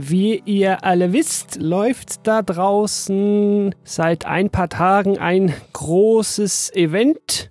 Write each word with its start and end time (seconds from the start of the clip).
Wie 0.00 0.40
ihr 0.44 0.84
alle 0.84 1.12
wisst, 1.12 1.56
läuft 1.60 2.24
da 2.24 2.42
draußen 2.42 3.74
seit 3.82 4.26
ein 4.26 4.48
paar 4.48 4.68
Tagen 4.68 5.18
ein 5.18 5.52
großes 5.72 6.72
Event. 6.72 7.50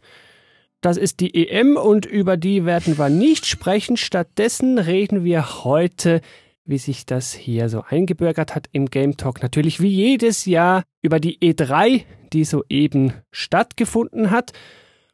Das 0.80 0.96
ist 0.96 1.20
die 1.20 1.50
EM 1.50 1.76
und 1.76 2.06
über 2.06 2.38
die 2.38 2.64
werden 2.64 2.98
wir 2.98 3.10
nicht 3.10 3.48
sprechen. 3.48 3.98
Stattdessen 3.98 4.80
reden 4.80 5.26
wir 5.26 5.66
heute, 5.66 6.22
wie 6.64 6.78
sich 6.78 7.06
das 7.06 7.34
hier 7.34 7.68
so 7.68 7.84
eingebürgert 7.86 8.56
hat 8.56 8.70
im 8.72 8.86
Game 8.86 9.18
Talk, 9.18 9.44
natürlich 9.44 9.82
wie 9.82 9.90
jedes 9.90 10.46
Jahr 10.46 10.84
über 11.02 11.20
die 11.20 11.40
E3, 11.40 12.04
die 12.32 12.46
soeben 12.46 13.12
stattgefunden 13.30 14.32
hat. 14.32 14.54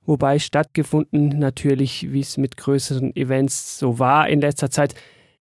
Wobei 0.06 0.38
stattgefunden 0.38 1.30
natürlich, 1.40 2.14
wie 2.14 2.20
es 2.20 2.38
mit 2.38 2.58
größeren 2.58 3.16
Events 3.16 3.80
so 3.80 3.98
war 3.98 4.30
in 4.30 4.40
letzter 4.40 4.70
Zeit, 4.70 4.94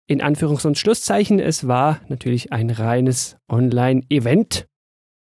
in 0.09 0.23
Anführungs- 0.23 0.66
und 0.66 0.77
Schlusszeichen, 0.77 1.40
es 1.40 1.68
war 1.68 2.02
natürlich 2.08 2.52
ein 2.52 2.72
reines 2.72 3.38
Online-Event. 3.48 4.66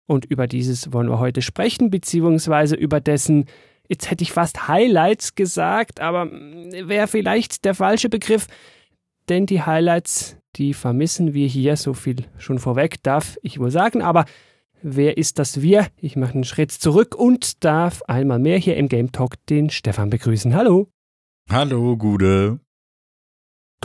Und 0.06 0.26
über 0.26 0.46
dieses 0.46 0.92
wollen 0.92 1.08
wir 1.08 1.18
heute 1.18 1.40
sprechen, 1.40 1.88
beziehungsweise 1.88 2.76
über 2.76 3.00
dessen, 3.00 3.46
jetzt 3.88 4.10
hätte 4.10 4.22
ich 4.22 4.32
fast 4.32 4.68
Highlights 4.68 5.34
gesagt, 5.34 6.00
aber 6.00 6.30
wäre 6.30 7.08
vielleicht 7.08 7.64
der 7.64 7.74
falsche 7.74 8.10
Begriff, 8.10 8.46
denn 9.30 9.46
die 9.46 9.62
Highlights, 9.62 10.36
die 10.56 10.74
vermissen 10.74 11.32
wir 11.32 11.46
hier, 11.46 11.76
so 11.76 11.94
viel 11.94 12.16
schon 12.36 12.58
vorweg 12.58 13.02
darf 13.02 13.38
ich 13.42 13.58
wohl 13.58 13.70
sagen, 13.70 14.02
aber 14.02 14.26
Wer 14.86 15.16
ist 15.16 15.38
das 15.38 15.62
Wir? 15.62 15.86
Ich 15.96 16.14
mache 16.14 16.34
einen 16.34 16.44
Schritt 16.44 16.70
zurück 16.70 17.14
und 17.14 17.64
darf 17.64 18.02
einmal 18.02 18.38
mehr 18.38 18.58
hier 18.58 18.76
im 18.76 18.88
Game 18.88 19.12
Talk 19.12 19.36
den 19.46 19.70
Stefan 19.70 20.10
begrüßen. 20.10 20.54
Hallo. 20.54 20.88
Hallo, 21.48 21.96
Gude. 21.96 22.60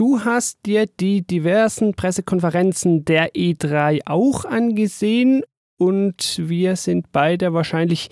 Du 0.00 0.24
hast 0.24 0.64
dir 0.64 0.86
die 0.86 1.20
diversen 1.20 1.92
Pressekonferenzen 1.92 3.04
der 3.04 3.34
E3 3.34 4.00
auch 4.06 4.46
angesehen 4.46 5.42
und 5.76 6.40
wir 6.42 6.76
sind 6.76 7.12
beide 7.12 7.52
wahrscheinlich 7.52 8.08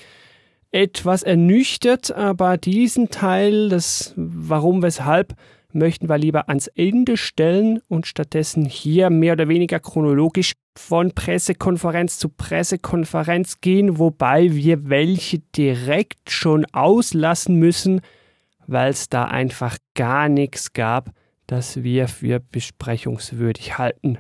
etwas 0.71 1.23
ernüchtert, 1.23 2.15
aber 2.15 2.59
diesen 2.59 3.09
Teil, 3.09 3.71
das 3.71 4.13
Warum, 4.17 4.83
weshalb, 4.83 5.35
möchten 5.73 6.11
wir 6.11 6.19
lieber 6.19 6.51
ans 6.51 6.67
Ende 6.67 7.17
stellen 7.17 7.81
und 7.89 8.07
stattdessen 8.07 8.67
hier 8.67 9.09
mehr 9.09 9.33
oder 9.33 9.49
weniger 9.49 9.81
chronologisch 9.81 10.53
von 10.77 11.13
Pressekonferenz 11.13 12.19
zu 12.19 12.29
Pressekonferenz 12.29 13.63
gehen, 13.63 13.99
wobei 13.99 14.55
wir 14.55 14.91
welche 14.91 15.39
direkt 15.39 16.31
schon 16.31 16.67
auslassen 16.71 17.57
müssen, 17.57 18.03
weil 18.67 18.91
es 18.91 19.09
da 19.09 19.25
einfach 19.25 19.79
gar 19.95 20.29
nichts 20.29 20.75
gab, 20.75 21.15
das 21.49 21.83
wir 21.83 22.07
für 22.07 22.39
besprechungswürdig 22.39 23.79
halten. 23.79 24.19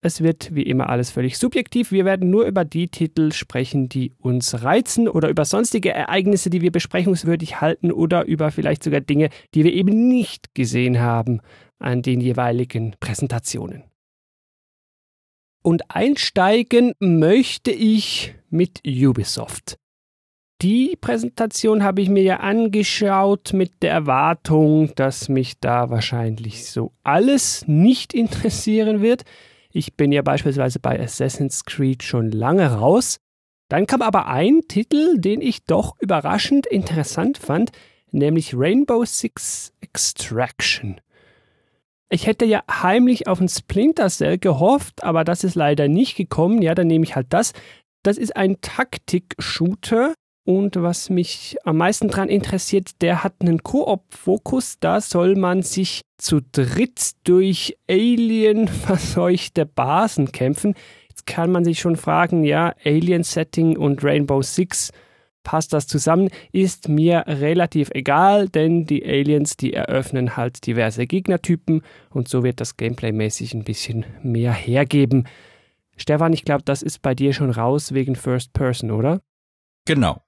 Es 0.00 0.22
wird 0.22 0.54
wie 0.54 0.62
immer 0.62 0.88
alles 0.88 1.10
völlig 1.10 1.38
subjektiv. 1.38 1.90
Wir 1.90 2.04
werden 2.04 2.30
nur 2.30 2.46
über 2.46 2.64
die 2.64 2.88
Titel 2.88 3.32
sprechen, 3.32 3.88
die 3.88 4.12
uns 4.18 4.62
reizen 4.62 5.08
oder 5.08 5.28
über 5.28 5.44
sonstige 5.44 5.90
Ereignisse, 5.90 6.50
die 6.50 6.60
wir 6.60 6.70
besprechungswürdig 6.70 7.60
halten 7.60 7.90
oder 7.90 8.24
über 8.24 8.52
vielleicht 8.52 8.84
sogar 8.84 9.00
Dinge, 9.00 9.30
die 9.54 9.64
wir 9.64 9.72
eben 9.72 10.08
nicht 10.08 10.54
gesehen 10.54 11.00
haben 11.00 11.40
an 11.78 12.02
den 12.02 12.20
jeweiligen 12.20 12.94
Präsentationen. 13.00 13.84
Und 15.62 15.90
einsteigen 15.90 16.92
möchte 17.00 17.72
ich 17.72 18.34
mit 18.48 18.80
Ubisoft. 18.86 19.78
Die 20.60 20.98
Präsentation 21.00 21.84
habe 21.84 22.02
ich 22.02 22.08
mir 22.08 22.24
ja 22.24 22.38
angeschaut 22.38 23.52
mit 23.52 23.80
der 23.80 23.92
Erwartung, 23.92 24.92
dass 24.96 25.28
mich 25.28 25.60
da 25.60 25.88
wahrscheinlich 25.88 26.68
so 26.68 26.90
alles 27.04 27.64
nicht 27.68 28.12
interessieren 28.12 29.00
wird. 29.00 29.22
Ich 29.70 29.94
bin 29.94 30.10
ja 30.10 30.22
beispielsweise 30.22 30.80
bei 30.80 30.98
Assassin's 30.98 31.64
Creed 31.64 32.02
schon 32.02 32.32
lange 32.32 32.72
raus. 32.72 33.20
Dann 33.68 33.86
kam 33.86 34.02
aber 34.02 34.26
ein 34.26 34.62
Titel, 34.66 35.20
den 35.20 35.42
ich 35.42 35.62
doch 35.64 35.94
überraschend 36.00 36.66
interessant 36.66 37.38
fand, 37.38 37.70
nämlich 38.10 38.56
Rainbow 38.56 39.04
Six 39.04 39.72
Extraction. 39.80 41.00
Ich 42.10 42.26
hätte 42.26 42.46
ja 42.46 42.64
heimlich 42.68 43.28
auf 43.28 43.40
ein 43.40 43.48
Splinter 43.48 44.08
Cell 44.08 44.38
gehofft, 44.38 45.04
aber 45.04 45.22
das 45.22 45.44
ist 45.44 45.54
leider 45.54 45.86
nicht 45.86 46.16
gekommen. 46.16 46.62
Ja, 46.62 46.74
dann 46.74 46.88
nehme 46.88 47.04
ich 47.04 47.14
halt 47.14 47.28
das. 47.30 47.52
Das 48.02 48.18
ist 48.18 48.34
ein 48.34 48.60
Taktik-Shooter 48.60 50.14
und 50.48 50.76
was 50.76 51.10
mich 51.10 51.58
am 51.64 51.76
meisten 51.76 52.08
daran 52.08 52.30
interessiert, 52.30 53.02
der 53.02 53.22
hat 53.22 53.34
einen 53.40 53.62
Koop-Fokus. 53.62 54.78
Da 54.80 55.02
soll 55.02 55.36
man 55.36 55.60
sich 55.60 56.00
zu 56.16 56.40
dritt 56.40 57.10
durch 57.24 57.76
Alien-verseuchte 57.86 59.66
Basen 59.74 60.32
kämpfen. 60.32 60.72
Jetzt 61.10 61.26
kann 61.26 61.52
man 61.52 61.66
sich 61.66 61.80
schon 61.80 61.96
fragen, 61.96 62.44
ja, 62.44 62.74
Alien-Setting 62.82 63.76
und 63.76 64.02
Rainbow 64.02 64.40
Six, 64.40 64.90
passt 65.42 65.74
das 65.74 65.86
zusammen? 65.86 66.30
Ist 66.50 66.88
mir 66.88 67.24
relativ 67.26 67.90
egal, 67.92 68.48
denn 68.48 68.86
die 68.86 69.04
Aliens, 69.04 69.58
die 69.58 69.74
eröffnen 69.74 70.38
halt 70.38 70.66
diverse 70.66 71.06
Gegnertypen 71.06 71.82
und 72.08 72.28
so 72.28 72.42
wird 72.42 72.62
das 72.62 72.78
Gameplay-mäßig 72.78 73.52
ein 73.52 73.64
bisschen 73.64 74.06
mehr 74.22 74.54
hergeben. 74.54 75.28
Stefan, 75.98 76.32
ich 76.32 76.46
glaube, 76.46 76.62
das 76.64 76.80
ist 76.80 77.02
bei 77.02 77.14
dir 77.14 77.34
schon 77.34 77.50
raus 77.50 77.92
wegen 77.92 78.16
First 78.16 78.54
Person, 78.54 78.90
oder? 78.90 79.20
Genau. 79.84 80.22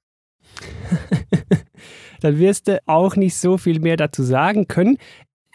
dann 2.21 2.38
wirst 2.38 2.69
du 2.69 2.81
auch 2.87 3.16
nicht 3.16 3.37
so 3.37 3.59
viel 3.59 3.81
mehr 3.81 3.97
dazu 3.97 4.22
sagen 4.22 4.69
können. 4.69 4.99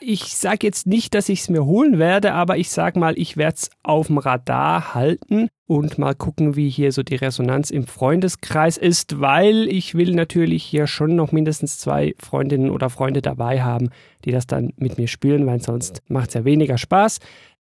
Ich 0.01 0.35
sage 0.35 0.67
jetzt 0.67 0.87
nicht, 0.87 1.13
dass 1.13 1.29
ich 1.29 1.41
es 1.41 1.49
mir 1.49 1.65
holen 1.65 1.99
werde, 1.99 2.33
aber 2.33 2.57
ich 2.57 2.69
sage 2.69 2.99
mal, 2.99 3.17
ich 3.17 3.37
werde 3.37 3.55
es 3.55 3.69
auf 3.81 4.07
dem 4.07 4.17
Radar 4.17 4.93
halten 4.93 5.47
und 5.67 5.97
mal 5.97 6.13
gucken, 6.13 6.55
wie 6.55 6.69
hier 6.69 6.91
so 6.91 7.01
die 7.01 7.15
Resonanz 7.15 7.71
im 7.71 7.87
Freundeskreis 7.87 8.77
ist, 8.77 9.21
weil 9.21 9.67
ich 9.69 9.95
will 9.95 10.13
natürlich 10.13 10.63
hier 10.63 10.87
schon 10.87 11.15
noch 11.15 11.31
mindestens 11.31 11.79
zwei 11.79 12.13
Freundinnen 12.19 12.69
oder 12.69 12.89
Freunde 12.89 13.21
dabei 13.21 13.63
haben, 13.63 13.89
die 14.25 14.31
das 14.31 14.47
dann 14.47 14.73
mit 14.75 14.97
mir 14.97 15.07
spielen, 15.07 15.45
weil 15.47 15.61
sonst 15.61 16.01
macht 16.07 16.29
es 16.29 16.33
ja 16.35 16.45
weniger 16.45 16.77
Spaß. 16.77 17.19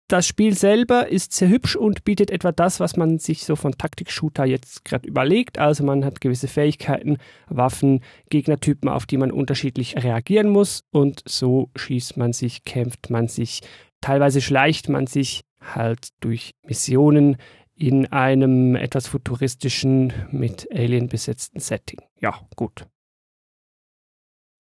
Das 0.08 0.28
Spiel 0.28 0.54
selber 0.54 1.08
ist 1.08 1.34
sehr 1.34 1.50
hübsch 1.50 1.76
und 1.76 2.04
bietet 2.04 2.30
etwa 2.30 2.52
das, 2.52 2.80
was 2.80 2.96
man 2.96 3.18
sich 3.18 3.44
so 3.44 3.56
von 3.56 3.72
Taktik-Shooter 3.72 4.46
jetzt 4.46 4.86
gerade 4.86 5.08
überlegt. 5.08 5.58
Also 5.58 5.84
man 5.84 6.06
hat 6.06 6.22
gewisse 6.22 6.48
Fähigkeiten, 6.48 7.18
Waffen, 7.48 8.02
Gegnertypen, 8.30 8.88
auf 8.88 9.08
die 9.08 9.18
man 9.18 9.32
unterschiedlich 9.32 9.96
reagieren 9.98 10.50
muss. 10.50 10.84
Und 10.92 11.24
so 11.28 11.72
schießt 11.76 12.18
man 12.18 12.34
sich, 12.34 12.66
kämpft 12.66 13.10
man 13.10 13.28
sich, 13.28 13.62
teilweise 14.00 14.42
schleicht 14.42 14.90
man 14.90 15.08
sich 15.08 15.42
halt 15.60 16.10
durch 16.20 16.52
Missionen 16.62 17.38
in 17.74 18.06
einem 18.06 18.76
etwas 18.76 19.08
futuristischen, 19.08 20.14
mit 20.30 20.68
Alien 20.72 21.10
besetzten 21.10 21.60
Setting. 21.60 22.00
Ja, 22.22 22.40
gut. 22.56 22.86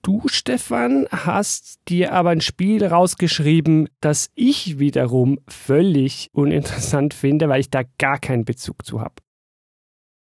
Du, 0.05 0.21
Stefan, 0.27 1.07
hast 1.09 1.79
dir 1.87 2.13
aber 2.13 2.29
ein 2.29 2.41
Spiel 2.41 2.85
rausgeschrieben, 2.85 3.89
das 4.01 4.29
ich 4.35 4.77
wiederum 4.77 5.39
völlig 5.47 6.29
uninteressant 6.31 7.15
finde, 7.15 7.49
weil 7.49 7.61
ich 7.61 7.71
da 7.71 7.81
gar 7.97 8.19
keinen 8.19 8.45
Bezug 8.45 8.85
zu 8.85 9.01
habe. 9.01 9.15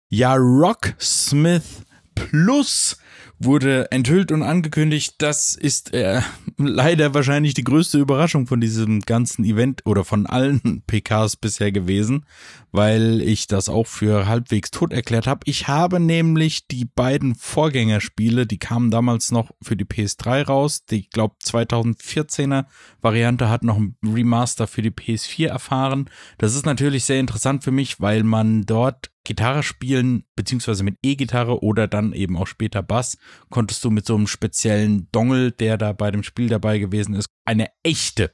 Ja, 0.09 0.33
Rocksmith 0.33 1.85
Plus 2.15 2.97
wurde 3.39 3.91
enthüllt 3.91 4.31
und 4.31 4.43
angekündigt. 4.43 5.15
Das 5.17 5.55
ist 5.55 5.93
äh, 5.93 6.21
leider 6.57 7.13
wahrscheinlich 7.13 7.53
die 7.53 7.63
größte 7.63 7.97
Überraschung 7.99 8.47
von 8.47 8.61
diesem 8.61 9.01
ganzen 9.01 9.43
Event 9.43 9.85
oder 9.85 10.03
von 10.03 10.25
allen 10.25 10.83
PKs 10.87 11.35
bisher 11.35 11.71
gewesen, 11.71 12.25
weil 12.71 13.21
ich 13.21 13.47
das 13.47 13.69
auch 13.69 13.87
für 13.87 14.27
halbwegs 14.27 14.71
tot 14.71 14.93
erklärt 14.93 15.27
habe. 15.27 15.41
Ich 15.45 15.67
habe 15.67 15.99
nämlich 15.99 16.67
die 16.67 16.85
beiden 16.85 17.35
Vorgängerspiele, 17.35 18.45
die 18.45 18.59
kamen 18.59 18.91
damals 18.91 19.31
noch 19.31 19.51
für 19.61 19.75
die 19.75 19.85
PS3 19.85 20.45
raus. 20.45 20.85
Die, 20.85 20.99
ich 20.99 21.09
glaube, 21.09 21.35
2014er 21.43 22.65
Variante 23.01 23.49
hat 23.49 23.63
noch 23.63 23.77
ein 23.77 23.95
Remaster 24.03 24.67
für 24.67 24.81
die 24.81 24.91
PS4 24.91 25.47
erfahren. 25.47 26.09
Das 26.37 26.55
ist 26.55 26.65
natürlich 26.65 27.05
sehr 27.05 27.19
interessant 27.19 27.63
für 27.63 27.71
mich, 27.71 27.99
weil 27.99 28.23
man 28.23 28.65
dort 28.65 29.11
Gitarre 29.25 29.63
spielen, 29.63 30.23
beziehungsweise 30.35 30.83
mit 30.83 30.97
E-Gitarre 31.03 31.61
oder 31.61 31.87
dann 31.87 32.13
eben 32.13 32.37
auch 32.37 32.47
später 32.47 32.81
Bass, 32.81 33.17
konntest 33.49 33.83
du 33.83 33.89
mit 33.89 34.05
so 34.05 34.15
einem 34.15 34.27
speziellen 34.27 35.09
Dongle, 35.11 35.51
der 35.51 35.77
da 35.77 35.91
bei 35.91 36.11
dem 36.11 36.23
Spiel 36.23 36.47
dabei 36.47 36.79
gewesen 36.79 37.15
ist, 37.15 37.27
eine 37.43 37.67
echte 37.83 38.31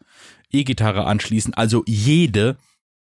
E-Gitarre 0.51 1.05
anschließen, 1.05 1.53
also 1.55 1.83
jede. 1.87 2.57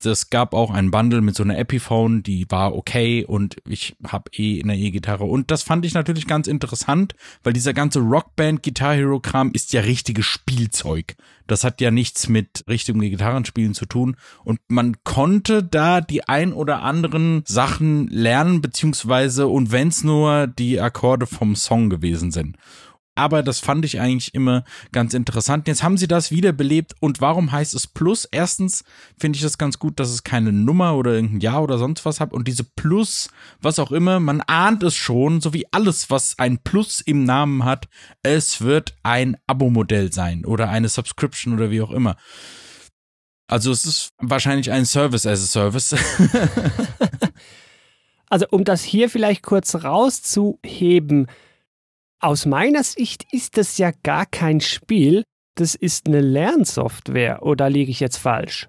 Das 0.02 0.30
gab 0.30 0.54
auch 0.54 0.70
ein 0.70 0.90
Bundle 0.90 1.20
mit 1.20 1.36
so 1.36 1.42
einer 1.42 1.58
Epiphone, 1.58 2.22
die 2.22 2.50
war 2.50 2.74
okay 2.74 3.24
und 3.26 3.56
ich 3.68 3.96
habe 4.06 4.30
eh 4.34 4.62
eine 4.62 4.76
E-Gitarre. 4.76 5.24
Und 5.24 5.50
das 5.50 5.62
fand 5.62 5.84
ich 5.84 5.92
natürlich 5.92 6.26
ganz 6.26 6.46
interessant, 6.46 7.14
weil 7.42 7.52
dieser 7.52 7.74
ganze 7.74 8.00
Rockband 8.00 8.62
Guitar 8.62 8.94
Hero 8.94 9.20
Kram 9.20 9.52
ist 9.52 9.74
ja 9.74 9.82
richtiges 9.82 10.24
Spielzeug. 10.24 11.16
Das 11.46 11.64
hat 11.64 11.82
ja 11.82 11.90
nichts 11.90 12.28
mit 12.28 12.64
richtigem 12.66 13.02
Gitarrenspielen 13.02 13.74
zu 13.74 13.84
tun. 13.84 14.16
Und 14.42 14.60
man 14.68 14.96
konnte 15.04 15.62
da 15.62 16.00
die 16.00 16.26
ein 16.26 16.54
oder 16.54 16.82
anderen 16.82 17.42
Sachen 17.46 18.08
lernen, 18.08 18.62
beziehungsweise 18.62 19.48
und 19.48 19.70
wenn's 19.70 20.02
nur 20.02 20.46
die 20.46 20.80
Akkorde 20.80 21.26
vom 21.26 21.56
Song 21.56 21.90
gewesen 21.90 22.30
sind 22.30 22.56
aber 23.14 23.42
das 23.42 23.60
fand 23.60 23.84
ich 23.84 24.00
eigentlich 24.00 24.34
immer 24.34 24.64
ganz 24.92 25.14
interessant. 25.14 25.68
Jetzt 25.68 25.82
haben 25.82 25.98
sie 25.98 26.08
das 26.08 26.30
wiederbelebt 26.30 26.94
und 27.00 27.20
warum 27.20 27.52
heißt 27.52 27.74
es 27.74 27.86
Plus? 27.86 28.26
Erstens 28.30 28.84
finde 29.18 29.36
ich 29.36 29.42
das 29.42 29.58
ganz 29.58 29.78
gut, 29.78 30.00
dass 30.00 30.10
es 30.10 30.24
keine 30.24 30.52
Nummer 30.52 30.96
oder 30.96 31.12
irgendein 31.12 31.40
Jahr 31.40 31.62
oder 31.62 31.78
sonst 31.78 32.04
was 32.04 32.20
hat 32.20 32.32
und 32.32 32.48
diese 32.48 32.64
Plus, 32.64 33.30
was 33.60 33.78
auch 33.78 33.92
immer, 33.92 34.20
man 34.20 34.40
ahnt 34.42 34.82
es 34.82 34.94
schon, 34.94 35.40
so 35.40 35.52
wie 35.52 35.66
alles, 35.72 36.10
was 36.10 36.38
ein 36.38 36.58
Plus 36.62 37.00
im 37.00 37.24
Namen 37.24 37.64
hat, 37.64 37.88
es 38.22 38.60
wird 38.60 38.96
ein 39.02 39.36
Abo-Modell 39.46 40.12
sein 40.12 40.44
oder 40.44 40.68
eine 40.68 40.88
Subscription 40.88 41.54
oder 41.54 41.70
wie 41.70 41.82
auch 41.82 41.90
immer. 41.90 42.16
Also 43.48 43.72
es 43.72 43.84
ist 43.84 44.10
wahrscheinlich 44.18 44.70
ein 44.70 44.86
Service 44.86 45.26
as 45.26 45.42
a 45.42 45.46
Service. 45.46 45.96
also 48.30 48.46
um 48.50 48.62
das 48.62 48.84
hier 48.84 49.10
vielleicht 49.10 49.42
kurz 49.42 49.74
rauszuheben, 49.74 51.26
aus 52.20 52.46
meiner 52.46 52.84
Sicht 52.84 53.26
ist 53.32 53.56
das 53.56 53.78
ja 53.78 53.92
gar 54.02 54.26
kein 54.26 54.60
Spiel, 54.60 55.24
das 55.56 55.74
ist 55.74 56.06
eine 56.06 56.20
Lernsoftware, 56.20 57.42
oder 57.42 57.68
liege 57.68 57.90
ich 57.90 58.00
jetzt 58.00 58.18
falsch? 58.18 58.68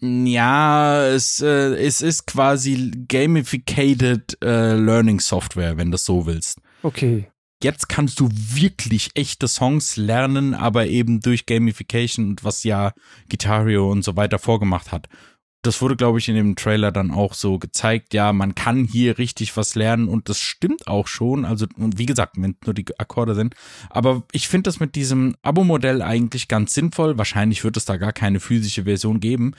Ja, 0.00 1.04
es, 1.06 1.40
äh, 1.40 1.74
es 1.74 2.00
ist 2.00 2.26
quasi 2.26 2.90
gamificated 3.08 4.38
äh, 4.42 4.74
Learning 4.74 5.20
Software, 5.20 5.76
wenn 5.76 5.88
du 5.88 5.92
das 5.92 6.04
so 6.04 6.26
willst. 6.26 6.58
Okay. 6.82 7.28
Jetzt 7.62 7.90
kannst 7.90 8.18
du 8.20 8.30
wirklich 8.32 9.10
echte 9.14 9.46
Songs 9.46 9.96
lernen, 9.96 10.54
aber 10.54 10.86
eben 10.86 11.20
durch 11.20 11.44
Gamification, 11.44 12.36
was 12.40 12.64
ja 12.64 12.92
Guitario 13.28 13.90
und 13.90 14.02
so 14.02 14.16
weiter 14.16 14.38
vorgemacht 14.38 14.92
hat 14.92 15.08
das 15.62 15.82
wurde, 15.82 15.96
glaube 15.96 16.18
ich, 16.18 16.28
in 16.28 16.36
dem 16.36 16.56
Trailer 16.56 16.90
dann 16.90 17.10
auch 17.10 17.34
so 17.34 17.58
gezeigt, 17.58 18.14
ja, 18.14 18.32
man 18.32 18.54
kann 18.54 18.84
hier 18.84 19.18
richtig 19.18 19.56
was 19.56 19.74
lernen 19.74 20.08
und 20.08 20.28
das 20.28 20.38
stimmt 20.40 20.86
auch 20.86 21.06
schon. 21.06 21.44
Also, 21.44 21.66
und 21.76 21.98
wie 21.98 22.06
gesagt, 22.06 22.36
wenn 22.38 22.56
nur 22.64 22.74
die 22.74 22.86
Akkorde 22.98 23.34
sind. 23.34 23.54
Aber 23.90 24.22
ich 24.32 24.48
finde 24.48 24.68
das 24.68 24.80
mit 24.80 24.94
diesem 24.94 25.36
Abo-Modell 25.42 26.00
eigentlich 26.00 26.48
ganz 26.48 26.72
sinnvoll. 26.72 27.18
Wahrscheinlich 27.18 27.62
wird 27.62 27.76
es 27.76 27.84
da 27.84 27.98
gar 27.98 28.12
keine 28.12 28.40
physische 28.40 28.84
Version 28.84 29.20
geben. 29.20 29.54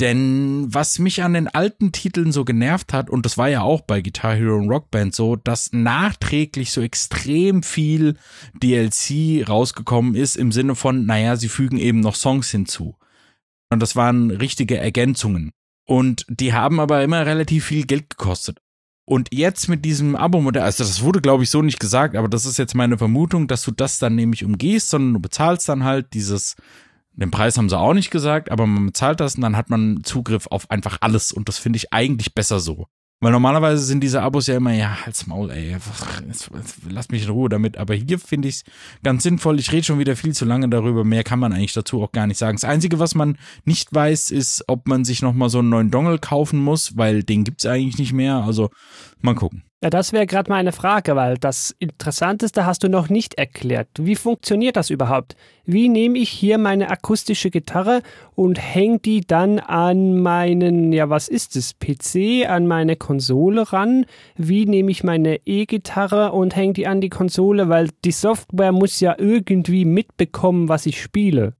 Denn 0.00 0.66
was 0.68 0.98
mich 0.98 1.22
an 1.22 1.34
den 1.34 1.48
alten 1.48 1.92
Titeln 1.92 2.32
so 2.32 2.44
genervt 2.44 2.92
hat, 2.92 3.08
und 3.08 3.24
das 3.24 3.38
war 3.38 3.48
ja 3.48 3.62
auch 3.62 3.82
bei 3.82 4.00
Guitar 4.00 4.34
Hero 4.34 4.56
und 4.56 4.68
Rock 4.68 4.90
Band 4.90 5.14
so, 5.14 5.36
dass 5.36 5.72
nachträglich 5.72 6.72
so 6.72 6.80
extrem 6.80 7.62
viel 7.62 8.16
DLC 8.54 9.48
rausgekommen 9.48 10.14
ist 10.14 10.36
im 10.36 10.50
Sinne 10.50 10.74
von, 10.74 11.06
naja, 11.06 11.36
sie 11.36 11.48
fügen 11.48 11.78
eben 11.78 12.00
noch 12.00 12.16
Songs 12.16 12.50
hinzu. 12.50 12.96
Und 13.72 13.80
das 13.80 13.96
waren 13.96 14.30
richtige 14.30 14.76
Ergänzungen. 14.76 15.52
Und 15.86 16.26
die 16.28 16.52
haben 16.52 16.78
aber 16.78 17.02
immer 17.02 17.24
relativ 17.26 17.64
viel 17.64 17.86
Geld 17.86 18.10
gekostet. 18.10 18.58
Und 19.04 19.28
jetzt 19.32 19.68
mit 19.68 19.84
diesem 19.84 20.14
Abo-Modell, 20.14 20.62
also 20.62 20.84
das 20.84 21.02
wurde 21.02 21.20
glaube 21.20 21.42
ich 21.42 21.50
so 21.50 21.60
nicht 21.62 21.80
gesagt, 21.80 22.14
aber 22.14 22.28
das 22.28 22.46
ist 22.46 22.58
jetzt 22.58 22.74
meine 22.74 22.98
Vermutung, 22.98 23.48
dass 23.48 23.62
du 23.62 23.72
das 23.72 23.98
dann 23.98 24.14
nämlich 24.14 24.44
umgehst, 24.44 24.90
sondern 24.90 25.14
du 25.14 25.20
bezahlst 25.20 25.68
dann 25.68 25.84
halt 25.84 26.14
dieses, 26.14 26.54
den 27.12 27.30
Preis 27.30 27.58
haben 27.58 27.68
sie 27.68 27.78
auch 27.78 27.94
nicht 27.94 28.10
gesagt, 28.10 28.50
aber 28.50 28.66
man 28.66 28.86
bezahlt 28.86 29.18
das 29.18 29.34
und 29.34 29.40
dann 29.40 29.56
hat 29.56 29.70
man 29.70 30.04
Zugriff 30.04 30.46
auf 30.46 30.70
einfach 30.70 30.98
alles 31.00 31.32
und 31.32 31.48
das 31.48 31.58
finde 31.58 31.78
ich 31.78 31.92
eigentlich 31.92 32.34
besser 32.34 32.60
so. 32.60 32.86
Weil 33.22 33.30
normalerweise 33.30 33.84
sind 33.84 34.00
diese 34.00 34.20
Abos 34.20 34.48
ja 34.48 34.56
immer, 34.56 34.72
ja, 34.72 35.06
halt's 35.06 35.28
Maul, 35.28 35.52
ey, 35.52 35.76
lass 36.88 37.08
mich 37.10 37.22
in 37.22 37.30
Ruhe 37.30 37.48
damit. 37.48 37.76
Aber 37.76 37.94
hier 37.94 38.18
finde 38.18 38.48
ich 38.48 38.56
es 38.56 38.64
ganz 39.04 39.22
sinnvoll. 39.22 39.60
Ich 39.60 39.70
rede 39.70 39.84
schon 39.84 40.00
wieder 40.00 40.16
viel 40.16 40.34
zu 40.34 40.44
lange 40.44 40.68
darüber. 40.68 41.04
Mehr 41.04 41.22
kann 41.22 41.38
man 41.38 41.52
eigentlich 41.52 41.72
dazu 41.72 42.02
auch 42.02 42.10
gar 42.10 42.26
nicht 42.26 42.38
sagen. 42.38 42.56
Das 42.56 42.64
Einzige, 42.64 42.98
was 42.98 43.14
man 43.14 43.38
nicht 43.64 43.94
weiß, 43.94 44.32
ist, 44.32 44.64
ob 44.66 44.88
man 44.88 45.04
sich 45.04 45.22
nochmal 45.22 45.50
so 45.50 45.60
einen 45.60 45.68
neuen 45.68 45.92
Dongle 45.92 46.18
kaufen 46.18 46.58
muss, 46.58 46.96
weil 46.96 47.22
den 47.22 47.44
gibt's 47.44 47.64
eigentlich 47.64 47.96
nicht 47.96 48.12
mehr. 48.12 48.38
Also 48.38 48.70
mal 49.24 49.34
gucken. 49.34 49.62
Ja, 49.82 49.90
das 49.90 50.12
wäre 50.12 50.26
gerade 50.26 50.48
meine 50.48 50.70
Frage, 50.70 51.16
weil 51.16 51.38
das 51.38 51.74
Interessanteste 51.80 52.64
hast 52.64 52.84
du 52.84 52.88
noch 52.88 53.08
nicht 53.08 53.34
erklärt. 53.34 53.88
Wie 53.98 54.14
funktioniert 54.14 54.76
das 54.76 54.90
überhaupt? 54.90 55.34
Wie 55.64 55.88
nehme 55.88 56.18
ich 56.18 56.30
hier 56.30 56.56
meine 56.58 56.88
akustische 56.88 57.50
Gitarre 57.50 58.02
und 58.36 58.60
hänge 58.60 59.00
die 59.00 59.22
dann 59.22 59.58
an 59.58 60.20
meinen, 60.20 60.92
ja, 60.92 61.10
was 61.10 61.26
ist 61.26 61.56
es, 61.56 61.74
PC, 61.74 62.48
an 62.48 62.68
meine 62.68 62.94
Konsole 62.94 63.72
ran? 63.72 64.06
Wie 64.36 64.66
nehme 64.66 64.92
ich 64.92 65.02
meine 65.02 65.40
E-Gitarre 65.46 66.30
und 66.30 66.54
hänge 66.54 66.74
die 66.74 66.86
an 66.86 67.00
die 67.00 67.10
Konsole? 67.10 67.68
Weil 67.68 67.88
die 68.04 68.12
Software 68.12 68.70
muss 68.70 69.00
ja 69.00 69.16
irgendwie 69.18 69.84
mitbekommen, 69.84 70.68
was 70.68 70.86
ich 70.86 71.02
spiele 71.02 71.54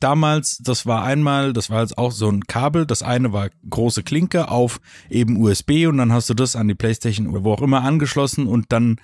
damals, 0.00 0.58
das 0.58 0.86
war 0.86 1.04
einmal, 1.04 1.52
das 1.52 1.70
war 1.70 1.82
jetzt 1.82 1.98
auch 1.98 2.12
so 2.12 2.28
ein 2.28 2.44
Kabel, 2.46 2.86
das 2.86 3.02
eine 3.02 3.32
war 3.32 3.50
große 3.68 4.02
Klinke 4.02 4.50
auf 4.50 4.80
eben 5.10 5.36
USB 5.36 5.86
und 5.86 5.98
dann 5.98 6.12
hast 6.12 6.30
du 6.30 6.34
das 6.34 6.56
an 6.56 6.68
die 6.68 6.74
Playstation 6.74 7.28
oder 7.28 7.44
wo 7.44 7.52
auch 7.52 7.62
immer 7.62 7.82
angeschlossen 7.82 8.46
und 8.46 8.72
dann 8.72 8.96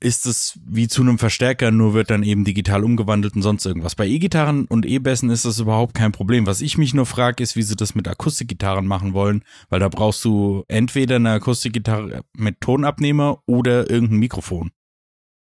ist 0.00 0.26
es 0.26 0.58
wie 0.66 0.86
zu 0.86 1.00
einem 1.00 1.18
Verstärker, 1.18 1.70
nur 1.70 1.94
wird 1.94 2.10
dann 2.10 2.24
eben 2.24 2.44
digital 2.44 2.84
umgewandelt 2.84 3.36
und 3.36 3.42
sonst 3.42 3.64
irgendwas. 3.64 3.94
Bei 3.94 4.06
E-Gitarren 4.06 4.66
und 4.66 4.84
E-Bässen 4.84 5.30
ist 5.30 5.46
das 5.46 5.60
überhaupt 5.60 5.94
kein 5.94 6.12
Problem. 6.12 6.46
Was 6.46 6.60
ich 6.60 6.76
mich 6.76 6.92
nur 6.92 7.06
frage, 7.06 7.42
ist, 7.42 7.56
wie 7.56 7.62
sie 7.62 7.76
das 7.76 7.94
mit 7.94 8.06
Akustikgitarren 8.06 8.86
machen 8.86 9.14
wollen, 9.14 9.44
weil 9.70 9.80
da 9.80 9.88
brauchst 9.88 10.22
du 10.24 10.64
entweder 10.68 11.16
eine 11.16 11.30
Akustikgitarre 11.30 12.22
mit 12.36 12.60
Tonabnehmer 12.60 13.38
oder 13.46 13.88
irgendein 13.88 14.18
Mikrofon. 14.18 14.72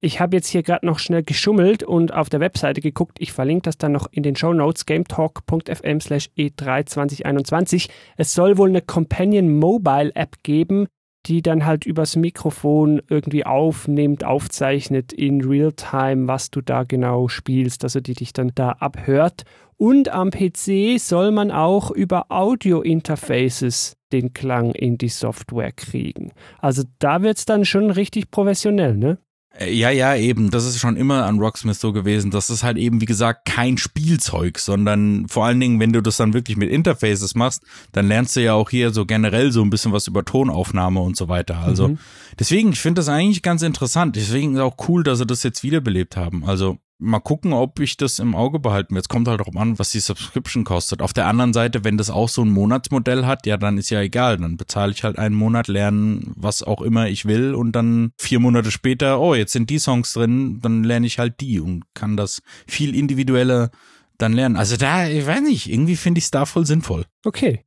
Ich 0.04 0.20
habe 0.20 0.36
jetzt 0.36 0.48
hier 0.48 0.62
gerade 0.62 0.84
noch 0.84 0.98
schnell 0.98 1.22
geschummelt 1.22 1.82
und 1.82 2.12
auf 2.12 2.28
der 2.28 2.38
Webseite 2.38 2.82
geguckt. 2.82 3.16
Ich 3.20 3.32
verlinke 3.32 3.62
das 3.62 3.78
dann 3.78 3.92
noch 3.92 4.06
in 4.10 4.22
den 4.22 4.36
Show 4.36 4.52
Notes 4.52 4.84
gametalk.fm 4.84 5.98
slash 5.98 6.28
e3 6.36 6.84
2021. 6.84 7.88
Es 8.18 8.34
soll 8.34 8.58
wohl 8.58 8.68
eine 8.68 8.82
Companion 8.82 9.58
Mobile 9.58 10.14
App 10.14 10.42
geben, 10.42 10.88
die 11.24 11.40
dann 11.40 11.64
halt 11.64 11.86
übers 11.86 12.16
Mikrofon 12.16 13.00
irgendwie 13.08 13.46
aufnimmt, 13.46 14.24
aufzeichnet 14.24 15.14
in 15.14 15.42
Realtime, 15.42 16.28
was 16.28 16.50
du 16.50 16.60
da 16.60 16.84
genau 16.84 17.28
spielst, 17.28 17.82
also 17.82 18.00
die 18.00 18.12
dich 18.12 18.34
dann 18.34 18.52
da 18.54 18.72
abhört. 18.72 19.44
Und 19.78 20.10
am 20.10 20.30
PC 20.30 20.98
soll 20.98 21.30
man 21.30 21.50
auch 21.50 21.90
über 21.90 22.26
Audio-Interfaces 22.28 23.96
den 24.12 24.34
Klang 24.34 24.72
in 24.72 24.98
die 24.98 25.08
Software 25.08 25.72
kriegen. 25.72 26.32
Also 26.58 26.82
da 26.98 27.22
wird 27.22 27.38
es 27.38 27.46
dann 27.46 27.64
schon 27.64 27.90
richtig 27.90 28.31
professionell, 28.31 28.98
ne? 28.98 29.17
Äh, 29.58 29.73
ja, 29.73 29.91
ja, 29.91 30.17
eben. 30.17 30.51
Das 30.51 30.65
ist 30.65 30.79
schon 30.79 30.96
immer 30.96 31.25
an 31.25 31.39
Rocksmith 31.39 31.79
so 31.79 31.93
gewesen. 31.93 32.31
Das 32.31 32.51
ist 32.51 32.63
halt 32.63 32.77
eben, 32.77 33.01
wie 33.01 33.06
gesagt, 33.06 33.44
kein 33.44 33.79
Spielzeug, 33.79 34.58
sondern 34.58 35.29
vor 35.29 35.46
allen 35.46 35.61
Dingen, 35.61 35.81
wenn 35.81 35.93
du 35.93 36.01
das 36.01 36.17
dann 36.17 36.34
wirklich 36.34 36.56
mit 36.56 36.70
Interfaces 36.70 37.34
machst, 37.34 37.63
dann 37.93 38.08
lernst 38.08 38.37
du 38.37 38.43
ja 38.43 38.55
auch 38.55 38.70
hier 38.70 38.91
so 38.91 39.06
generell 39.06 39.53
so 39.53 39.63
ein 39.63 39.70
bisschen 39.70 39.93
was 39.93 40.06
über 40.06 40.25
Tonaufnahme 40.25 41.01
und 41.01 41.17
so 41.17 41.29
weiter. 41.29 41.58
Also 41.58 41.89
mhm. 41.89 41.99
deswegen, 42.39 42.73
ich 42.73 42.81
finde 42.81 43.01
das 43.01 43.08
eigentlich 43.08 43.43
ganz 43.43 43.63
interessant. 43.63 44.17
Deswegen 44.17 44.55
ist 44.55 44.61
auch 44.61 44.77
cool, 44.89 45.03
dass 45.05 45.19
sie 45.19 45.27
das 45.27 45.43
jetzt 45.43 45.63
wiederbelebt 45.63 46.17
haben. 46.17 46.44
Also 46.44 46.79
mal 46.98 47.20
gucken, 47.20 47.53
ob 47.53 47.81
ich 47.81 47.96
das 47.96 48.19
im 48.19 48.34
Auge 48.34 48.58
behalten 48.58 48.91
will. 48.94 48.98
Jetzt 48.98 49.08
kommt 49.08 49.29
halt 49.29 49.41
darauf 49.41 49.56
an, 49.56 49.79
was 49.79 49.91
die 49.91 50.01
Subscription 50.01 50.65
kostet. 50.65 51.03
Auf 51.03 51.13
der 51.13 51.27
anderen 51.27 51.53
Seite, 51.53 51.84
wenn 51.84 51.98
das 51.98 52.10
auch 52.10 52.29
so 52.29 52.43
ein 52.43 52.51
Monatsmodell 52.51 53.27
hat, 53.27 53.46
ja, 53.46 53.56
dann 53.56 53.79
ist 53.79 53.91
ja 53.91 54.01
egal. 54.01 54.39
Dann 54.39 54.56
bezahle 54.56 54.93
ich 54.93 55.05
halt 55.05 55.19
einen 55.19 55.34
Monat, 55.34 55.69
lernen, 55.69 56.32
was 56.36 56.63
auch 56.63 56.81
immer 56.81 57.08
ich 57.08 57.27
will 57.27 57.55
und 57.55 57.72
dann 57.72 58.13
vier 58.19 58.39
Monate 58.41 58.70
später, 58.70 59.20
oh, 59.20 59.34
jetzt 59.34 59.53
sind 59.53 59.70
die 59.70 59.79
Songs 59.79 60.13
drin, 60.13 60.60
dann 60.63 60.84
lerne 60.84 61.06
ich 61.06 61.19
halt 61.19 61.41
die 61.41 61.60
und 61.60 61.84
kann 61.94 62.17
das 62.17 62.43
viel 62.67 62.94
individueller 62.94 63.70
dann 64.19 64.32
lernen. 64.32 64.56
Also 64.56 64.77
da, 64.77 65.08
ich 65.08 65.27
weiß 65.27 65.43
nicht, 65.43 65.70
irgendwie 65.70 65.96
finde 65.96 66.19
ich 66.19 66.24
es 66.24 66.31
da 66.31 66.46
voll 66.46 66.67
sinnvoll. 66.67 67.05
Okay. 67.24 67.65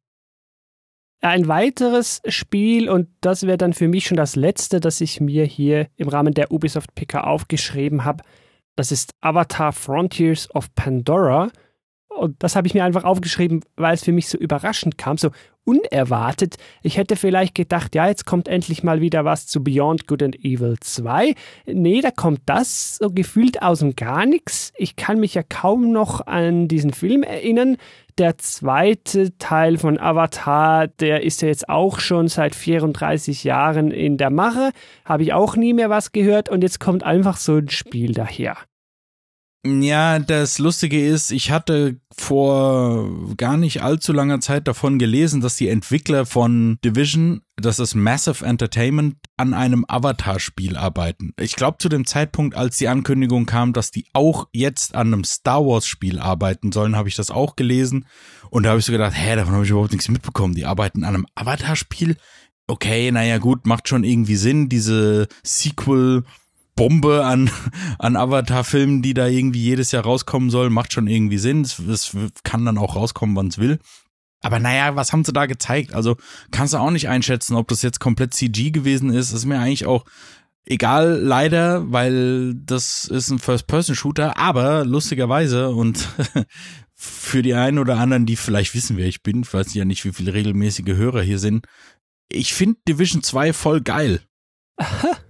Ein 1.20 1.48
weiteres 1.48 2.22
Spiel, 2.28 2.90
und 2.90 3.10
das 3.22 3.44
wäre 3.44 3.58
dann 3.58 3.74
für 3.74 3.88
mich 3.88 4.06
schon 4.06 4.18
das 4.18 4.36
letzte, 4.36 4.80
das 4.80 5.02
ich 5.02 5.20
mir 5.20 5.46
hier 5.46 5.88
im 5.96 6.10
Rahmen 6.10 6.34
der 6.34 6.52
Ubisoft 6.52 6.94
PK 6.94 7.22
aufgeschrieben 7.22 8.06
habe, 8.06 8.24
das 8.78 8.92
ist 8.92 9.12
Avatar 9.22 9.74
Frontiers 9.74 10.50
of 10.56 10.74
Pandora. 10.76 11.50
Und 12.18 12.42
das 12.44 12.56
habe 12.56 12.68
ich 12.68 12.74
mir 12.74 12.84
einfach 12.84 13.04
aufgeschrieben, 13.04 13.62
weil 13.76 13.94
es 13.94 14.04
für 14.04 14.12
mich 14.12 14.28
so 14.28 14.38
überraschend 14.38 14.98
kam, 14.98 15.18
so 15.18 15.30
unerwartet. 15.68 16.56
Ich 16.82 16.98
hätte 16.98 17.18
vielleicht 17.18 17.54
gedacht, 17.54 17.94
ja, 17.94 18.08
jetzt 18.08 18.26
kommt 18.26 18.48
endlich 18.48 18.84
mal 18.84 19.02
wieder 19.02 19.26
was 19.26 19.48
zu 19.48 19.64
Beyond 19.64 20.08
Good 20.08 20.24
and 20.24 20.36
Evil 20.44 20.78
2. 20.80 21.36
Nee, 21.66 22.02
da 22.02 22.10
kommt 22.10 22.42
das 22.46 22.98
so 22.98 23.10
gefühlt 23.12 23.62
aus 23.62 23.80
dem 23.80 23.96
gar 23.96 24.26
nichts. 24.26 24.72
Ich 24.78 24.96
kann 24.96 25.20
mich 25.20 25.34
ja 25.34 25.44
kaum 25.44 25.92
noch 25.92 26.26
an 26.26 26.70
diesen 26.70 26.94
Film 26.94 27.22
erinnern. 27.22 27.76
Der 28.18 28.38
zweite 28.38 29.38
Teil 29.38 29.78
von 29.78 30.00
Avatar, 30.00 30.88
der 30.88 31.24
ist 31.24 31.42
ja 31.42 31.50
jetzt 31.50 31.68
auch 31.68 32.00
schon 32.00 32.30
seit 32.30 32.56
34 32.56 33.44
Jahren 33.44 33.92
in 33.92 34.18
der 34.18 34.30
Mache. 34.30 34.72
Habe 35.06 35.24
ich 35.24 35.34
auch 35.34 35.58
nie 35.58 35.74
mehr 35.74 35.90
was 35.90 36.14
gehört 36.14 36.50
und 36.50 36.62
jetzt 36.64 36.80
kommt 36.80 37.04
einfach 37.04 37.38
so 37.38 37.58
ein 37.58 37.70
Spiel 37.70 38.14
daher. 38.14 38.58
Ja, 39.68 40.20
das 40.20 40.60
Lustige 40.60 41.06
ist, 41.06 41.32
ich 41.32 41.52
hatte 41.52 42.00
vor 42.18 43.36
gar 43.36 43.58
nicht 43.58 43.82
allzu 43.82 44.14
langer 44.14 44.40
Zeit 44.40 44.68
davon 44.68 44.98
gelesen, 44.98 45.42
dass 45.42 45.58
die 45.58 45.68
Entwickler 45.68 46.26
von 46.26 46.78
Division, 46.86 47.42
das 47.58 47.80
ist 47.80 47.94
Massive 47.94 48.46
Entertainment, 48.46 49.16
an 49.36 49.54
einem 49.54 49.84
Avatar-Spiel 49.88 50.78
arbeiten. 50.78 51.34
Ich 51.38 51.56
glaube 51.56 51.80
zu 51.80 51.90
dem 51.90 52.06
Zeitpunkt, 52.06 52.56
als 52.56 52.78
die 52.78 52.88
Ankündigung 52.88 53.46
kam, 53.46 53.74
dass 53.74 53.92
die 53.92 54.06
auch 54.14 54.48
jetzt 54.54 54.96
an 54.96 55.08
einem 55.08 55.24
Star 55.26 55.66
Wars-Spiel 55.66 56.20
arbeiten 56.20 56.72
sollen, 56.72 56.96
habe 56.96 57.10
ich 57.10 57.16
das 57.16 57.30
auch 57.30 57.58
gelesen. 57.58 58.06
Und 58.50 58.64
da 58.64 58.70
habe 58.70 58.80
ich 58.80 58.86
so 58.86 58.94
gedacht, 58.94 59.14
hä, 59.16 59.36
davon 59.36 59.54
habe 59.54 59.66
ich 59.66 59.72
überhaupt 59.72 59.92
nichts 59.92 60.08
mitbekommen. 60.08 60.56
Die 60.56 60.66
arbeiten 60.66 61.04
an 61.04 61.16
einem 61.16 61.28
Avatar-Spiel? 61.36 62.16
Okay, 62.68 63.12
naja 63.12 63.38
gut, 63.38 63.66
macht 63.66 63.90
schon 63.90 64.06
irgendwie 64.06 64.38
Sinn, 64.38 64.70
diese 64.70 65.28
Sequel- 65.46 66.24
Bombe 66.78 67.26
an, 67.26 67.50
an 68.00 68.16
Avatar-Filmen, 68.16 69.02
die 69.02 69.14
da 69.14 69.28
irgendwie 69.28 69.62
jedes 69.62 69.92
Jahr 69.92 70.04
rauskommen 70.04 70.50
soll, 70.50 70.70
macht 70.70 70.94
schon 70.94 71.08
irgendwie 71.08 71.40
Sinn. 71.40 71.64
Es, 71.64 72.16
kann 72.44 72.64
dann 72.64 72.78
auch 72.78 72.96
rauskommen, 72.96 73.36
wann 73.36 73.48
es 73.48 73.58
will. 73.58 73.80
Aber 74.42 74.60
naja, 74.60 74.96
was 74.96 75.12
haben 75.12 75.26
sie 75.26 75.34
da 75.34 75.48
gezeigt? 75.48 75.94
Also 75.94 76.16
kannst 76.52 76.74
du 76.74 76.78
auch 76.78 76.92
nicht 76.92 77.10
einschätzen, 77.10 77.56
ob 77.56 77.68
das 77.68 77.82
jetzt 77.82 78.00
komplett 78.00 78.34
CG 78.34 78.72
gewesen 78.72 79.10
ist. 79.10 79.34
Das 79.34 79.40
ist 79.40 79.46
mir 79.46 79.60
eigentlich 79.60 79.86
auch 79.86 80.06
egal, 80.64 81.20
leider, 81.20 81.92
weil 81.92 82.54
das 82.54 83.06
ist 83.06 83.32
ein 83.32 83.40
First-Person-Shooter. 83.40 84.38
Aber 84.38 84.86
lustigerweise 84.86 85.72
und 85.72 86.08
für 86.94 87.42
die 87.42 87.56
einen 87.56 87.80
oder 87.80 87.98
anderen, 87.98 88.26
die 88.26 88.36
vielleicht 88.36 88.76
wissen, 88.76 88.96
wer 88.96 89.08
ich 89.08 89.24
bin, 89.24 89.42
ich 89.42 89.54
weiß 89.54 89.74
ja 89.74 89.84
nicht, 89.84 90.06
wie 90.06 90.14
viele 90.14 90.34
regelmäßige 90.34 90.96
Hörer 90.96 91.24
hier 91.24 91.40
sind, 91.40 91.66
ich 92.30 92.54
finde 92.54 92.80
Division 92.88 93.24
2 93.24 93.52
voll 93.54 93.82
geil. 93.82 94.22
Aha 94.78 95.18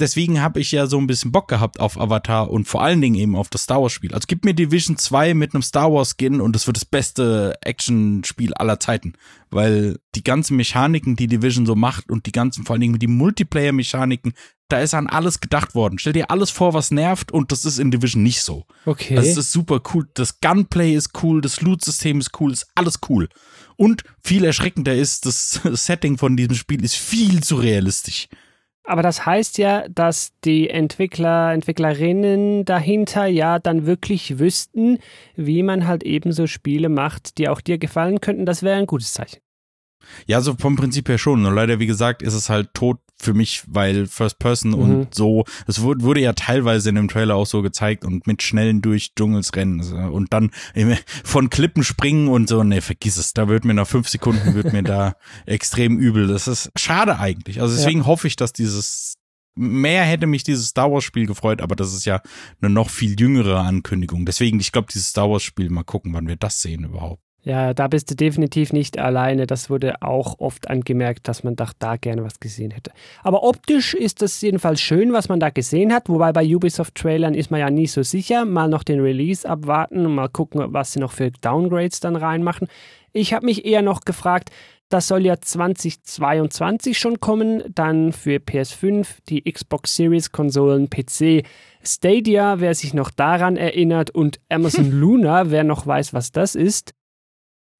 deswegen 0.00 0.40
habe 0.40 0.60
ich 0.60 0.72
ja 0.72 0.86
so 0.86 0.98
ein 0.98 1.06
bisschen 1.06 1.32
Bock 1.32 1.48
gehabt 1.48 1.80
auf 1.80 2.00
Avatar 2.00 2.50
und 2.50 2.66
vor 2.66 2.82
allen 2.82 3.00
Dingen 3.00 3.14
eben 3.14 3.36
auf 3.36 3.48
das 3.48 3.64
Star 3.64 3.80
Wars 3.80 3.92
Spiel. 3.92 4.14
Also 4.14 4.26
gib 4.26 4.44
mir 4.44 4.54
Division 4.54 4.96
2 4.96 5.34
mit 5.34 5.54
einem 5.54 5.62
Star 5.62 5.92
Wars 5.92 6.16
Skin 6.16 6.40
und 6.40 6.56
es 6.56 6.66
wird 6.66 6.76
das 6.76 6.84
beste 6.84 7.54
Action-Spiel 7.62 8.54
aller 8.54 8.80
Zeiten. 8.80 9.14
Weil 9.50 9.98
die 10.14 10.24
ganzen 10.24 10.56
Mechaniken, 10.56 11.16
die 11.16 11.26
Division 11.26 11.66
so 11.66 11.74
macht 11.74 12.10
und 12.10 12.26
die 12.26 12.32
ganzen, 12.32 12.64
vor 12.64 12.74
allen 12.74 12.80
Dingen 12.80 12.98
die 12.98 13.06
Multiplayer-Mechaniken, 13.06 14.32
da 14.68 14.78
ist 14.80 14.94
an 14.94 15.08
alles 15.08 15.40
gedacht 15.40 15.74
worden. 15.74 15.98
Stell 15.98 16.12
dir 16.12 16.30
alles 16.30 16.50
vor, 16.50 16.74
was 16.74 16.90
nervt 16.90 17.32
und 17.32 17.52
das 17.52 17.64
ist 17.64 17.78
in 17.78 17.90
Division 17.90 18.22
nicht 18.22 18.42
so. 18.42 18.66
Okay. 18.86 19.14
Das 19.14 19.36
ist 19.36 19.52
super 19.52 19.80
cool. 19.92 20.08
Das 20.14 20.40
Gunplay 20.40 20.94
ist 20.94 21.22
cool, 21.22 21.40
das 21.40 21.60
Loot-System 21.60 22.20
ist 22.20 22.40
cool, 22.40 22.52
ist 22.52 22.68
alles 22.74 23.00
cool. 23.08 23.28
Und 23.76 24.04
viel 24.22 24.44
erschreckender 24.44 24.94
ist, 24.94 25.26
das 25.26 25.60
Setting 25.72 26.18
von 26.18 26.36
diesem 26.36 26.54
Spiel 26.54 26.84
ist 26.84 26.96
viel 26.96 27.42
zu 27.42 27.56
realistisch. 27.56 28.28
Aber 28.84 29.02
das 29.02 29.26
heißt 29.26 29.58
ja, 29.58 29.86
dass 29.88 30.32
die 30.44 30.70
Entwickler, 30.70 31.52
Entwicklerinnen 31.52 32.64
dahinter 32.64 33.26
ja 33.26 33.58
dann 33.58 33.86
wirklich 33.86 34.38
wüssten, 34.38 34.98
wie 35.36 35.62
man 35.62 35.86
halt 35.86 36.02
eben 36.02 36.32
so 36.32 36.46
Spiele 36.46 36.88
macht, 36.88 37.38
die 37.38 37.48
auch 37.48 37.60
dir 37.60 37.78
gefallen 37.78 38.20
könnten. 38.20 38.46
Das 38.46 38.62
wäre 38.62 38.78
ein 38.78 38.86
gutes 38.86 39.12
Zeichen. 39.12 39.40
Ja, 40.26 40.40
so 40.40 40.54
vom 40.54 40.76
Prinzip 40.76 41.08
her 41.08 41.18
schon. 41.18 41.42
Nur 41.42 41.52
leider, 41.52 41.78
wie 41.78 41.86
gesagt, 41.86 42.22
ist 42.22 42.34
es 42.34 42.48
halt 42.48 42.72
tot 42.74 42.98
für 43.20 43.34
mich, 43.34 43.62
weil 43.66 44.06
First 44.06 44.38
Person 44.38 44.72
mhm. 44.72 44.78
und 44.78 45.14
so, 45.14 45.44
es 45.66 45.82
wurde, 45.82 46.02
wurde 46.02 46.20
ja 46.20 46.32
teilweise 46.32 46.88
in 46.88 46.94
dem 46.94 47.08
Trailer 47.08 47.36
auch 47.36 47.46
so 47.46 47.62
gezeigt 47.62 48.04
und 48.04 48.26
mit 48.26 48.42
schnellen 48.42 48.82
durch 48.82 49.14
Dschungels 49.14 49.54
rennen 49.54 49.80
und 50.10 50.32
dann 50.32 50.50
von 51.24 51.50
Klippen 51.50 51.84
springen 51.84 52.28
und 52.28 52.48
so, 52.48 52.62
ne, 52.62 52.80
vergiss 52.80 53.16
es, 53.16 53.32
da 53.32 53.48
wird 53.48 53.64
mir 53.64 53.74
nach 53.74 53.86
fünf 53.86 54.08
Sekunden 54.08 54.54
wird 54.54 54.72
mir 54.72 54.82
da 54.82 55.14
extrem 55.46 55.98
übel. 55.98 56.26
Das 56.26 56.48
ist 56.48 56.70
schade 56.76 57.18
eigentlich. 57.18 57.60
Also 57.60 57.76
deswegen 57.76 58.00
ja. 58.00 58.06
hoffe 58.06 58.26
ich, 58.26 58.36
dass 58.36 58.52
dieses 58.52 59.14
mehr 59.56 60.04
hätte 60.04 60.26
mich 60.26 60.42
dieses 60.42 60.68
Star 60.68 60.90
Wars 60.90 61.04
Spiel 61.04 61.26
gefreut, 61.26 61.60
aber 61.60 61.76
das 61.76 61.92
ist 61.92 62.04
ja 62.06 62.22
eine 62.60 62.72
noch 62.72 62.88
viel 62.88 63.18
jüngere 63.18 63.60
Ankündigung. 63.60 64.24
Deswegen, 64.24 64.60
ich 64.60 64.72
glaube, 64.72 64.88
dieses 64.92 65.08
Star 65.08 65.28
Wars 65.30 65.42
Spiel, 65.42 65.70
mal 65.70 65.84
gucken, 65.84 66.14
wann 66.14 66.28
wir 66.28 66.36
das 66.36 66.62
sehen 66.62 66.84
überhaupt. 66.84 67.22
Ja, 67.42 67.72
da 67.72 67.88
bist 67.88 68.10
du 68.10 68.14
definitiv 68.14 68.72
nicht 68.72 68.98
alleine. 68.98 69.46
Das 69.46 69.70
wurde 69.70 70.02
auch 70.02 70.38
oft 70.40 70.68
angemerkt, 70.68 71.26
dass 71.26 71.42
man 71.42 71.56
doch 71.56 71.72
da 71.78 71.96
gerne 71.96 72.22
was 72.22 72.38
gesehen 72.38 72.70
hätte. 72.70 72.92
Aber 73.22 73.42
optisch 73.42 73.94
ist 73.94 74.20
das 74.20 74.40
jedenfalls 74.42 74.80
schön, 74.80 75.14
was 75.14 75.30
man 75.30 75.40
da 75.40 75.48
gesehen 75.48 75.92
hat. 75.92 76.08
Wobei 76.10 76.32
bei 76.32 76.44
Ubisoft-Trailern 76.44 77.34
ist 77.34 77.50
man 77.50 77.60
ja 77.60 77.70
nie 77.70 77.86
so 77.86 78.02
sicher. 78.02 78.44
Mal 78.44 78.68
noch 78.68 78.82
den 78.82 79.00
Release 79.00 79.48
abwarten 79.48 80.04
und 80.04 80.14
mal 80.14 80.28
gucken, 80.28 80.62
was 80.68 80.92
sie 80.92 81.00
noch 81.00 81.12
für 81.12 81.30
Downgrades 81.30 82.00
dann 82.00 82.16
reinmachen. 82.16 82.68
Ich 83.12 83.32
habe 83.32 83.46
mich 83.46 83.64
eher 83.64 83.82
noch 83.82 84.02
gefragt, 84.02 84.50
das 84.90 85.06
soll 85.06 85.24
ja 85.24 85.40
2022 85.40 86.98
schon 86.98 87.20
kommen, 87.20 87.62
dann 87.72 88.12
für 88.12 88.36
PS5, 88.38 89.06
die 89.28 89.50
Xbox 89.50 89.94
Series 89.94 90.32
Konsolen, 90.32 90.90
PC, 90.90 91.44
Stadia, 91.82 92.58
wer 92.58 92.74
sich 92.74 92.92
noch 92.92 93.10
daran 93.10 93.56
erinnert, 93.56 94.10
und 94.10 94.40
Amazon 94.48 94.90
Luna, 95.00 95.50
wer 95.50 95.62
noch 95.62 95.86
weiß, 95.86 96.12
was 96.12 96.32
das 96.32 96.56
ist. 96.56 96.92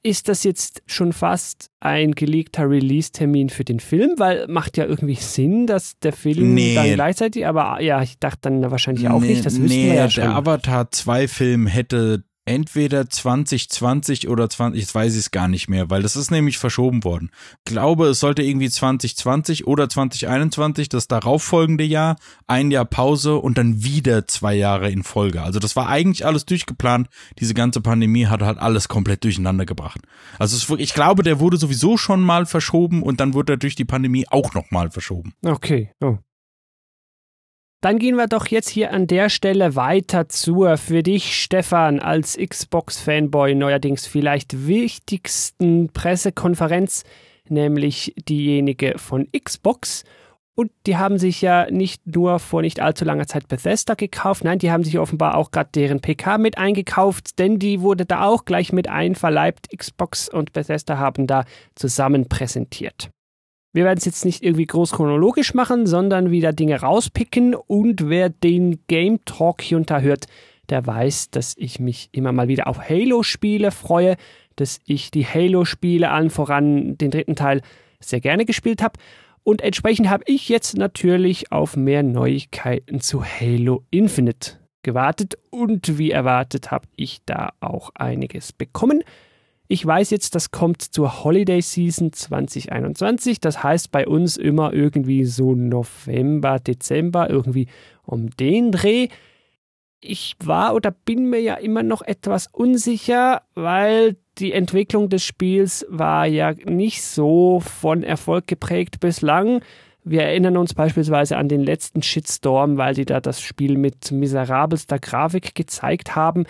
Ist 0.03 0.29
das 0.29 0.45
jetzt 0.45 0.83
schon 0.87 1.13
fast 1.13 1.71
ein 1.81 2.13
gelegter 2.13 2.69
Release-Termin 2.69 3.51
für 3.51 3.65
den 3.65 3.81
Film? 3.81 4.15
Weil 4.17 4.47
macht 4.49 4.79
ja 4.79 4.87
irgendwie 4.87 5.17
Sinn, 5.17 5.67
dass 5.67 5.99
der 5.99 6.15
Film 6.15 6.55
nee. 6.55 6.75
dann 6.75 6.95
gleichzeitig, 6.95 7.47
aber 7.47 7.83
ja, 7.83 8.03
ich 8.03 8.19
dachte 8.19 8.41
dann 8.43 8.71
wahrscheinlich 8.71 9.09
auch 9.09 9.21
nee, 9.21 9.29
nicht. 9.29 9.45
Das 9.45 9.61
wüssten 9.61 9.69
nee, 9.69 9.89
wir 9.89 9.95
ja 9.95 10.11
schon. 10.11 10.25
Der 10.25 10.37
Avatar 10.37 10.85
2-Film 10.85 11.67
hätte 11.67 12.25
entweder 12.45 13.09
2020 13.09 14.29
oder 14.29 14.49
20, 14.49 14.81
jetzt 14.81 14.95
weiß 14.95 15.13
ich 15.13 15.21
es 15.21 15.31
gar 15.31 15.49
nicht 15.49 15.69
mehr, 15.69 15.91
weil 15.91 16.03
das 16.03 16.17
ist 16.17 16.31
nämlich 16.31 16.59
verschoben 16.59 17.05
worden. 17.05 17.31
Ich 17.67 17.73
glaube, 17.73 18.09
es 18.09 18.21
sollte 18.21 18.43
irgendwie 18.43 18.71
2020 18.71 19.67
oder 19.67 19.89
2021, 19.89 20.89
das 20.89 21.07
darauffolgende 21.07 21.85
Jahr, 21.85 22.17
ein 22.47 22.71
Jahr 22.71 22.85
Pause 22.85 23.37
und 23.37 23.59
dann 23.59 23.85
wieder 23.85 24.27
zwei 24.27 24.55
Jahre 24.55 24.91
in 24.91 25.03
Folge. 25.03 25.43
Also 25.43 25.59
das 25.59 25.77
war 25.77 25.89
eigentlich 25.89 26.27
alles 26.27 26.47
durchgeplant. 26.47 27.09
Diese 27.39 27.55
ganze 27.55 27.81
Pandemie 27.81 28.27
hat 28.27 28.43
halt 28.43 28.59
alles 28.59 28.89
komplett 28.89 29.25
durcheinander 29.25 29.67
gebracht. 29.67 30.01
Also 30.39 30.57
es, 30.57 30.81
ich 30.81 30.95
glaube, 30.95 31.23
der 31.23 31.41
wurde 31.41 31.57
sowieso 31.57 31.97
schon 31.97 32.21
mal 32.21 32.47
verschoben 32.47 33.03
und 33.03 33.21
dann 33.21 33.35
wurde 33.35 33.55
er 33.55 33.59
durch 33.59 33.75
die 33.75 33.85
Pandemie 33.85 34.27
auch 34.31 34.55
nochmal 34.55 34.91
verschoben. 34.91 35.35
Okay. 35.45 35.93
Oh. 36.01 36.19
Dann 37.83 37.99
gehen 37.99 38.17
wir 38.17 38.27
doch 38.27 38.47
jetzt 38.47 38.69
hier 38.69 38.93
an 38.93 39.07
der 39.07 39.31
Stelle 39.31 39.75
weiter 39.75 40.29
zur 40.29 40.77
für 40.77 41.03
dich, 41.03 41.41
Stefan, 41.43 41.99
als 41.99 42.37
Xbox-Fanboy 42.37 43.55
neuerdings 43.55 44.07
vielleicht 44.07 44.67
wichtigsten 44.67 45.89
Pressekonferenz, 45.91 47.05
nämlich 47.49 48.15
diejenige 48.29 48.99
von 48.99 49.29
Xbox. 49.33 50.05
Und 50.55 50.71
die 50.87 50.99
haben 50.99 51.19
sich 51.19 51.41
ja 51.41 51.71
nicht 51.71 52.07
nur 52.07 52.39
vor 52.39 52.61
nicht 52.61 52.81
allzu 52.81 53.07
langer 53.07 53.27
Zeit 53.27 53.49
Bethesda 53.49 53.95
gekauft, 53.95 54.45
nein, 54.45 54.59
die 54.59 54.71
haben 54.71 54.85
sich 54.85 54.99
offenbar 54.99 55.39
auch 55.39 55.51
gerade 55.51 55.71
deren 55.75 56.01
PK 56.01 56.37
mit 56.37 56.59
eingekauft, 56.59 57.39
denn 57.39 57.59
die 57.59 57.81
wurde 57.81 58.05
da 58.05 58.27
auch 58.27 58.45
gleich 58.45 58.75
mit 58.75 58.91
einverleibt. 58.91 59.69
Xbox 59.75 60.29
und 60.29 60.53
Bethesda 60.53 60.99
haben 60.99 61.27
da 61.27 61.47
zusammen 61.77 62.29
präsentiert. 62.29 63.11
Wir 63.73 63.85
werden 63.85 63.99
es 63.99 64.05
jetzt 64.05 64.25
nicht 64.25 64.43
irgendwie 64.43 64.67
groß 64.67 64.93
chronologisch 64.93 65.55
machen, 65.55 65.87
sondern 65.87 66.31
wieder 66.31 66.53
Dinge 66.53 66.81
rauspicken. 66.81 67.55
Und 67.55 68.09
wer 68.09 68.29
den 68.29 68.81
Game 68.89 69.25
Talk 69.25 69.63
hier 69.63 69.77
unterhört, 69.77 70.27
der 70.71 70.87
weiß, 70.87 71.31
dass 71.31 71.55
ich 71.57 71.79
mich 71.79 72.09
immer 72.13 72.33
mal 72.33 72.49
wieder 72.49 72.67
auf 72.67 72.89
Halo-Spiele 72.89 73.71
freue, 73.71 74.17
dass 74.57 74.81
ich 74.87 75.11
die 75.11 75.25
Halo-Spiele 75.25 76.11
allen 76.11 76.31
voran 76.31 76.99
den 76.99 77.11
dritten 77.13 77.37
Teil 77.37 77.63
sehr 78.01 78.21
gerne 78.21 78.45
gespielt 78.45 78.83
habe. 78.83 78.99
Und 79.45 79.63
entsprechend 79.63 80.11
habe 80.11 80.25
ich 80.27 80.49
jetzt 80.49 80.77
natürlich 80.77 81.53
auf 81.53 81.77
mehr 81.77 82.03
Neuigkeiten 82.03 83.01
zu 83.01 83.25
Halo 83.25 83.85
Infinite 83.91 84.59
gewartet. 84.83 85.39
Und 85.51 85.97
wie 85.97 86.11
erwartet 86.11 86.71
habe 86.71 86.89
ich 86.97 87.21
da 87.25 87.51
auch 87.61 87.91
einiges 87.95 88.53
bekommen. 88.53 89.03
Ich 89.73 89.87
weiß 89.87 90.11
jetzt, 90.11 90.35
das 90.35 90.51
kommt 90.51 90.83
zur 90.83 91.23
Holiday 91.23 91.61
Season 91.63 92.13
2021. 92.13 93.39
Das 93.39 93.63
heißt 93.63 93.93
bei 93.93 94.09
uns 94.09 94.37
immer 94.37 94.73
irgendwie 94.73 95.25
so 95.25 95.55
November, 95.55 96.59
Dezember, 96.59 97.31
irgendwie 97.31 97.69
um 98.05 98.31
den 98.31 98.73
Dreh. 98.73 99.07
Ich 100.01 100.35
war 100.43 100.75
oder 100.75 100.91
bin 100.91 101.31
mir 101.31 101.41
ja 101.41 101.55
immer 101.55 101.85
noch 101.85 102.03
etwas 102.03 102.49
unsicher, 102.49 103.43
weil 103.55 104.17
die 104.39 104.53
Entwicklung 104.53 105.09
des 105.09 105.25
Spiels 105.25 105.87
war 105.89 106.27
ja 106.27 106.53
nicht 106.65 107.05
so 107.05 107.61
von 107.61 108.03
Erfolg 108.03 108.49
geprägt 108.49 108.99
bislang. 108.99 109.63
Wir 110.03 110.23
erinnern 110.23 110.57
uns 110.57 110.75
beispielsweise 110.75 111.37
an 111.37 111.47
den 111.47 111.63
letzten 111.63 112.03
Shitstorm, 112.03 112.77
weil 112.77 112.97
sie 112.97 113.05
da 113.05 113.21
das 113.21 113.41
Spiel 113.41 113.79
mit 113.79 114.11
miserabelster 114.11 114.99
Grafik 114.99 115.55
gezeigt 115.55 116.17
haben. 116.17 116.47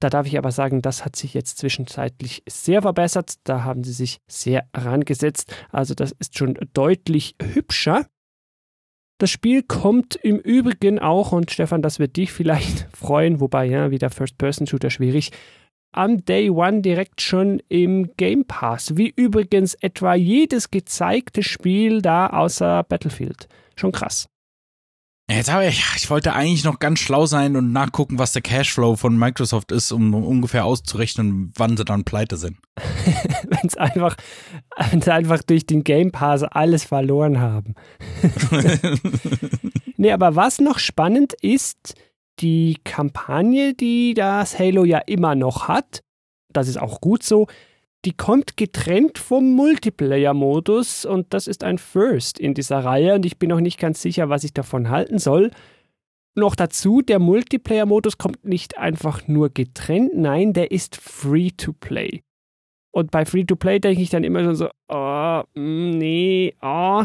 Da 0.00 0.10
darf 0.10 0.26
ich 0.26 0.38
aber 0.38 0.52
sagen, 0.52 0.80
das 0.80 1.04
hat 1.04 1.16
sich 1.16 1.34
jetzt 1.34 1.58
zwischenzeitlich 1.58 2.44
sehr 2.48 2.82
verbessert. 2.82 3.34
Da 3.44 3.64
haben 3.64 3.82
sie 3.82 3.92
sich 3.92 4.20
sehr 4.28 4.68
herangesetzt. 4.74 5.52
Also 5.70 5.94
das 5.94 6.12
ist 6.12 6.38
schon 6.38 6.58
deutlich 6.72 7.34
hübscher. 7.42 8.06
Das 9.18 9.30
Spiel 9.30 9.64
kommt 9.64 10.14
im 10.14 10.38
Übrigen 10.38 11.00
auch, 11.00 11.32
und 11.32 11.50
Stefan, 11.50 11.82
das 11.82 11.98
wird 11.98 12.16
dich 12.16 12.32
vielleicht 12.32 12.86
freuen, 12.96 13.40
wobei 13.40 13.64
ja 13.64 13.90
wieder 13.90 14.10
First-Person-Shooter 14.10 14.90
schwierig, 14.90 15.32
am 15.90 16.24
Day 16.24 16.50
One 16.50 16.82
direkt 16.82 17.20
schon 17.20 17.60
im 17.68 18.14
Game 18.16 18.44
Pass. 18.44 18.96
Wie 18.96 19.08
übrigens 19.08 19.74
etwa 19.74 20.14
jedes 20.14 20.70
gezeigte 20.70 21.42
Spiel 21.42 22.02
da 22.02 22.28
außer 22.28 22.84
Battlefield. 22.84 23.48
Schon 23.74 23.90
krass. 23.90 24.28
Jetzt 25.30 25.50
aber 25.50 25.66
ich, 25.66 25.84
ich 25.96 26.08
wollte 26.08 26.32
eigentlich 26.32 26.64
noch 26.64 26.78
ganz 26.78 27.00
schlau 27.00 27.26
sein 27.26 27.54
und 27.56 27.70
nachgucken, 27.70 28.18
was 28.18 28.32
der 28.32 28.40
Cashflow 28.40 28.96
von 28.96 29.18
Microsoft 29.18 29.72
ist, 29.72 29.92
um 29.92 30.14
ungefähr 30.14 30.64
auszurechnen, 30.64 31.52
wann 31.54 31.76
sie 31.76 31.84
dann 31.84 32.04
pleite 32.04 32.38
sind. 32.38 32.56
wenn 33.44 33.66
es 33.66 33.76
einfach, 33.76 34.16
wenn 34.90 35.02
sie 35.02 35.12
einfach 35.12 35.42
durch 35.42 35.66
den 35.66 35.84
Game 35.84 36.12
Pass 36.12 36.44
alles 36.44 36.84
verloren 36.84 37.40
haben. 37.40 37.74
nee, 39.98 40.12
aber 40.12 40.34
was 40.34 40.60
noch 40.60 40.78
spannend 40.78 41.34
ist, 41.42 41.94
die 42.40 42.78
Kampagne, 42.84 43.74
die 43.74 44.14
das 44.14 44.58
Halo 44.58 44.84
ja 44.84 44.98
immer 44.98 45.34
noch 45.34 45.68
hat, 45.68 46.02
das 46.50 46.68
ist 46.68 46.78
auch 46.78 47.02
gut 47.02 47.22
so, 47.22 47.48
die 48.08 48.16
kommt 48.16 48.56
getrennt 48.56 49.18
vom 49.18 49.52
Multiplayer-Modus 49.52 51.04
und 51.04 51.34
das 51.34 51.46
ist 51.46 51.62
ein 51.62 51.76
First 51.76 52.38
in 52.38 52.54
dieser 52.54 52.82
Reihe 52.82 53.14
und 53.14 53.26
ich 53.26 53.38
bin 53.38 53.50
noch 53.50 53.60
nicht 53.60 53.78
ganz 53.78 54.00
sicher, 54.00 54.30
was 54.30 54.44
ich 54.44 54.54
davon 54.54 54.88
halten 54.88 55.18
soll. 55.18 55.50
Noch 56.34 56.56
dazu, 56.56 57.02
der 57.02 57.18
Multiplayer-Modus 57.18 58.16
kommt 58.16 58.46
nicht 58.46 58.78
einfach 58.78 59.28
nur 59.28 59.50
getrennt, 59.50 60.12
nein, 60.14 60.54
der 60.54 60.70
ist 60.70 60.96
Free-to-Play. 60.96 62.22
Und 62.92 63.10
bei 63.10 63.26
Free-to-Play 63.26 63.80
denke 63.80 64.00
ich 64.00 64.08
dann 64.08 64.24
immer 64.24 64.42
schon 64.42 64.56
so, 64.56 64.70
oh, 64.88 65.42
nee, 65.54 66.54
oh, 66.62 67.04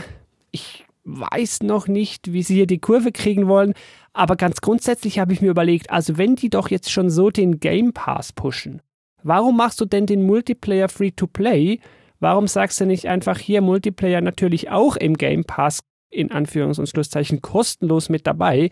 ich 0.51 0.85
weiß 1.03 1.63
noch 1.63 1.89
nicht, 1.89 2.31
wie 2.31 2.43
sie 2.43 2.55
hier 2.55 2.67
die 2.67 2.79
Kurve 2.79 3.11
kriegen 3.11 3.49
wollen. 3.49 3.73
Aber 4.13 4.37
ganz 4.37 4.61
grundsätzlich 4.61 5.19
habe 5.19 5.33
ich 5.33 5.41
mir 5.41 5.51
überlegt, 5.51 5.89
also 5.89 6.17
wenn 6.17 6.37
die 6.37 6.49
doch 6.49 6.69
jetzt 6.69 6.93
schon 6.93 7.09
so 7.09 7.29
den 7.29 7.59
Game 7.59 7.91
Pass 7.91 8.31
pushen, 8.31 8.81
Warum 9.23 9.57
machst 9.57 9.79
du 9.81 9.85
denn 9.85 10.05
den 10.05 10.25
Multiplayer 10.25 10.89
Free-to-Play? 10.89 11.79
Warum 12.19 12.47
sagst 12.47 12.79
du 12.79 12.85
nicht 12.85 13.07
einfach 13.07 13.39
hier 13.39 13.61
Multiplayer 13.61 14.21
natürlich 14.21 14.69
auch 14.69 14.95
im 14.95 15.15
Game 15.15 15.45
Pass 15.45 15.79
in 16.09 16.29
Anführungs- 16.29 16.79
und 16.79 16.87
Schlusszeichen 16.87 17.41
kostenlos 17.41 18.09
mit 18.09 18.27
dabei? 18.27 18.69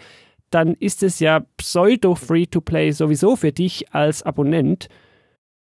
Dann 0.51 0.73
ist 0.73 1.03
es 1.03 1.19
ja 1.19 1.45
pseudo-Free-to-Play 1.57 2.91
sowieso 2.91 3.35
für 3.35 3.51
dich 3.51 3.93
als 3.93 4.23
Abonnent. 4.23 4.89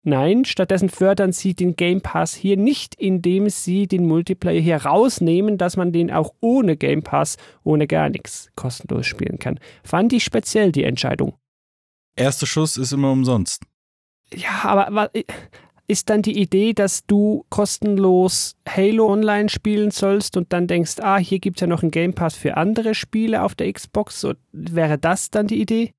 Nein, 0.03 0.45
stattdessen 0.45 0.87
fördern 0.87 1.33
sie 1.33 1.53
den 1.53 1.75
Game 1.75 2.01
Pass 2.01 2.33
hier 2.33 2.55
nicht, 2.55 2.95
indem 2.95 3.49
sie 3.49 3.85
den 3.85 4.07
Multiplayer 4.07 4.61
hier 4.61 4.77
rausnehmen, 4.77 5.57
dass 5.57 5.75
man 5.75 5.91
den 5.91 6.09
auch 6.09 6.33
ohne 6.39 6.77
Game 6.77 7.03
Pass, 7.03 7.35
ohne 7.63 7.85
gar 7.85 8.09
nichts 8.09 8.49
kostenlos 8.55 9.05
spielen 9.05 9.39
kann. 9.39 9.59
Fand 9.83 10.13
ich 10.13 10.23
speziell 10.23 10.71
die 10.71 10.85
Entscheidung. 10.85 11.35
Erster 12.15 12.45
Schuss 12.45 12.77
ist 12.77 12.93
immer 12.93 13.11
umsonst. 13.11 13.63
Ja, 14.33 14.63
aber 14.63 15.11
ist 15.87 16.09
dann 16.09 16.21
die 16.21 16.39
Idee, 16.39 16.73
dass 16.73 17.05
du 17.05 17.45
kostenlos 17.49 18.55
Halo 18.67 19.11
Online 19.11 19.49
spielen 19.49 19.89
sollst 19.89 20.37
und 20.37 20.53
dann 20.53 20.67
denkst, 20.67 20.99
ah, 20.99 21.17
hier 21.17 21.39
gibt 21.39 21.57
es 21.57 21.61
ja 21.61 21.67
noch 21.67 21.81
einen 21.81 21.91
Game 21.91 22.13
Pass 22.13 22.35
für 22.35 22.57
andere 22.57 22.93
Spiele 22.93 23.41
auf 23.41 23.55
der 23.55 23.73
Xbox? 23.73 24.21
So, 24.21 24.33
wäre 24.51 24.99
das 24.99 25.31
dann 25.31 25.47
die 25.47 25.59
Idee? 25.59 25.93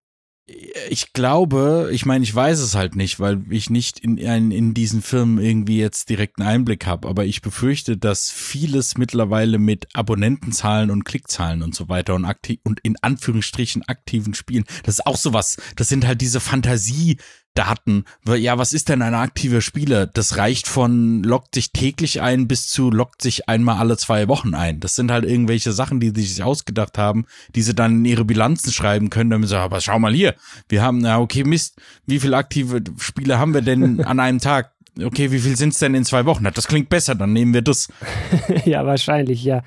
ich 0.88 1.12
glaube, 1.12 1.90
ich 1.92 2.06
meine, 2.06 2.24
ich 2.24 2.34
weiß 2.34 2.58
es 2.60 2.74
halt 2.74 2.96
nicht, 2.96 3.20
weil 3.20 3.42
ich 3.50 3.70
nicht 3.70 4.00
in, 4.00 4.16
in, 4.16 4.50
in 4.50 4.74
diesen 4.74 5.02
Firmen 5.02 5.38
irgendwie 5.38 5.78
jetzt 5.78 6.08
direkten 6.08 6.42
Einblick 6.42 6.86
habe, 6.86 7.08
aber 7.08 7.24
ich 7.24 7.42
befürchte, 7.42 7.96
dass 7.96 8.30
vieles 8.30 8.98
mittlerweile 8.98 9.58
mit 9.58 9.86
Abonnentenzahlen 9.94 10.90
und 10.90 11.04
Klickzahlen 11.04 11.62
und 11.62 11.74
so 11.74 11.88
weiter 11.88 12.14
und 12.14 12.24
aktiv 12.24 12.58
und 12.64 12.80
in 12.80 12.96
Anführungsstrichen 13.00 13.82
aktiven 13.86 14.34
Spielen, 14.34 14.64
das 14.82 14.98
ist 14.98 15.06
auch 15.06 15.16
sowas, 15.16 15.56
das 15.76 15.88
sind 15.88 16.06
halt 16.06 16.20
diese 16.20 16.40
Fantasie 16.40 17.18
Daten. 17.54 18.04
Ja, 18.26 18.58
was 18.58 18.72
ist 18.72 18.88
denn 18.88 19.02
ein 19.02 19.14
aktiver 19.14 19.60
Spieler? 19.60 20.06
Das 20.06 20.36
reicht 20.36 20.68
von 20.68 21.22
lockt 21.22 21.54
sich 21.54 21.72
täglich 21.72 22.20
ein 22.20 22.46
bis 22.46 22.68
zu 22.68 22.90
lockt 22.90 23.22
sich 23.22 23.48
einmal 23.48 23.78
alle 23.78 23.96
zwei 23.96 24.28
Wochen 24.28 24.54
ein. 24.54 24.80
Das 24.80 24.94
sind 24.94 25.10
halt 25.10 25.24
irgendwelche 25.24 25.72
Sachen, 25.72 25.98
die 26.00 26.10
sie 26.14 26.22
sich 26.22 26.42
ausgedacht 26.42 26.96
haben, 26.96 27.26
die 27.54 27.62
sie 27.62 27.74
dann 27.74 27.98
in 27.98 28.04
ihre 28.04 28.24
Bilanzen 28.24 28.72
schreiben 28.72 29.10
können, 29.10 29.30
damit 29.30 29.48
sie, 29.48 29.58
aber 29.58 29.80
schau 29.80 29.98
mal 29.98 30.14
hier, 30.14 30.34
wir 30.68 30.82
haben, 30.82 31.04
ja, 31.04 31.18
okay, 31.18 31.44
Mist, 31.44 31.80
wie 32.06 32.20
viele 32.20 32.36
aktive 32.36 32.82
Spieler 32.98 33.38
haben 33.38 33.52
wir 33.52 33.62
denn 33.62 34.04
an 34.04 34.20
einem 34.20 34.38
Tag? 34.38 34.72
Okay, 35.02 35.32
wie 35.32 35.38
viel 35.38 35.56
sind's 35.56 35.78
denn 35.78 35.94
in 35.94 36.04
zwei 36.04 36.26
Wochen? 36.26 36.44
Na, 36.44 36.50
das 36.50 36.68
klingt 36.68 36.88
besser, 36.88 37.14
dann 37.14 37.32
nehmen 37.32 37.54
wir 37.54 37.62
das. 37.62 37.88
ja, 38.64 38.86
wahrscheinlich, 38.86 39.44
ja. 39.44 39.62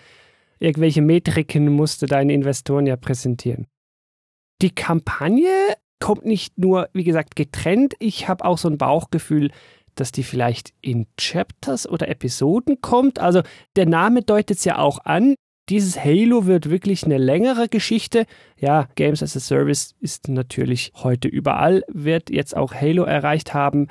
Irgendwelche 0.60 1.02
Metriken 1.02 1.70
musste 1.70 2.06
deine 2.06 2.34
Investoren 2.34 2.86
ja 2.86 2.96
präsentieren. 2.96 3.68
Die 4.62 4.70
Kampagne 4.70 5.50
kommt 6.04 6.26
nicht 6.26 6.58
nur, 6.58 6.90
wie 6.92 7.06
gesagt, 7.06 7.38
getrennt. 7.38 7.94
Ich 8.00 8.28
habe 8.28 8.44
auch 8.44 8.58
so 8.58 8.68
ein 8.68 8.78
Bauchgefühl, 8.78 9.52
dass 9.96 10.12
die 10.12 10.24
vielleicht 10.24 10.74
in 10.82 11.08
Chapters 11.18 11.88
oder 11.88 12.10
Episoden 12.10 12.82
kommt. 12.82 13.20
Also 13.20 13.42
der 13.78 13.86
Name 13.86 14.22
deutet 14.22 14.58
es 14.58 14.66
ja 14.66 14.80
auch 14.80 15.06
an. 15.06 15.36
Dieses 15.70 15.98
Halo 15.98 16.46
wird 16.46 16.70
wirklich 16.70 17.06
eine 17.06 17.18
längere 17.18 17.70
Geschichte. 17.70 18.26
Ja, 18.60 18.90
Games 18.96 19.24
as 19.24 19.38
a 19.38 19.40
Service 19.40 19.96
ist 20.02 20.28
natürlich 20.28 20.92
heute 20.94 21.30
überall, 21.30 21.84
wird 21.88 22.30
jetzt 22.30 22.58
auch 22.58 22.74
Halo 22.74 23.04
erreicht 23.04 23.54
haben. 23.54 23.88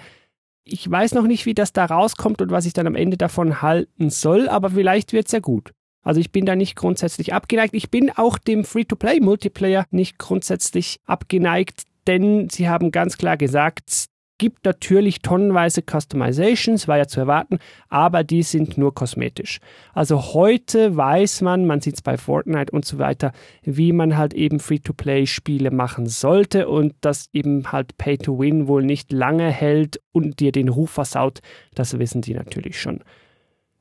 Ich 0.64 0.88
weiß 0.88 1.14
noch 1.14 1.26
nicht, 1.26 1.46
wie 1.46 1.54
das 1.54 1.72
da 1.72 1.86
rauskommt 1.86 2.42
und 2.42 2.50
was 2.50 2.66
ich 2.66 2.74
dann 2.74 2.86
am 2.86 2.94
Ende 2.94 3.16
davon 3.16 3.62
halten 3.62 4.10
soll, 4.10 4.50
aber 4.50 4.68
vielleicht 4.68 5.14
wird 5.14 5.28
es 5.28 5.32
ja 5.32 5.40
gut. 5.40 5.72
Also 6.02 6.20
ich 6.20 6.30
bin 6.30 6.44
da 6.44 6.56
nicht 6.56 6.76
grundsätzlich 6.76 7.32
abgeneigt. 7.32 7.74
Ich 7.74 7.90
bin 7.90 8.10
auch 8.10 8.36
dem 8.36 8.64
Free-to-Play-Multiplayer 8.64 9.86
nicht 9.90 10.18
grundsätzlich 10.18 11.00
abgeneigt 11.06 11.84
denn 12.06 12.48
sie 12.50 12.68
haben 12.68 12.90
ganz 12.90 13.16
klar 13.16 13.36
gesagt, 13.36 13.82
es 13.88 14.08
gibt 14.42 14.64
natürlich 14.64 15.22
tonnenweise 15.22 15.82
Customizations, 15.82 16.88
war 16.88 16.98
ja 16.98 17.06
zu 17.06 17.20
erwarten, 17.20 17.60
aber 17.88 18.24
die 18.24 18.42
sind 18.42 18.76
nur 18.76 18.92
kosmetisch. 18.92 19.60
Also 19.94 20.34
heute 20.34 20.96
weiß 20.96 21.42
man, 21.42 21.64
man 21.64 21.80
sieht 21.80 21.94
es 21.94 22.02
bei 22.02 22.16
Fortnite 22.16 22.72
und 22.72 22.84
so 22.84 22.98
weiter, 22.98 23.30
wie 23.62 23.92
man 23.92 24.16
halt 24.16 24.34
eben 24.34 24.58
Free-to-Play-Spiele 24.58 25.70
machen 25.70 26.06
sollte 26.06 26.68
und 26.68 26.94
dass 27.02 27.28
eben 27.32 27.70
halt 27.70 27.96
Pay-to-Win 27.98 28.66
wohl 28.66 28.82
nicht 28.82 29.12
lange 29.12 29.48
hält 29.48 30.00
und 30.10 30.40
dir 30.40 30.50
den 30.50 30.70
Ruf 30.70 30.90
versaut, 30.90 31.38
das 31.76 31.96
wissen 32.00 32.20
die 32.20 32.34
natürlich 32.34 32.80
schon. 32.80 33.04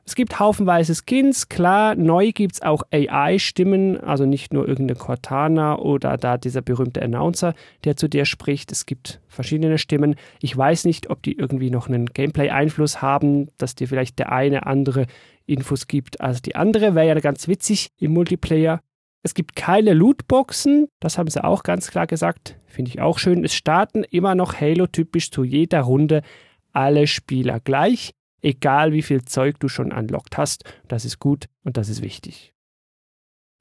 Es 0.06 0.16
gibt 0.16 0.40
haufenweise 0.40 0.96
Skins, 0.96 1.48
klar, 1.48 1.96
neu 1.96 2.32
gibt 2.32 2.56
es 2.56 2.62
auch 2.62 2.84
AI-Stimmen, 2.92 4.00
also 4.00 4.26
nicht 4.26 4.52
nur 4.52 4.68
irgendeine 4.68 4.98
Cortana 4.98 5.78
oder 5.78 6.18
da 6.18 6.38
dieser 6.38 6.62
berühmte 6.62 7.02
Announcer, 7.02 7.54
der 7.84 7.96
zu 7.96 8.08
dir 8.08 8.26
spricht. 8.26 8.72
Es 8.72 8.86
gibt 8.86 9.22
verschiedene 9.28 9.78
Stimmen. 9.78 10.16
Ich 10.42 10.58
weiß 10.58 10.86
nicht, 10.86 11.10
ob 11.10 11.22
die 11.22 11.38
irgendwie 11.38 11.70
noch 11.70 11.88
einen 11.88 12.08
Gameplay-Einfluss 12.08 13.02
haben, 13.02 13.50
dass 13.58 13.76
dir 13.76 13.88
vielleicht 13.88 14.18
der 14.18 14.32
eine 14.32 14.66
andere 14.66 15.06
Infos 15.46 15.88
gibt 15.88 16.20
als 16.20 16.42
die 16.42 16.56
andere. 16.56 16.96
Wäre 16.96 17.08
ja 17.08 17.20
ganz 17.20 17.48
witzig 17.48 17.90
im 17.98 18.14
Multiplayer. 18.14 18.82
Es 19.24 19.36
gibt 19.36 19.56
keine 19.56 19.94
Lootboxen, 19.94 20.88
das 21.00 21.20
haben 21.20 21.30
sie 21.30 21.44
auch 21.44 21.62
ganz 21.62 21.92
klar 21.92 22.08
gesagt. 22.08 22.58
Finde 22.66 22.90
ich 22.90 23.02
auch 23.02 23.20
schön. 23.20 23.46
Es 23.46 23.54
starten 23.54 24.04
immer 24.04 24.34
noch 24.34 24.60
Halo-typisch 24.60 25.30
zu 25.30 25.44
jeder 25.44 25.82
Runde 25.82 26.24
alle 26.74 27.06
Spieler 27.06 27.60
gleich 27.60 28.14
egal 28.42 28.92
wie 28.94 29.02
viel 29.02 29.24
Zeug 29.24 29.60
du 29.60 29.68
schon 29.68 29.92
unlocked 29.92 30.38
hast. 30.38 30.64
Das 30.88 31.06
ist 31.06 31.20
gut 31.20 31.46
und 31.64 31.78
das 31.78 31.90
ist 31.90 32.02
wichtig. 32.02 32.54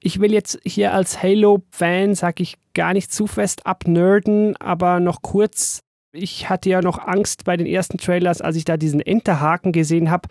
Ich 0.03 0.19
will 0.19 0.33
jetzt 0.33 0.59
hier 0.65 0.93
als 0.93 1.21
Halo-Fan, 1.21 2.15
sag 2.15 2.39
ich, 2.39 2.57
gar 2.73 2.93
nicht 2.93 3.11
zu 3.13 3.27
fest 3.27 3.67
abnerden, 3.67 4.57
aber 4.57 4.99
noch 4.99 5.21
kurz. 5.21 5.81
Ich 6.11 6.49
hatte 6.49 6.69
ja 6.69 6.81
noch 6.81 6.97
Angst 6.97 7.45
bei 7.45 7.55
den 7.55 7.67
ersten 7.67 7.97
Trailers, 7.97 8.41
als 8.41 8.55
ich 8.55 8.65
da 8.65 8.77
diesen 8.77 8.99
Enterhaken 8.99 9.71
gesehen 9.71 10.09
habe 10.09 10.27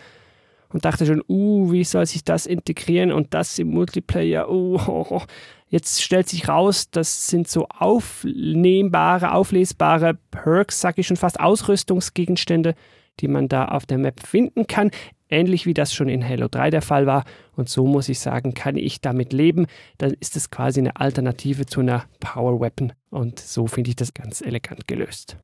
und 0.71 0.85
dachte 0.85 1.07
schon, 1.07 1.23
uh, 1.29 1.71
wie 1.71 1.85
soll 1.85 2.05
sich 2.07 2.25
das 2.25 2.47
integrieren 2.47 3.13
und 3.13 3.33
das 3.33 3.59
im 3.59 3.69
Multiplayer, 3.69 4.51
uh, 4.51 5.21
Jetzt 5.71 6.03
stellt 6.03 6.29
sich 6.29 6.49
raus, 6.49 6.91
das 6.91 7.29
sind 7.29 7.47
so 7.47 7.69
aufnehmbare, 7.69 9.33
auflesbare 9.33 10.19
Perks, 10.33 10.81
sag 10.81 10.99
ich 10.99 11.07
schon 11.07 11.17
fast, 11.17 11.39
Ausrüstungsgegenstände, 11.39 12.75
die 13.21 13.29
man 13.29 13.49
da 13.49 13.67
auf 13.67 13.87
der 13.87 13.99
Map 13.99 14.21
finden 14.27 14.67
kann, 14.67 14.91
ähnlich 15.29 15.67
wie 15.67 15.75
das 15.75 15.95
schon 15.95 16.09
in 16.09 16.27
Halo 16.27 16.49
3 16.49 16.71
der 16.71 16.83
Fall 16.83 17.07
war. 17.07 17.25
Und 17.57 17.69
so 17.69 17.87
muss 17.87 18.09
ich 18.09 18.19
sagen, 18.19 18.55
kann 18.55 18.77
ich 18.77 19.01
damit 19.01 19.33
leben. 19.33 19.67
Dann 19.99 20.13
ist 20.15 20.37
es 20.37 20.51
quasi 20.51 20.81
eine 20.81 20.97
Alternative 20.97 21.67
zu 21.67 21.81
einer 21.81 22.05
Power 22.19 22.61
Weapon. 22.61 22.93
Und 23.11 23.39
so 23.39 23.67
finde 23.67 23.91
ich 23.91 23.97
das 23.97 24.15
ganz 24.15 24.41
elegant 24.41 24.89
gelöst. 24.89 25.37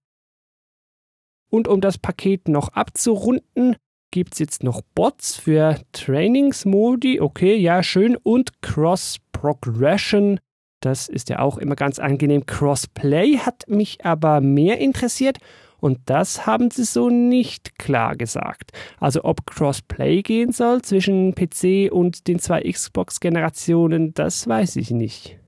Und 1.48 1.68
um 1.68 1.80
das 1.80 1.98
Paket 1.98 2.48
noch 2.48 2.70
abzurunden, 2.70 3.76
gibt 4.10 4.34
es 4.34 4.38
jetzt 4.38 4.62
noch 4.62 4.80
Bots 4.94 5.36
für 5.36 5.78
Trainingsmodi. 5.92 7.20
Okay, 7.20 7.56
ja, 7.56 7.82
schön. 7.82 8.16
Und 8.16 8.62
Cross 8.62 9.18
Progression. 9.32 10.40
Das 10.80 11.08
ist 11.08 11.28
ja 11.28 11.38
auch 11.40 11.58
immer 11.58 11.74
ganz 11.74 11.98
angenehm. 11.98 12.46
Crossplay 12.46 13.38
hat 13.38 13.64
mich 13.68 14.04
aber 14.04 14.40
mehr 14.40 14.78
interessiert. 14.78 15.38
Und 15.78 16.00
das 16.06 16.46
haben 16.46 16.70
sie 16.70 16.84
so 16.84 17.10
nicht 17.10 17.78
klar 17.78 18.16
gesagt. 18.16 18.72
Also 18.98 19.24
ob 19.24 19.46
Crossplay 19.46 20.22
gehen 20.22 20.52
soll 20.52 20.82
zwischen 20.82 21.34
PC 21.34 21.92
und 21.92 22.28
den 22.28 22.38
zwei 22.38 22.62
Xbox-Generationen, 22.62 24.14
das 24.14 24.48
weiß 24.48 24.76
ich 24.76 24.90
nicht. 24.90 25.38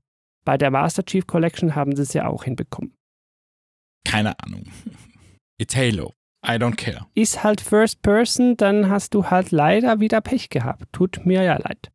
Bei 0.45 0.57
der 0.57 0.71
Master 0.71 1.03
Chief 1.05 1.25
Collection 1.27 1.75
haben 1.75 1.95
sie 1.95 2.03
es 2.03 2.13
ja 2.13 2.27
auch 2.27 2.43
hinbekommen. 2.43 2.93
Keine 4.05 4.39
Ahnung. 4.39 4.63
It's 5.57 5.75
Halo. 5.75 6.13
I 6.45 6.51
don't 6.51 6.77
care. 6.77 7.05
Ist 7.15 7.43
halt 7.43 7.59
First 7.59 8.01
Person, 8.01 8.55
dann 8.55 8.89
hast 8.89 9.13
du 9.13 9.25
halt 9.25 9.51
leider 9.51 9.99
wieder 9.99 10.21
Pech 10.21 10.49
gehabt. 10.49 10.85
Tut 10.93 11.25
mir 11.25 11.43
ja 11.43 11.57
leid. 11.57 11.91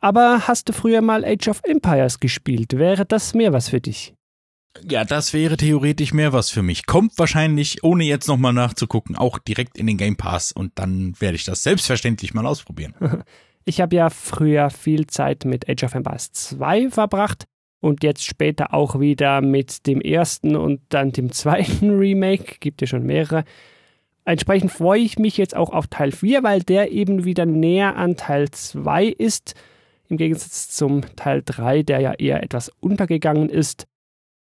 Aber 0.00 0.46
hast 0.46 0.68
du 0.68 0.72
früher 0.72 1.00
mal 1.00 1.24
Age 1.24 1.48
of 1.48 1.62
Empires 1.64 2.20
gespielt? 2.20 2.74
Wäre 2.76 3.06
das 3.06 3.34
mehr 3.34 3.52
was 3.52 3.70
für 3.70 3.80
dich? 3.80 4.14
Ja, 4.88 5.04
das 5.04 5.32
wäre 5.32 5.56
theoretisch 5.56 6.12
mehr 6.12 6.32
was 6.32 6.50
für 6.50 6.62
mich. 6.62 6.86
Kommt 6.86 7.18
wahrscheinlich, 7.18 7.82
ohne 7.84 8.04
jetzt 8.04 8.28
nochmal 8.28 8.52
nachzugucken, 8.52 9.16
auch 9.16 9.38
direkt 9.38 9.76
in 9.76 9.86
den 9.86 9.96
Game 9.96 10.16
Pass 10.16 10.52
und 10.52 10.72
dann 10.76 11.14
werde 11.20 11.36
ich 11.36 11.44
das 11.44 11.62
selbstverständlich 11.62 12.34
mal 12.34 12.46
ausprobieren. 12.46 12.94
Ich 13.68 13.80
habe 13.80 13.96
ja 13.96 14.10
früher 14.10 14.70
viel 14.70 15.08
Zeit 15.08 15.44
mit 15.44 15.68
Age 15.68 15.82
of 15.82 15.94
Empires 15.96 16.30
2 16.30 16.88
verbracht 16.88 17.46
und 17.80 18.04
jetzt 18.04 18.24
später 18.24 18.72
auch 18.72 19.00
wieder 19.00 19.40
mit 19.40 19.88
dem 19.88 20.00
ersten 20.00 20.54
und 20.54 20.82
dann 20.90 21.10
dem 21.10 21.32
zweiten 21.32 21.90
Remake. 21.98 22.58
Gibt 22.60 22.80
ja 22.80 22.86
schon 22.86 23.02
mehrere. 23.02 23.44
Entsprechend 24.24 24.70
freue 24.70 25.00
ich 25.00 25.18
mich 25.18 25.36
jetzt 25.36 25.56
auch 25.56 25.70
auf 25.70 25.88
Teil 25.88 26.12
4, 26.12 26.44
weil 26.44 26.62
der 26.62 26.92
eben 26.92 27.24
wieder 27.24 27.44
näher 27.44 27.96
an 27.96 28.16
Teil 28.16 28.50
2 28.50 29.06
ist. 29.06 29.54
Im 30.08 30.16
Gegensatz 30.16 30.68
zum 30.70 31.02
Teil 31.16 31.42
3, 31.44 31.82
der 31.82 32.00
ja 32.00 32.12
eher 32.12 32.44
etwas 32.44 32.70
untergegangen 32.80 33.48
ist. 33.48 33.86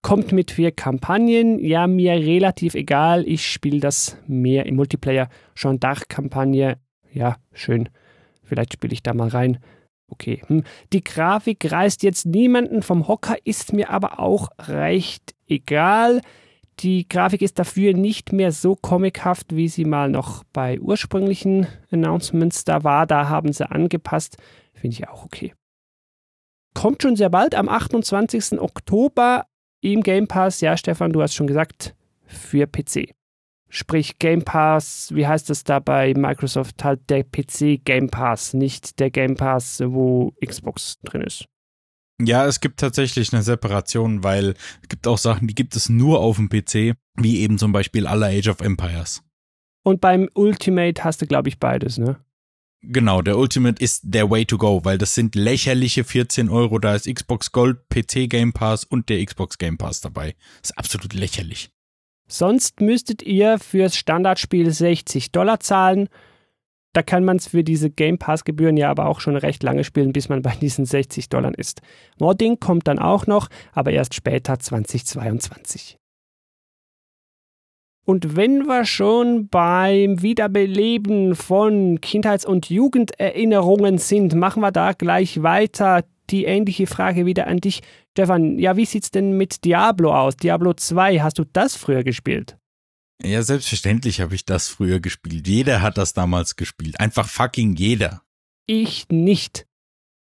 Kommt 0.02 0.32
mit 0.32 0.52
vier 0.52 0.70
Kampagnen. 0.70 1.58
Ja, 1.58 1.86
mir 1.86 2.12
relativ 2.12 2.74
egal. 2.74 3.26
Ich 3.26 3.46
spiele 3.46 3.80
das 3.80 4.18
mehr 4.26 4.66
im 4.66 4.76
Multiplayer. 4.76 5.28
Schon 5.54 5.80
Dachkampagne. 5.80 6.78
Ja, 7.12 7.36
schön. 7.52 7.88
Vielleicht 8.42 8.74
spiele 8.74 8.92
ich 8.92 9.02
da 9.02 9.14
mal 9.14 9.28
rein. 9.28 9.58
Okay. 10.08 10.42
Hm. 10.46 10.62
Die 10.92 11.02
Grafik 11.02 11.70
reißt 11.70 12.02
jetzt 12.02 12.26
niemanden 12.26 12.82
vom 12.82 13.08
Hocker, 13.08 13.36
ist 13.44 13.72
mir 13.72 13.90
aber 13.90 14.20
auch 14.20 14.50
recht 14.58 15.34
egal. 15.48 16.20
Die 16.80 17.08
Grafik 17.08 17.40
ist 17.40 17.58
dafür 17.58 17.94
nicht 17.94 18.32
mehr 18.32 18.52
so 18.52 18.76
comichaft, 18.76 19.56
wie 19.56 19.68
sie 19.68 19.86
mal 19.86 20.10
noch 20.10 20.44
bei 20.52 20.78
ursprünglichen 20.78 21.66
Announcements 21.90 22.64
da 22.64 22.84
war. 22.84 23.06
Da 23.06 23.28
haben 23.28 23.52
sie 23.52 23.68
angepasst. 23.68 24.36
Finde 24.74 24.94
ich 24.94 25.08
auch 25.08 25.24
okay. 25.24 25.54
Kommt 26.74 27.02
schon 27.02 27.16
sehr 27.16 27.30
bald 27.30 27.54
am 27.54 27.70
28. 27.70 28.60
Oktober 28.60 29.46
im 29.92 30.02
Game 30.02 30.26
Pass. 30.26 30.60
Ja, 30.60 30.76
Stefan, 30.76 31.12
du 31.12 31.22
hast 31.22 31.34
schon 31.34 31.46
gesagt, 31.46 31.94
für 32.26 32.66
PC. 32.66 33.14
Sprich 33.68 34.18
Game 34.18 34.42
Pass, 34.42 35.10
wie 35.14 35.26
heißt 35.26 35.50
das 35.50 35.64
da 35.64 35.80
bei 35.80 36.14
Microsoft 36.14 36.84
halt 36.84 37.10
der 37.10 37.24
PC 37.24 37.84
Game 37.84 38.08
Pass, 38.08 38.54
nicht 38.54 39.00
der 39.00 39.10
Game 39.10 39.34
Pass, 39.34 39.82
wo 39.84 40.32
Xbox 40.44 40.98
drin 41.02 41.22
ist. 41.22 41.46
Ja, 42.20 42.46
es 42.46 42.60
gibt 42.60 42.80
tatsächlich 42.80 43.32
eine 43.32 43.42
Separation, 43.42 44.24
weil 44.24 44.54
es 44.82 44.88
gibt 44.88 45.06
auch 45.06 45.18
Sachen, 45.18 45.48
die 45.48 45.54
gibt 45.54 45.76
es 45.76 45.88
nur 45.88 46.20
auf 46.20 46.36
dem 46.36 46.48
PC, 46.48 46.96
wie 47.16 47.40
eben 47.40 47.58
zum 47.58 47.72
Beispiel 47.72 48.06
aller 48.06 48.28
Age 48.28 48.48
of 48.48 48.60
Empires. 48.60 49.22
Und 49.82 50.00
beim 50.00 50.28
Ultimate 50.34 51.04
hast 51.04 51.20
du, 51.20 51.26
glaube 51.26 51.48
ich, 51.48 51.58
beides, 51.58 51.98
ne? 51.98 52.18
Genau, 52.82 53.22
der 53.22 53.36
Ultimate 53.38 53.82
ist 53.82 54.02
der 54.04 54.30
Way 54.30 54.46
to 54.46 54.58
go, 54.58 54.84
weil 54.84 54.98
das 54.98 55.14
sind 55.14 55.34
lächerliche 55.34 56.04
14 56.04 56.48
Euro. 56.48 56.78
Da 56.78 56.94
ist 56.94 57.12
Xbox 57.12 57.50
Gold, 57.50 57.88
PC 57.88 58.28
Game 58.28 58.52
Pass 58.52 58.84
und 58.84 59.08
der 59.08 59.24
Xbox 59.24 59.58
Game 59.58 59.76
Pass 59.76 60.00
dabei. 60.00 60.34
Ist 60.62 60.78
absolut 60.78 61.12
lächerlich. 61.14 61.70
Sonst 62.28 62.80
müsstet 62.80 63.22
ihr 63.22 63.58
fürs 63.58 63.96
Standardspiel 63.96 64.70
60 64.70 65.32
Dollar 65.32 65.60
zahlen. 65.60 66.08
Da 66.92 67.02
kann 67.02 67.24
man 67.24 67.36
es 67.36 67.48
für 67.48 67.62
diese 67.62 67.90
Game 67.90 68.18
Pass-Gebühren 68.18 68.76
ja 68.76 68.90
aber 68.90 69.06
auch 69.06 69.20
schon 69.20 69.36
recht 69.36 69.62
lange 69.62 69.84
spielen, 69.84 70.12
bis 70.12 70.28
man 70.28 70.42
bei 70.42 70.54
diesen 70.54 70.86
60 70.86 71.28
Dollar 71.28 71.56
ist. 71.56 71.82
Modding 72.18 72.58
kommt 72.58 72.88
dann 72.88 72.98
auch 72.98 73.26
noch, 73.26 73.48
aber 73.72 73.90
erst 73.90 74.14
später 74.14 74.58
2022. 74.58 75.98
Und 78.06 78.36
wenn 78.36 78.66
wir 78.66 78.84
schon 78.84 79.48
beim 79.48 80.22
Wiederbeleben 80.22 81.34
von 81.34 82.00
Kindheits- 82.00 82.46
und 82.46 82.70
Jugenderinnerungen 82.70 83.98
sind, 83.98 84.36
machen 84.36 84.62
wir 84.62 84.70
da 84.70 84.92
gleich 84.92 85.42
weiter. 85.42 86.04
Die 86.30 86.44
ähnliche 86.44 86.86
Frage 86.86 87.26
wieder 87.26 87.48
an 87.48 87.58
dich. 87.58 87.82
Stefan, 88.12 88.60
ja, 88.60 88.76
wie 88.76 88.84
sieht's 88.84 89.10
denn 89.10 89.36
mit 89.36 89.64
Diablo 89.64 90.14
aus? 90.14 90.36
Diablo 90.36 90.72
2, 90.72 91.18
hast 91.18 91.38
du 91.38 91.44
das 91.52 91.74
früher 91.74 92.04
gespielt? 92.04 92.56
Ja, 93.24 93.42
selbstverständlich 93.42 94.20
habe 94.20 94.36
ich 94.36 94.44
das 94.44 94.68
früher 94.68 95.00
gespielt. 95.00 95.48
Jeder 95.48 95.82
hat 95.82 95.98
das 95.98 96.12
damals 96.12 96.54
gespielt. 96.54 97.00
Einfach 97.00 97.28
fucking 97.28 97.74
jeder. 97.74 98.22
Ich 98.66 99.08
nicht. 99.08 99.66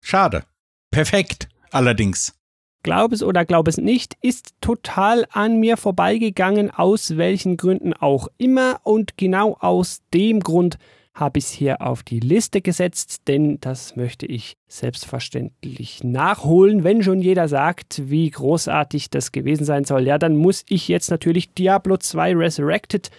Schade. 0.04 0.44
Perfekt. 0.90 1.50
Allerdings. 1.70 2.34
Glaub 2.86 3.14
es 3.14 3.24
oder 3.24 3.46
glaub 3.46 3.68
es 3.68 3.78
nicht, 3.78 4.16
ist 4.22 4.54
total 4.62 5.26
an 5.32 5.60
mir 5.60 5.76
vorbeigegangen, 5.76 6.70
aus 6.70 7.18
welchen 7.18 7.58
Gründen 7.58 7.94
auch 7.94 8.28
immer. 8.38 8.80
Und 8.84 9.18
genau 9.18 9.58
aus 9.60 10.04
dem 10.14 10.40
Grund 10.40 10.78
habe 11.16 11.40
ich 11.40 11.46
es 11.46 11.52
hier 11.52 11.82
auf 11.82 12.04
die 12.04 12.20
Liste 12.20 12.62
gesetzt, 12.62 13.24
denn 13.28 13.60
das 13.60 13.96
möchte 13.96 14.28
ich 14.28 14.54
selbstverständlich 14.68 16.04
nachholen. 16.04 16.84
Wenn 16.84 17.02
schon 17.02 17.22
jeder 17.22 17.48
sagt, 17.48 18.04
wie 18.12 18.30
großartig 18.30 19.10
das 19.10 19.32
gewesen 19.32 19.66
sein 19.66 19.86
soll, 19.86 20.06
ja, 20.06 20.20
dann 20.20 20.36
muss 20.36 20.64
ich 20.70 20.88
jetzt 20.88 21.10
natürlich 21.10 21.56
Diablo 21.56 21.98
2 21.98 22.36
Resurrected 22.36 23.10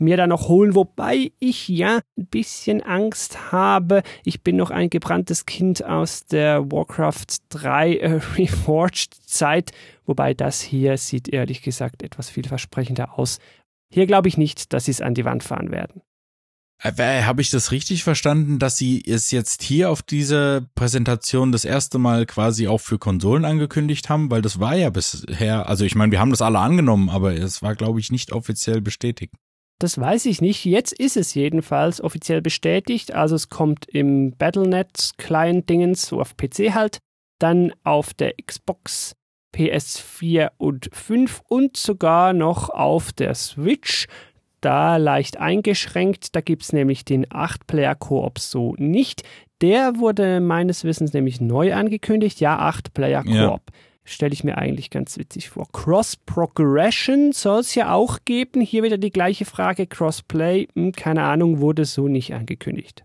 mir 0.00 0.16
da 0.16 0.26
noch 0.26 0.48
holen, 0.48 0.74
wobei 0.74 1.32
ich 1.38 1.68
ja 1.68 2.00
ein 2.18 2.26
bisschen 2.26 2.82
Angst 2.82 3.52
habe. 3.52 4.02
Ich 4.24 4.42
bin 4.42 4.56
noch 4.56 4.70
ein 4.70 4.90
gebranntes 4.90 5.46
Kind 5.46 5.84
aus 5.84 6.24
der 6.24 6.70
Warcraft 6.70 7.26
3 7.50 7.96
äh, 7.96 8.20
Reforged 8.36 9.14
Zeit, 9.26 9.72
wobei 10.06 10.34
das 10.34 10.60
hier 10.60 10.96
sieht 10.96 11.28
ehrlich 11.28 11.62
gesagt 11.62 12.02
etwas 12.02 12.30
vielversprechender 12.30 13.18
aus. 13.18 13.38
Hier 13.92 14.06
glaube 14.06 14.28
ich 14.28 14.36
nicht, 14.36 14.72
dass 14.72 14.86
sie 14.86 14.92
es 14.92 15.00
an 15.00 15.14
die 15.14 15.24
Wand 15.24 15.42
fahren 15.42 15.70
werden. 15.70 16.02
Äh, 16.82 17.22
Habe 17.22 17.42
ich 17.42 17.50
das 17.50 17.72
richtig 17.72 18.04
verstanden, 18.04 18.58
dass 18.58 18.78
sie 18.78 19.02
es 19.06 19.30
jetzt 19.30 19.62
hier 19.62 19.90
auf 19.90 20.02
dieser 20.02 20.62
Präsentation 20.74 21.52
das 21.52 21.64
erste 21.64 21.98
Mal 21.98 22.24
quasi 22.24 22.68
auch 22.68 22.80
für 22.80 22.98
Konsolen 22.98 23.44
angekündigt 23.44 24.08
haben? 24.08 24.30
Weil 24.30 24.40
das 24.40 24.60
war 24.60 24.74
ja 24.74 24.88
bisher, 24.88 25.68
also 25.68 25.84
ich 25.84 25.94
meine, 25.94 26.12
wir 26.12 26.20
haben 26.20 26.30
das 26.30 26.42
alle 26.42 26.58
angenommen, 26.58 27.10
aber 27.10 27.34
es 27.34 27.60
war, 27.62 27.74
glaube 27.74 28.00
ich, 28.00 28.10
nicht 28.10 28.32
offiziell 28.32 28.80
bestätigt. 28.80 29.34
Das 29.80 29.98
weiß 29.98 30.26
ich 30.26 30.42
nicht. 30.42 30.66
Jetzt 30.66 30.92
ist 30.92 31.16
es 31.16 31.34
jedenfalls 31.34 32.02
offiziell 32.02 32.42
bestätigt. 32.42 33.14
Also 33.14 33.34
es 33.34 33.48
kommt 33.48 33.88
im 33.88 34.32
Battlenet 34.36 35.12
Client 35.16 35.70
Dingens, 35.70 36.02
so 36.06 36.20
auf 36.20 36.36
PC 36.36 36.74
halt, 36.74 36.98
dann 37.38 37.72
auf 37.82 38.12
der 38.12 38.34
Xbox, 38.34 39.16
PS4 39.56 40.50
und 40.58 40.90
5 40.92 41.40
und 41.48 41.78
sogar 41.78 42.34
noch 42.34 42.68
auf 42.68 43.12
der 43.12 43.34
Switch 43.34 44.06
da 44.60 44.98
leicht 44.98 45.38
eingeschränkt. 45.38 46.36
Da 46.36 46.42
gibt 46.42 46.62
es 46.62 46.74
nämlich 46.74 47.06
den 47.06 47.24
8-Player-Koop 47.24 48.38
so 48.38 48.74
nicht. 48.76 49.22
Der 49.62 49.98
wurde 49.98 50.40
meines 50.40 50.84
Wissens 50.84 51.14
nämlich 51.14 51.40
neu 51.40 51.72
angekündigt. 51.74 52.38
Ja, 52.40 52.70
8-Player-Koop. 52.70 53.32
Ja. 53.32 53.60
Stelle 54.10 54.32
ich 54.32 54.42
mir 54.42 54.58
eigentlich 54.58 54.90
ganz 54.90 55.18
witzig 55.18 55.50
vor. 55.50 55.68
Cross-Progression 55.72 57.32
soll 57.32 57.60
es 57.60 57.74
ja 57.76 57.92
auch 57.92 58.18
geben. 58.24 58.60
Hier 58.60 58.82
wieder 58.82 58.98
die 58.98 59.10
gleiche 59.10 59.44
Frage. 59.44 59.86
Crossplay, 59.86 60.66
hm, 60.74 60.92
keine 60.92 61.22
Ahnung, 61.22 61.60
wurde 61.60 61.84
so 61.84 62.08
nicht 62.08 62.34
angekündigt. 62.34 63.04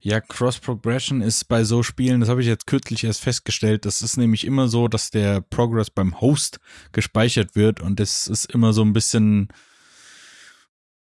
Ja, 0.00 0.20
Cross-Progression 0.20 1.20
ist 1.20 1.48
bei 1.48 1.64
so 1.64 1.82
Spielen, 1.82 2.20
das 2.20 2.28
habe 2.28 2.40
ich 2.40 2.46
jetzt 2.46 2.66
kürzlich 2.66 3.04
erst 3.04 3.22
festgestellt, 3.22 3.84
das 3.86 4.02
ist 4.02 4.16
nämlich 4.16 4.46
immer 4.46 4.68
so, 4.68 4.88
dass 4.88 5.10
der 5.10 5.40
Progress 5.40 5.90
beim 5.90 6.20
Host 6.20 6.60
gespeichert 6.92 7.56
wird 7.56 7.80
und 7.80 7.98
das 7.98 8.28
ist 8.28 8.44
immer 8.52 8.72
so 8.72 8.82
ein 8.82 8.92
bisschen 8.92 9.48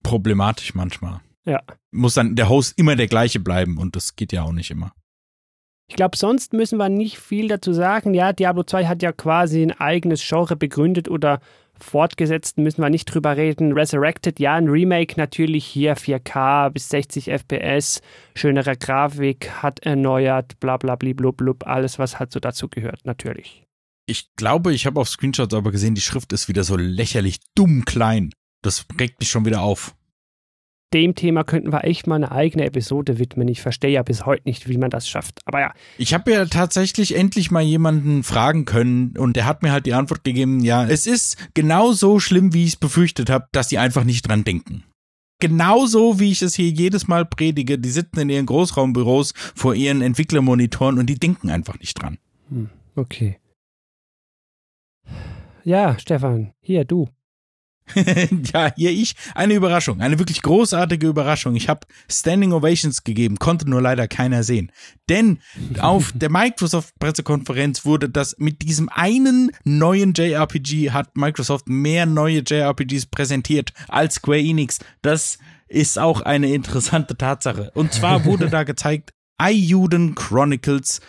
problematisch 0.03 0.75
manchmal. 0.75 1.21
Ja. 1.45 1.63
Muss 1.91 2.15
dann 2.15 2.35
der 2.35 2.49
Host 2.49 2.79
immer 2.79 2.97
der 2.97 3.09
gleiche 3.09 3.41
bleiben 3.41 3.79
und 3.79 3.95
das 3.95 4.17
geht 4.17 4.33
ja 4.33 4.43
auch 4.43 4.53
nicht 4.53 4.71
immer. 4.71 4.93
Ich 5.89 5.97
glaube, 5.97 6.17
sonst 6.17 6.53
müssen 6.53 6.79
wir 6.79 6.89
nicht 6.89 7.19
viel 7.19 7.49
dazu 7.49 7.73
sagen. 7.73 8.15
Ja, 8.15 8.33
Diablo 8.33 8.63
2 8.63 8.87
hat 8.87 9.03
ja 9.03 9.13
quasi 9.13 9.63
ein 9.63 9.73
eigenes 9.73 10.27
Genre 10.27 10.57
begründet 10.57 11.09
oder 11.09 11.41
fortgesetzt, 11.79 12.59
müssen 12.59 12.83
wir 12.83 12.91
nicht 12.91 13.07
drüber 13.07 13.37
reden. 13.37 13.73
Resurrected, 13.73 14.41
ja, 14.41 14.55
ein 14.55 14.69
Remake 14.69 15.15
natürlich 15.17 15.65
hier 15.65 15.97
4K 15.97 16.71
bis 16.71 16.89
60 16.89 17.31
FPS, 17.31 18.01
schönere 18.35 18.77
Grafik, 18.77 19.51
hat 19.63 19.81
erneuert, 19.81 20.59
bla 20.61 20.77
bla 20.77 20.97
blub, 20.97 21.37
blub, 21.37 21.67
alles, 21.67 21.99
was 21.99 22.19
halt 22.19 22.33
so 22.33 22.41
dazu 22.41 22.69
gehört, 22.69 23.05
natürlich. 23.05 23.65
Ich 24.07 24.35
glaube, 24.37 24.73
ich 24.73 24.87
habe 24.87 25.01
auf 25.01 25.09
Screenshots 25.09 25.55
aber 25.55 25.73
gesehen, 25.73 25.95
die 25.95 26.01
Schrift 26.01 26.33
ist 26.33 26.49
wieder 26.49 26.65
so 26.65 26.77
lächerlich 26.77 27.39
dumm 27.55 27.85
klein. 27.85 28.31
Das 28.63 28.87
regt 28.99 29.21
mich 29.21 29.31
schon 29.31 29.45
wieder 29.45 29.63
auf. 29.63 29.95
Dem 30.95 31.17
Thema 31.17 31.43
könnten 31.43 31.73
wir 31.73 31.83
echt 31.83 32.07
mal 32.07 32.15
eine 32.15 32.31
eigene 32.31 32.65
Episode 32.65 33.19
widmen. 33.19 33.49
Ich 33.49 33.61
verstehe 33.61 33.91
ja 33.91 34.05
bis 34.05 34.25
heute 34.25 34.45
nicht, 34.45 34.69
wie 34.69 34.79
man 34.79 34.91
das 34.91 35.09
schafft. 35.09 35.41
Aber 35.45 35.59
ja. 35.59 35.75
Ich 35.99 36.15
habe 36.15 36.31
ja 36.31 36.45
tatsächlich 36.45 37.17
endlich 37.17 37.51
mal 37.51 37.65
jemanden 37.65 38.23
fragen 38.23 38.65
können 38.65 39.17
und 39.19 39.35
der 39.35 39.45
hat 39.45 39.65
mir 39.65 39.73
halt 39.73 39.87
die 39.87 39.93
Antwort 39.93 40.23
gegeben, 40.23 40.61
ja, 40.61 40.87
es 40.87 41.09
ist 41.09 41.37
genauso 41.53 42.21
schlimm, 42.21 42.55
wie 42.55 42.63
ich 42.63 42.75
es 42.75 42.77
befürchtet 42.77 43.29
habe, 43.29 43.49
dass 43.51 43.67
die 43.67 43.79
einfach 43.79 44.05
nicht 44.05 44.29
dran 44.29 44.45
denken. 44.45 44.85
Genauso 45.41 46.21
wie 46.21 46.31
ich 46.31 46.43
es 46.43 46.55
hier 46.55 46.71
jedes 46.71 47.09
Mal 47.09 47.27
predige, 47.27 47.77
die 47.77 47.91
sitzen 47.91 48.21
in 48.21 48.31
ihren 48.31 48.47
Großraumbüros 48.47 49.35
vor 49.57 49.75
ihren 49.75 50.01
Entwicklermonitoren 50.01 51.01
und 51.01 51.07
die 51.07 51.19
denken 51.19 51.51
einfach 51.51 51.77
nicht 51.81 52.01
dran. 52.01 52.19
Hm, 52.51 52.71
okay. 52.95 53.41
Ja, 55.65 55.99
Stefan, 55.99 56.53
hier 56.61 56.85
du. 56.85 57.09
ja, 58.53 58.73
hier 58.75 58.91
ich. 58.91 59.15
Eine 59.35 59.55
Überraschung, 59.55 60.01
eine 60.01 60.19
wirklich 60.19 60.43
großartige 60.43 61.07
Überraschung. 61.07 61.55
Ich 61.55 61.69
habe 61.69 61.87
Standing 62.11 62.53
Ovations 62.53 63.05
gegeben, 63.05 63.39
konnte 63.39 63.69
nur 63.69 63.83
leider 63.83 64.09
keiner 64.09 64.43
sehen. 64.43 64.73
Denn 65.09 65.39
auf 65.79 66.13
der 66.15 66.31
Microsoft-Pressekonferenz 66.31 67.85
wurde 67.85 68.09
das 68.09 68.37
mit 68.39 68.63
diesem 68.63 68.89
einen 68.89 69.51
neuen 69.65 70.15
JRPG 70.15 70.91
hat 70.91 71.17
Microsoft 71.17 71.69
mehr 71.69 72.07
neue 72.07 72.41
JRPGs 72.41 73.07
präsentiert 73.07 73.73
als 73.89 74.17
Square 74.17 74.41
Enix. 74.41 74.79
Das 75.03 75.39
ist 75.69 75.99
auch 75.99 76.23
eine 76.23 76.53
interessante 76.53 77.17
Tatsache. 77.17 77.71
Und 77.75 77.93
zwar 77.93 78.25
wurde 78.25 78.49
da 78.49 78.65
gezeigt 78.65 79.13
Ayuden 79.37 80.15
Chronicles 80.15 81.01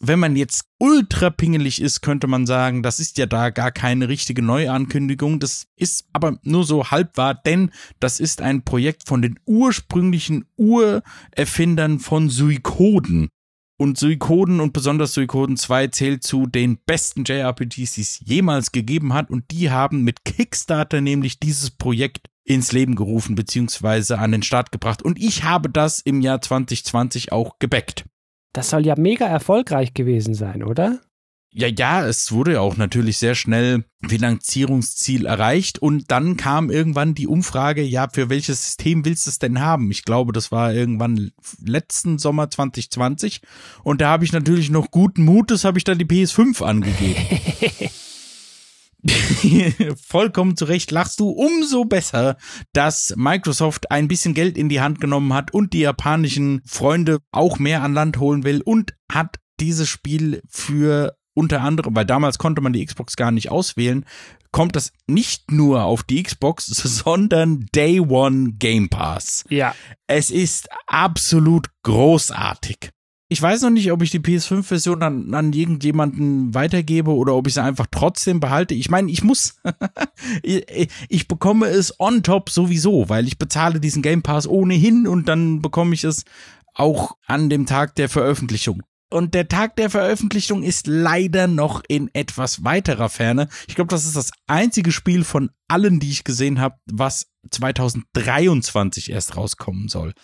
wenn 0.00 0.18
man 0.18 0.36
jetzt 0.36 0.64
ultra 0.78 1.30
pingelig 1.30 1.80
ist, 1.80 2.02
könnte 2.02 2.26
man 2.26 2.46
sagen, 2.46 2.82
das 2.82 3.00
ist 3.00 3.18
ja 3.18 3.26
da 3.26 3.50
gar 3.50 3.70
keine 3.70 4.08
richtige 4.08 4.42
Neuankündigung. 4.42 5.40
Das 5.40 5.66
ist 5.76 6.06
aber 6.12 6.38
nur 6.42 6.64
so 6.64 6.90
halb 6.90 7.16
wahr, 7.16 7.34
denn 7.34 7.70
das 8.00 8.20
ist 8.20 8.42
ein 8.42 8.64
Projekt 8.64 9.08
von 9.08 9.22
den 9.22 9.38
ursprünglichen 9.46 10.44
Urerfindern 10.56 12.00
von 12.00 12.28
Suikoden. 12.28 13.28
Und 13.76 13.98
Suikoden 13.98 14.60
und 14.60 14.72
besonders 14.72 15.14
Suikoden 15.14 15.56
2 15.56 15.88
zählt 15.88 16.22
zu 16.22 16.46
den 16.46 16.78
besten 16.86 17.24
JRPGs, 17.24 17.94
die 17.94 18.02
es 18.02 18.20
jemals 18.24 18.70
gegeben 18.70 19.12
hat. 19.12 19.30
Und 19.30 19.50
die 19.50 19.70
haben 19.70 20.02
mit 20.02 20.24
Kickstarter 20.24 21.00
nämlich 21.00 21.40
dieses 21.40 21.72
Projekt 21.72 22.28
ins 22.44 22.72
Leben 22.72 22.94
gerufen 22.94 23.34
beziehungsweise 23.34 24.18
an 24.18 24.30
den 24.30 24.42
Start 24.42 24.70
gebracht. 24.70 25.02
Und 25.02 25.18
ich 25.18 25.42
habe 25.44 25.70
das 25.70 26.00
im 26.00 26.20
Jahr 26.20 26.40
2020 26.40 27.32
auch 27.32 27.58
gebackt. 27.58 28.04
Das 28.54 28.70
soll 28.70 28.86
ja 28.86 28.94
mega 28.96 29.26
erfolgreich 29.26 29.92
gewesen 29.92 30.32
sein, 30.32 30.62
oder? 30.62 31.00
Ja, 31.56 31.68
ja, 31.68 32.06
es 32.06 32.32
wurde 32.32 32.54
ja 32.54 32.60
auch 32.60 32.76
natürlich 32.76 33.18
sehr 33.18 33.34
schnell 33.34 33.84
Finanzierungsziel 34.04 35.26
erreicht 35.26 35.78
und 35.78 36.10
dann 36.10 36.36
kam 36.36 36.70
irgendwann 36.70 37.14
die 37.14 37.28
Umfrage, 37.28 37.82
ja, 37.82 38.08
für 38.08 38.28
welches 38.28 38.64
System 38.64 39.04
willst 39.04 39.26
du 39.26 39.30
es 39.30 39.38
denn 39.38 39.60
haben? 39.60 39.90
Ich 39.90 40.04
glaube, 40.04 40.32
das 40.32 40.50
war 40.50 40.72
irgendwann 40.72 41.30
letzten 41.64 42.18
Sommer 42.18 42.50
2020 42.50 43.40
und 43.84 44.00
da 44.00 44.08
habe 44.08 44.24
ich 44.24 44.32
natürlich 44.32 44.70
noch 44.70 44.90
guten 44.90 45.24
Mutes, 45.24 45.64
habe 45.64 45.78
ich 45.78 45.84
dann 45.84 45.98
die 45.98 46.06
PS5 46.06 46.62
angegeben. 46.62 47.20
Vollkommen 50.06 50.56
zu 50.56 50.64
Recht 50.64 50.90
lachst 50.90 51.20
du. 51.20 51.30
Umso 51.30 51.84
besser, 51.84 52.36
dass 52.72 53.14
Microsoft 53.16 53.90
ein 53.90 54.08
bisschen 54.08 54.34
Geld 54.34 54.56
in 54.56 54.68
die 54.68 54.80
Hand 54.80 55.00
genommen 55.00 55.32
hat 55.34 55.52
und 55.52 55.72
die 55.72 55.80
japanischen 55.80 56.62
Freunde 56.66 57.18
auch 57.32 57.58
mehr 57.58 57.82
an 57.82 57.94
Land 57.94 58.18
holen 58.18 58.44
will 58.44 58.62
und 58.62 58.94
hat 59.10 59.38
dieses 59.60 59.88
Spiel 59.88 60.42
für 60.48 61.16
unter 61.34 61.62
anderem, 61.62 61.94
weil 61.96 62.06
damals 62.06 62.38
konnte 62.38 62.62
man 62.62 62.72
die 62.72 62.84
Xbox 62.84 63.16
gar 63.16 63.32
nicht 63.32 63.50
auswählen, 63.50 64.04
kommt 64.52 64.76
das 64.76 64.92
nicht 65.08 65.50
nur 65.50 65.82
auf 65.82 66.04
die 66.04 66.22
Xbox, 66.22 66.66
sondern 66.66 67.66
Day 67.74 68.00
One 68.00 68.52
Game 68.52 68.88
Pass. 68.88 69.44
Ja. 69.48 69.74
Es 70.06 70.30
ist 70.30 70.68
absolut 70.86 71.68
großartig. 71.82 72.90
Ich 73.34 73.42
weiß 73.42 73.62
noch 73.62 73.70
nicht, 73.70 73.90
ob 73.90 74.00
ich 74.00 74.12
die 74.12 74.20
PS5-Version 74.20 75.02
an, 75.02 75.34
an 75.34 75.52
irgendjemanden 75.52 76.54
weitergebe 76.54 77.10
oder 77.10 77.34
ob 77.34 77.48
ich 77.48 77.54
sie 77.54 77.62
einfach 77.64 77.88
trotzdem 77.90 78.38
behalte. 78.38 78.74
Ich 78.74 78.90
meine, 78.90 79.10
ich 79.10 79.24
muss, 79.24 79.56
ich, 80.44 80.88
ich 81.08 81.26
bekomme 81.26 81.66
es 81.66 81.98
on 81.98 82.22
top 82.22 82.48
sowieso, 82.48 83.08
weil 83.08 83.26
ich 83.26 83.36
bezahle 83.36 83.80
diesen 83.80 84.02
Game 84.02 84.22
Pass 84.22 84.46
ohnehin 84.46 85.08
und 85.08 85.28
dann 85.28 85.62
bekomme 85.62 85.94
ich 85.94 86.04
es 86.04 86.24
auch 86.74 87.16
an 87.26 87.50
dem 87.50 87.66
Tag 87.66 87.96
der 87.96 88.08
Veröffentlichung. 88.08 88.84
Und 89.14 89.32
der 89.32 89.46
Tag 89.46 89.76
der 89.76 89.90
Veröffentlichung 89.90 90.64
ist 90.64 90.88
leider 90.88 91.46
noch 91.46 91.84
in 91.86 92.10
etwas 92.14 92.64
weiterer 92.64 93.08
Ferne. 93.08 93.46
Ich 93.68 93.76
glaube, 93.76 93.86
das 93.90 94.06
ist 94.06 94.16
das 94.16 94.32
einzige 94.48 94.90
Spiel 94.90 95.22
von 95.22 95.50
allen, 95.68 96.00
die 96.00 96.10
ich 96.10 96.24
gesehen 96.24 96.58
habe, 96.58 96.78
was 96.90 97.28
2023 97.48 99.12
erst 99.12 99.36
rauskommen 99.36 99.86
soll. 99.86 100.14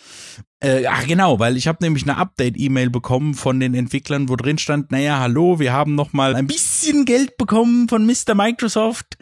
Äh, 0.59 0.87
ach 0.87 1.07
genau, 1.07 1.39
weil 1.39 1.55
ich 1.55 1.69
habe 1.69 1.77
nämlich 1.79 2.03
eine 2.03 2.17
Update-E-Mail 2.17 2.89
bekommen 2.89 3.33
von 3.33 3.61
den 3.61 3.75
Entwicklern, 3.75 4.27
wo 4.27 4.35
drin 4.35 4.57
stand, 4.57 4.91
naja, 4.91 5.19
hallo, 5.21 5.57
wir 5.57 5.71
haben 5.71 5.95
noch 5.95 6.11
mal 6.11 6.35
ein 6.35 6.47
bisschen 6.47 7.05
Geld 7.05 7.37
bekommen 7.37 7.87
von 7.87 8.05
Mr. 8.05 8.35
Microsoft. 8.35 9.17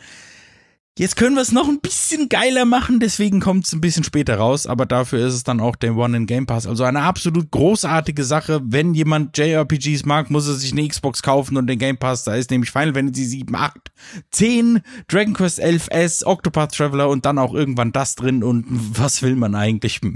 Jetzt 0.99 1.15
können 1.15 1.35
wir 1.35 1.41
es 1.41 1.53
noch 1.53 1.69
ein 1.69 1.79
bisschen 1.79 2.27
geiler 2.27 2.65
machen, 2.65 2.99
deswegen 2.99 3.39
kommt 3.39 3.63
es 3.63 3.71
ein 3.71 3.79
bisschen 3.79 4.03
später 4.03 4.35
raus, 4.35 4.67
aber 4.67 4.85
dafür 4.85 5.25
ist 5.25 5.33
es 5.33 5.45
dann 5.45 5.62
auch 5.62 5.77
der 5.77 5.95
One 5.95 6.17
in 6.17 6.25
Game 6.25 6.45
Pass. 6.45 6.67
Also 6.67 6.83
eine 6.83 7.03
absolut 7.03 7.51
großartige 7.51 8.25
Sache. 8.25 8.59
Wenn 8.65 8.93
jemand 8.93 9.38
JRPGs 9.38 10.03
mag, 10.03 10.29
muss 10.29 10.49
er 10.49 10.55
sich 10.55 10.73
eine 10.73 10.85
Xbox 10.85 11.23
kaufen 11.23 11.55
und 11.55 11.67
den 11.67 11.79
Game 11.79 11.95
Pass. 11.95 12.25
Da 12.25 12.35
ist 12.35 12.51
nämlich 12.51 12.71
Final 12.71 12.95
Fantasy 12.95 13.23
7, 13.23 13.55
8, 13.55 13.77
10, 14.31 14.81
Dragon 15.07 15.35
Quest 15.35 15.63
11S, 15.63 16.25
Octopath 16.25 16.75
Traveler 16.75 17.07
und 17.07 17.25
dann 17.25 17.38
auch 17.38 17.53
irgendwann 17.53 17.93
das 17.93 18.15
drin. 18.15 18.43
Und 18.43 18.65
was 18.67 19.21
will 19.21 19.38
man 19.38 19.55
eigentlich? 19.55 20.01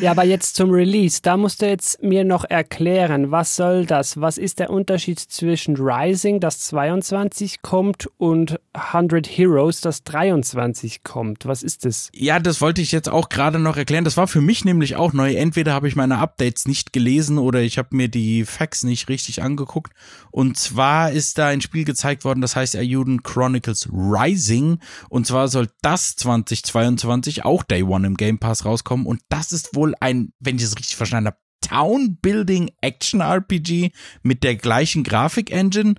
Ja, 0.00 0.10
aber 0.10 0.24
jetzt 0.24 0.56
zum 0.56 0.70
Release, 0.70 1.20
da 1.22 1.38
musst 1.38 1.62
du 1.62 1.66
jetzt 1.66 2.02
mir 2.02 2.22
noch 2.22 2.44
erklären, 2.44 3.30
was 3.30 3.56
soll 3.56 3.86
das? 3.86 4.20
Was 4.20 4.36
ist 4.36 4.58
der 4.58 4.68
Unterschied 4.68 5.18
zwischen 5.18 5.76
Rising, 5.76 6.38
das 6.38 6.60
22 6.60 7.62
kommt, 7.62 8.06
und 8.18 8.60
100 8.74 9.26
Heroes, 9.26 9.80
das 9.80 10.04
23 10.04 11.02
kommt? 11.02 11.46
Was 11.46 11.62
ist 11.62 11.86
das? 11.86 12.10
Ja, 12.12 12.40
das 12.40 12.60
wollte 12.60 12.82
ich 12.82 12.92
jetzt 12.92 13.08
auch 13.08 13.30
gerade 13.30 13.58
noch 13.58 13.78
erklären. 13.78 14.04
Das 14.04 14.18
war 14.18 14.28
für 14.28 14.42
mich 14.42 14.66
nämlich 14.66 14.96
auch 14.96 15.14
neu. 15.14 15.32
Entweder 15.32 15.72
habe 15.72 15.88
ich 15.88 15.96
meine 15.96 16.18
Updates 16.18 16.66
nicht 16.66 16.92
gelesen 16.92 17.38
oder 17.38 17.62
ich 17.62 17.78
habe 17.78 17.96
mir 17.96 18.08
die 18.08 18.44
Facts 18.44 18.82
nicht 18.82 19.08
richtig 19.08 19.42
angeguckt. 19.42 19.94
Und 20.30 20.58
zwar 20.58 21.10
ist 21.10 21.38
da 21.38 21.48
ein 21.48 21.62
Spiel 21.62 21.84
gezeigt 21.84 22.24
worden, 22.24 22.42
das 22.42 22.54
heißt 22.54 22.76
Ayuden 22.76 23.22
Chronicles 23.22 23.88
Rising. 23.90 24.78
Und 25.08 25.26
zwar 25.26 25.48
soll 25.48 25.68
das 25.80 26.16
2022 26.16 27.46
auch 27.46 27.62
Day 27.62 27.82
One 27.82 28.06
im 28.06 28.16
Game 28.18 28.38
Pass 28.38 28.66
rauskommen. 28.66 29.06
Und 29.06 29.22
das 29.30 29.52
ist 29.52 29.69
wohl 29.72 29.94
ein, 30.00 30.32
wenn 30.40 30.56
ich 30.56 30.62
es 30.62 30.76
richtig 30.76 30.96
verstanden 30.96 31.28
habe, 31.28 31.38
Town-Building 31.60 32.70
Action-RPG 32.80 33.92
mit 34.22 34.42
der 34.42 34.56
gleichen 34.56 35.04
Grafik-Engine. 35.04 35.94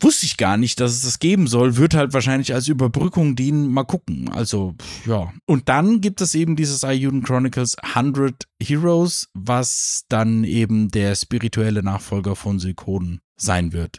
Wusste 0.00 0.26
ich 0.26 0.36
gar 0.36 0.56
nicht, 0.56 0.78
dass 0.78 0.92
es 0.92 1.02
das 1.02 1.18
geben 1.18 1.48
soll. 1.48 1.76
Wird 1.76 1.94
halt 1.94 2.12
wahrscheinlich 2.12 2.54
als 2.54 2.68
Überbrückung 2.68 3.34
dienen. 3.34 3.72
Mal 3.72 3.82
gucken. 3.82 4.30
Also, 4.30 4.76
ja. 5.06 5.32
Und 5.44 5.68
dann 5.68 6.00
gibt 6.00 6.20
es 6.20 6.36
eben 6.36 6.54
dieses 6.54 6.84
Ayuden 6.84 7.24
Chronicles 7.24 7.76
100 7.78 8.44
Heroes, 8.62 9.28
was 9.34 10.04
dann 10.08 10.44
eben 10.44 10.88
der 10.88 11.16
spirituelle 11.16 11.82
Nachfolger 11.82 12.36
von 12.36 12.60
Suikoden 12.60 13.20
sein 13.36 13.72
wird. 13.72 13.98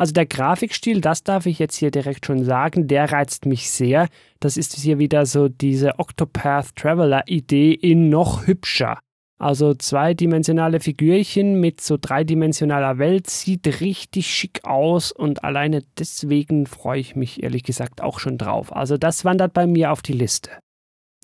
Also 0.00 0.14
der 0.14 0.24
Grafikstil, 0.24 1.02
das 1.02 1.24
darf 1.24 1.44
ich 1.44 1.58
jetzt 1.58 1.76
hier 1.76 1.90
direkt 1.90 2.24
schon 2.24 2.42
sagen, 2.42 2.88
der 2.88 3.12
reizt 3.12 3.44
mich 3.44 3.68
sehr. 3.68 4.08
Das 4.40 4.56
ist 4.56 4.74
hier 4.74 4.98
wieder 4.98 5.26
so 5.26 5.50
diese 5.50 5.98
Octopath 5.98 6.74
Traveler 6.74 7.24
Idee 7.26 7.72
in 7.72 8.08
noch 8.08 8.46
hübscher. 8.46 8.98
Also 9.38 9.74
zweidimensionale 9.74 10.80
Figürchen 10.80 11.60
mit 11.60 11.82
so 11.82 11.98
dreidimensionaler 12.00 12.96
Welt 12.96 13.28
sieht 13.28 13.82
richtig 13.82 14.34
schick 14.34 14.64
aus 14.64 15.12
und 15.12 15.44
alleine 15.44 15.82
deswegen 15.98 16.64
freue 16.64 17.00
ich 17.00 17.14
mich 17.14 17.42
ehrlich 17.42 17.62
gesagt 17.62 18.00
auch 18.00 18.20
schon 18.20 18.38
drauf. 18.38 18.74
Also 18.74 18.96
das 18.96 19.26
wandert 19.26 19.52
bei 19.52 19.66
mir 19.66 19.92
auf 19.92 20.00
die 20.00 20.14
Liste. 20.14 20.50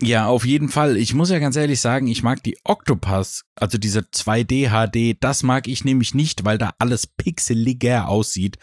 Ja, 0.01 0.27
auf 0.27 0.45
jeden 0.45 0.69
Fall. 0.69 0.99
Ich 0.99 1.15
muss 1.15 1.31
ja 1.31 1.39
ganz 1.39 1.57
ehrlich 1.57 1.81
sagen, 1.81 2.07
ich 2.07 2.23
mag 2.23 2.43
die 2.43 2.59
Octopus, 2.65 3.45
also 3.55 3.79
diese 3.79 4.01
2D 4.01 4.69
HD, 4.69 5.17
das 5.19 5.43
mag 5.43 5.69
ich 5.69 5.85
nämlich 5.85 6.15
nicht, 6.15 6.45
weil 6.45 6.59
da 6.59 6.75
alles 6.79 7.07
pixeliger 7.07 8.09
aussieht. 8.09 8.59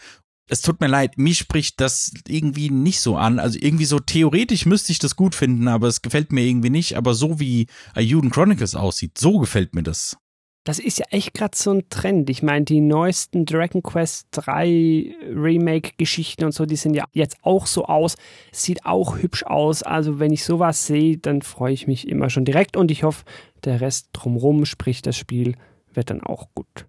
Es 0.48 0.60
tut 0.60 0.80
mir 0.80 0.86
leid, 0.86 1.18
mich 1.18 1.38
spricht 1.38 1.80
das 1.80 2.12
irgendwie 2.28 2.70
nicht 2.70 3.00
so 3.00 3.16
an. 3.16 3.38
Also 3.38 3.58
irgendwie 3.60 3.86
so 3.86 3.98
theoretisch 3.98 4.66
müsste 4.66 4.92
ich 4.92 4.98
das 4.98 5.16
gut 5.16 5.34
finden, 5.34 5.66
aber 5.68 5.88
es 5.88 6.02
gefällt 6.02 6.32
mir 6.32 6.42
irgendwie 6.42 6.70
nicht. 6.70 6.96
Aber 6.96 7.14
so 7.14 7.40
wie 7.40 7.66
Ayuden 7.94 8.30
Chronicles 8.30 8.74
aussieht, 8.76 9.18
so 9.18 9.38
gefällt 9.38 9.74
mir 9.74 9.82
das. 9.82 10.16
Das 10.64 10.78
ist 10.78 10.98
ja 10.98 11.04
echt 11.10 11.34
gerade 11.34 11.54
so 11.54 11.72
ein 11.72 11.90
Trend. 11.90 12.30
Ich 12.30 12.42
meine, 12.42 12.64
die 12.64 12.80
neuesten 12.80 13.44
Dragon 13.44 13.82
Quest 13.82 14.28
3 14.30 15.14
Remake-Geschichten 15.28 16.44
und 16.44 16.52
so, 16.52 16.64
die 16.64 16.76
sehen 16.76 16.94
ja 16.94 17.04
jetzt 17.12 17.36
auch 17.42 17.66
so 17.66 17.84
aus. 17.84 18.16
Sieht 18.50 18.86
auch 18.86 19.18
hübsch 19.18 19.42
aus. 19.44 19.82
Also, 19.82 20.18
wenn 20.18 20.32
ich 20.32 20.42
sowas 20.42 20.86
sehe, 20.86 21.18
dann 21.18 21.42
freue 21.42 21.74
ich 21.74 21.86
mich 21.86 22.08
immer 22.08 22.30
schon 22.30 22.46
direkt 22.46 22.78
und 22.78 22.90
ich 22.90 23.02
hoffe, 23.02 23.24
der 23.64 23.82
Rest 23.82 24.08
drumrum, 24.14 24.64
sprich 24.64 25.02
das 25.02 25.18
Spiel, 25.18 25.54
wird 25.92 26.08
dann 26.08 26.22
auch 26.22 26.48
gut. 26.54 26.86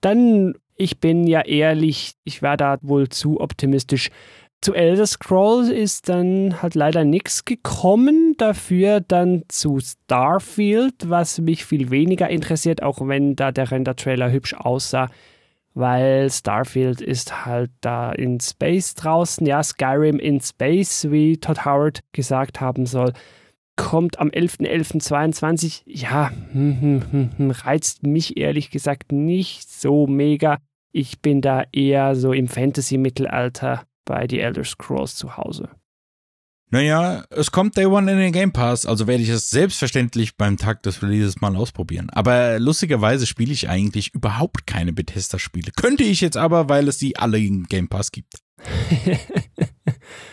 Dann, 0.00 0.54
ich 0.76 1.00
bin 1.00 1.26
ja 1.26 1.42
ehrlich, 1.42 2.14
ich 2.24 2.40
war 2.40 2.56
da 2.56 2.78
wohl 2.80 3.10
zu 3.10 3.40
optimistisch. 3.40 4.10
Zu 4.62 4.74
Elder 4.74 5.06
Scrolls 5.06 5.70
ist 5.70 6.10
dann 6.10 6.60
halt 6.60 6.74
leider 6.74 7.02
nichts 7.04 7.46
gekommen, 7.46 8.34
dafür 8.36 9.00
dann 9.00 9.44
zu 9.48 9.78
Starfield, 9.80 11.08
was 11.08 11.40
mich 11.40 11.64
viel 11.64 11.90
weniger 11.90 12.28
interessiert, 12.28 12.82
auch 12.82 12.98
wenn 13.00 13.36
da 13.36 13.52
der 13.52 13.70
Render-Trailer 13.70 14.30
hübsch 14.30 14.52
aussah, 14.52 15.08
weil 15.72 16.30
Starfield 16.30 17.00
ist 17.00 17.46
halt 17.46 17.70
da 17.80 18.12
in 18.12 18.38
Space 18.38 18.94
draußen, 18.94 19.46
ja, 19.46 19.62
Skyrim 19.62 20.18
in 20.18 20.42
Space, 20.42 21.10
wie 21.10 21.38
Todd 21.38 21.64
Howard 21.64 22.00
gesagt 22.12 22.60
haben 22.60 22.84
soll, 22.84 23.14
kommt 23.76 24.18
am 24.18 24.28
11.11.22, 24.28 25.84
ja, 25.86 26.30
hm, 26.52 27.06
hm, 27.10 27.30
hm, 27.34 27.50
reizt 27.50 28.02
mich 28.02 28.36
ehrlich 28.36 28.70
gesagt 28.70 29.10
nicht 29.10 29.70
so 29.70 30.06
mega. 30.06 30.58
Ich 30.92 31.22
bin 31.22 31.40
da 31.40 31.64
eher 31.72 32.14
so 32.14 32.34
im 32.34 32.46
Fantasy-Mittelalter 32.46 33.84
bei 34.10 34.26
The 34.28 34.40
Elder 34.40 34.64
Scrolls 34.64 35.14
zu 35.14 35.36
Hause. 35.36 35.68
Naja, 36.72 37.24
es 37.30 37.52
kommt 37.52 37.76
Day 37.76 37.86
One 37.86 38.10
in 38.10 38.18
den 38.18 38.32
Game 38.32 38.52
Pass, 38.52 38.84
also 38.86 39.06
werde 39.06 39.22
ich 39.22 39.28
es 39.28 39.50
selbstverständlich 39.50 40.36
beim 40.36 40.56
Tag 40.56 40.82
des 40.82 41.00
Releases 41.00 41.40
mal 41.40 41.54
ausprobieren. 41.54 42.10
Aber 42.10 42.58
lustigerweise 42.58 43.26
spiele 43.26 43.52
ich 43.52 43.68
eigentlich 43.68 44.12
überhaupt 44.12 44.66
keine 44.66 44.92
Bethesda-Spiele. 44.92 45.70
Könnte 45.76 46.02
ich 46.02 46.20
jetzt 46.20 46.36
aber, 46.36 46.68
weil 46.68 46.88
es 46.88 46.98
die 46.98 47.16
alle 47.16 47.38
im 47.38 47.66
Game 47.66 47.88
Pass 47.88 48.10
gibt. 48.10 48.34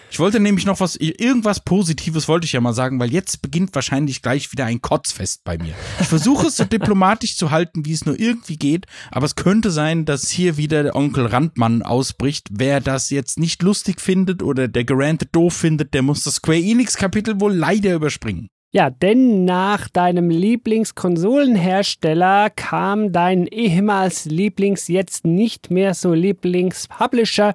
Ich 0.09 0.19
wollte 0.19 0.39
nämlich 0.39 0.65
noch 0.65 0.79
was, 0.79 0.95
irgendwas 0.95 1.59
Positives 1.59 2.27
wollte 2.27 2.45
ich 2.45 2.53
ja 2.53 2.61
mal 2.61 2.73
sagen, 2.73 2.99
weil 2.99 3.11
jetzt 3.11 3.41
beginnt 3.41 3.75
wahrscheinlich 3.75 4.21
gleich 4.21 4.51
wieder 4.51 4.65
ein 4.65 4.81
Kotzfest 4.81 5.43
bei 5.43 5.57
mir. 5.57 5.73
Ich 5.99 6.07
versuche 6.07 6.47
es 6.47 6.55
so 6.55 6.63
diplomatisch 6.63 7.37
zu 7.37 7.51
halten, 7.51 7.85
wie 7.85 7.91
es 7.91 8.05
nur 8.05 8.19
irgendwie 8.19 8.57
geht, 8.57 8.85
aber 9.11 9.25
es 9.25 9.35
könnte 9.35 9.69
sein, 9.69 10.05
dass 10.05 10.29
hier 10.29 10.57
wieder 10.57 10.83
der 10.83 10.95
Onkel 10.95 11.25
Randmann 11.25 11.83
ausbricht. 11.83 12.47
Wer 12.51 12.79
das 12.79 13.09
jetzt 13.09 13.37
nicht 13.37 13.61
lustig 13.63 13.99
findet 13.99 14.41
oder 14.41 14.67
der 14.67 14.85
Gerante 14.85 15.25
doof 15.25 15.53
findet, 15.53 15.93
der 15.93 16.03
muss 16.03 16.23
das 16.23 16.35
Square 16.35 16.57
Enix 16.57 16.95
Kapitel 16.95 17.41
wohl 17.41 17.53
leider 17.53 17.93
überspringen. 17.93 18.47
Ja, 18.71 18.89
denn 18.89 19.45
nach 19.45 19.89
deinem 19.89 20.29
Lieblingskonsolenhersteller 20.29 22.49
kam 22.49 23.11
dein 23.11 23.47
ehemals 23.47 24.25
Lieblings, 24.25 24.87
jetzt 24.87 25.25
nicht 25.25 25.71
mehr 25.71 25.93
so 25.93 26.13
Lieblingspublisher. 26.13 27.53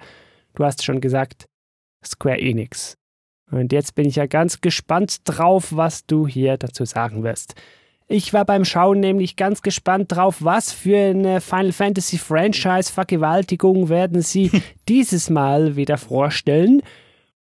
Du 0.54 0.64
hast 0.64 0.84
schon 0.84 1.00
gesagt, 1.00 1.46
Square 2.04 2.40
Enix. 2.40 2.96
Und 3.50 3.72
jetzt 3.72 3.94
bin 3.94 4.06
ich 4.06 4.16
ja 4.16 4.26
ganz 4.26 4.60
gespannt 4.60 5.18
drauf, 5.24 5.68
was 5.70 6.06
du 6.06 6.26
hier 6.26 6.56
dazu 6.56 6.84
sagen 6.84 7.22
wirst. 7.22 7.54
Ich 8.08 8.32
war 8.32 8.44
beim 8.44 8.64
Schauen 8.64 9.00
nämlich 9.00 9.36
ganz 9.36 9.62
gespannt 9.62 10.12
drauf, 10.12 10.38
was 10.40 10.72
für 10.72 10.98
eine 10.98 11.40
Final 11.40 11.72
Fantasy 11.72 12.18
Franchise 12.18 12.92
Vergewaltigung 12.92 13.88
werden 13.88 14.22
sie 14.22 14.50
dieses 14.88 15.30
Mal 15.30 15.76
wieder 15.76 15.98
vorstellen. 15.98 16.82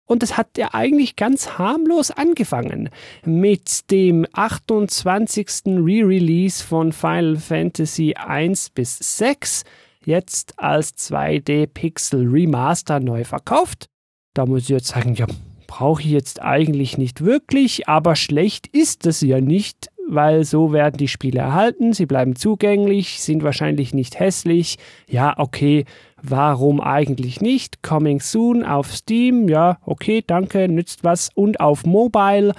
Und 0.04 0.24
es 0.24 0.36
hat 0.36 0.58
ja 0.58 0.70
eigentlich 0.72 1.14
ganz 1.14 1.58
harmlos 1.58 2.10
angefangen 2.10 2.90
mit 3.24 3.90
dem 3.92 4.26
28. 4.32 5.46
Re-Release 5.66 6.64
von 6.64 6.92
Final 6.92 7.36
Fantasy 7.36 8.14
1 8.14 8.70
bis 8.70 8.98
6, 8.98 9.62
jetzt 10.04 10.58
als 10.58 10.94
2D 10.94 11.68
Pixel 11.68 12.26
Remaster 12.28 12.98
neu 12.98 13.22
verkauft. 13.22 13.88
Da 14.34 14.46
muss 14.46 14.62
ich 14.62 14.68
jetzt 14.68 14.88
sagen, 14.88 15.14
ja, 15.14 15.26
brauche 15.66 16.02
ich 16.02 16.10
jetzt 16.10 16.42
eigentlich 16.42 16.98
nicht 16.98 17.24
wirklich, 17.24 17.88
aber 17.88 18.16
schlecht 18.16 18.66
ist 18.66 19.06
es 19.06 19.20
ja 19.20 19.40
nicht, 19.40 19.90
weil 20.08 20.44
so 20.44 20.72
werden 20.72 20.96
die 20.96 21.08
Spiele 21.08 21.40
erhalten, 21.40 21.92
sie 21.92 22.06
bleiben 22.06 22.34
zugänglich, 22.36 23.22
sind 23.22 23.42
wahrscheinlich 23.44 23.94
nicht 23.94 24.18
hässlich. 24.18 24.78
Ja, 25.08 25.34
okay, 25.38 25.84
warum 26.20 26.80
eigentlich 26.80 27.40
nicht? 27.40 27.82
Coming 27.82 28.20
soon 28.20 28.64
auf 28.64 28.92
Steam, 28.92 29.48
ja, 29.48 29.78
okay, 29.84 30.22
danke, 30.26 30.68
nützt 30.68 31.04
was. 31.04 31.30
Und 31.34 31.60
auf 31.60 31.84
Mobile 31.86 32.52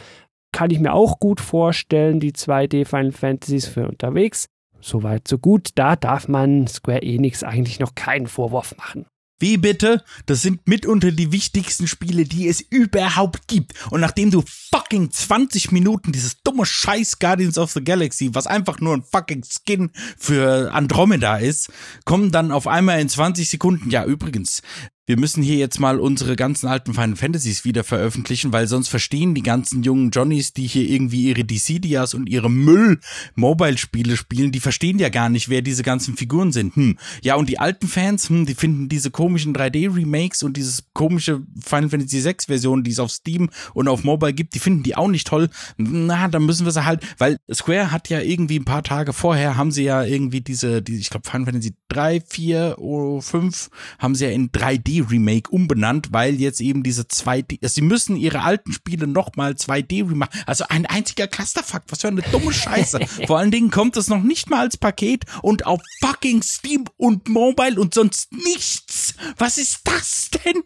kann 0.53 0.71
ich 0.71 0.79
mir 0.79 0.93
auch 0.93 1.19
gut 1.19 1.41
vorstellen, 1.41 2.19
die 2.19 2.31
2D 2.31 2.85
Final 2.85 3.11
Fantasies 3.11 3.67
für 3.67 3.87
unterwegs. 3.87 4.47
Soweit, 4.79 5.27
so 5.27 5.37
gut. 5.37 5.69
Da 5.75 5.95
darf 5.95 6.27
man 6.27 6.67
Square 6.67 7.03
Enix 7.03 7.43
eigentlich 7.43 7.79
noch 7.79 7.93
keinen 7.95 8.27
Vorwurf 8.27 8.75
machen. 8.77 9.05
Wie 9.41 9.57
bitte? 9.57 10.03
Das 10.27 10.43
sind 10.43 10.67
mitunter 10.67 11.11
die 11.11 11.31
wichtigsten 11.31 11.87
Spiele, 11.87 12.25
die 12.25 12.47
es 12.47 12.61
überhaupt 12.61 13.47
gibt. 13.47 13.73
Und 13.89 13.99
nachdem 13.99 14.29
du 14.29 14.43
fucking 14.45 15.09
20 15.09 15.71
Minuten 15.71 16.11
dieses 16.11 16.43
dumme 16.43 16.63
Scheiß 16.65 17.17
Guardians 17.17 17.57
of 17.57 17.71
the 17.71 17.83
Galaxy, 17.83 18.29
was 18.33 18.45
einfach 18.45 18.79
nur 18.79 18.93
ein 18.93 19.03
fucking 19.03 19.43
Skin 19.43 19.89
für 20.15 20.71
Andromeda 20.71 21.37
ist, 21.37 21.71
kommen 22.05 22.31
dann 22.31 22.51
auf 22.51 22.67
einmal 22.67 23.01
in 23.01 23.09
20 23.09 23.49
Sekunden. 23.49 23.89
Ja, 23.89 24.05
übrigens, 24.05 24.61
wir 25.07 25.17
müssen 25.17 25.41
hier 25.41 25.57
jetzt 25.57 25.79
mal 25.79 25.99
unsere 25.99 26.35
ganzen 26.35 26.67
alten 26.67 26.93
Final 26.93 27.15
Fantasies 27.15 27.65
wieder 27.65 27.83
veröffentlichen, 27.83 28.53
weil 28.53 28.67
sonst 28.67 28.87
verstehen 28.87 29.33
die 29.33 29.41
ganzen 29.41 29.81
jungen 29.81 30.11
Johnnies, 30.11 30.53
die 30.53 30.67
hier 30.67 30.87
irgendwie 30.87 31.23
ihre 31.23 31.43
Dissidias 31.43 32.13
und 32.13 32.29
ihre 32.29 32.51
Müll-Mobile-Spiele 32.51 34.15
spielen, 34.15 34.51
die 34.51 34.59
verstehen 34.59 34.99
ja 34.99 35.09
gar 35.09 35.29
nicht, 35.29 35.49
wer 35.49 35.63
diese 35.63 35.81
ganzen 35.81 36.15
Figuren 36.15 36.51
sind. 36.51 36.75
Hm. 36.75 36.97
Ja, 37.23 37.35
und 37.35 37.49
die 37.49 37.57
alten 37.57 37.87
Fans, 37.87 38.29
hm, 38.29 38.45
die 38.45 38.53
finden 38.53 38.89
diese 38.89 39.09
komischen 39.09 39.55
3D-Remakes 39.55 40.43
und 40.43 40.55
dieses 40.55 40.83
komische 40.93 41.41
Final 41.59 41.89
Fantasy 41.89 42.19
6 42.19 42.45
Version, 42.45 42.83
die 42.83 42.91
es 42.91 42.99
auf 42.99 43.11
Steam 43.11 43.49
und 43.73 43.87
auf 43.87 44.03
Mobile 44.03 44.33
gibt, 44.33 44.53
die 44.53 44.59
finden 44.59 44.83
die 44.83 44.95
auch 44.95 45.07
nicht 45.07 45.25
toll. 45.25 45.49
Na, 45.77 46.27
dann 46.27 46.45
müssen 46.45 46.65
wir 46.65 46.71
sie 46.71 46.85
halt, 46.85 47.01
weil 47.17 47.37
Square 47.51 47.91
hat 47.91 48.09
ja 48.09 48.21
irgendwie 48.21 48.59
ein 48.59 48.65
paar 48.65 48.83
Tage 48.83 49.13
vorher, 49.13 49.57
haben 49.57 49.71
sie 49.71 49.83
ja 49.83 50.03
irgendwie 50.03 50.41
diese, 50.41 50.83
die, 50.83 50.97
ich 50.97 51.09
glaube 51.09 51.27
Final 51.27 51.45
Fantasy 51.45 51.73
3, 51.89 52.21
4, 52.21 52.77
5, 53.19 53.69
haben 53.97 54.15
sie 54.15 54.25
ja 54.25 54.31
in 54.31 54.51
3D 54.51 54.90
remake 54.99 55.49
umbenannt, 55.49 56.09
weil 56.11 56.35
jetzt 56.35 56.61
eben 56.61 56.83
diese 56.83 57.03
2D, 57.03 57.59
also 57.61 57.75
sie 57.75 57.81
müssen 57.81 58.15
ihre 58.15 58.41
alten 58.41 58.73
Spiele 58.73 59.07
nochmal 59.07 59.53
2D 59.53 60.09
remaken. 60.09 60.41
Also 60.45 60.65
ein 60.69 60.85
einziger 60.85 61.27
Clusterfuck, 61.27 61.83
was 61.89 62.01
für 62.01 62.09
eine 62.09 62.21
dumme 62.21 62.53
Scheiße. 62.53 62.99
Vor 63.27 63.39
allen 63.39 63.51
Dingen 63.51 63.71
kommt 63.71 63.97
es 63.97 64.07
noch 64.07 64.21
nicht 64.21 64.49
mal 64.49 64.59
als 64.59 64.77
Paket 64.77 65.25
und 65.41 65.65
auf 65.65 65.81
fucking 66.01 66.41
Steam 66.43 66.85
und 66.97 67.29
Mobile 67.29 67.79
und 67.79 67.93
sonst 67.93 68.31
nichts. 68.33 69.15
Was 69.37 69.57
ist 69.57 69.81
das 69.85 70.29
denn? 70.31 70.63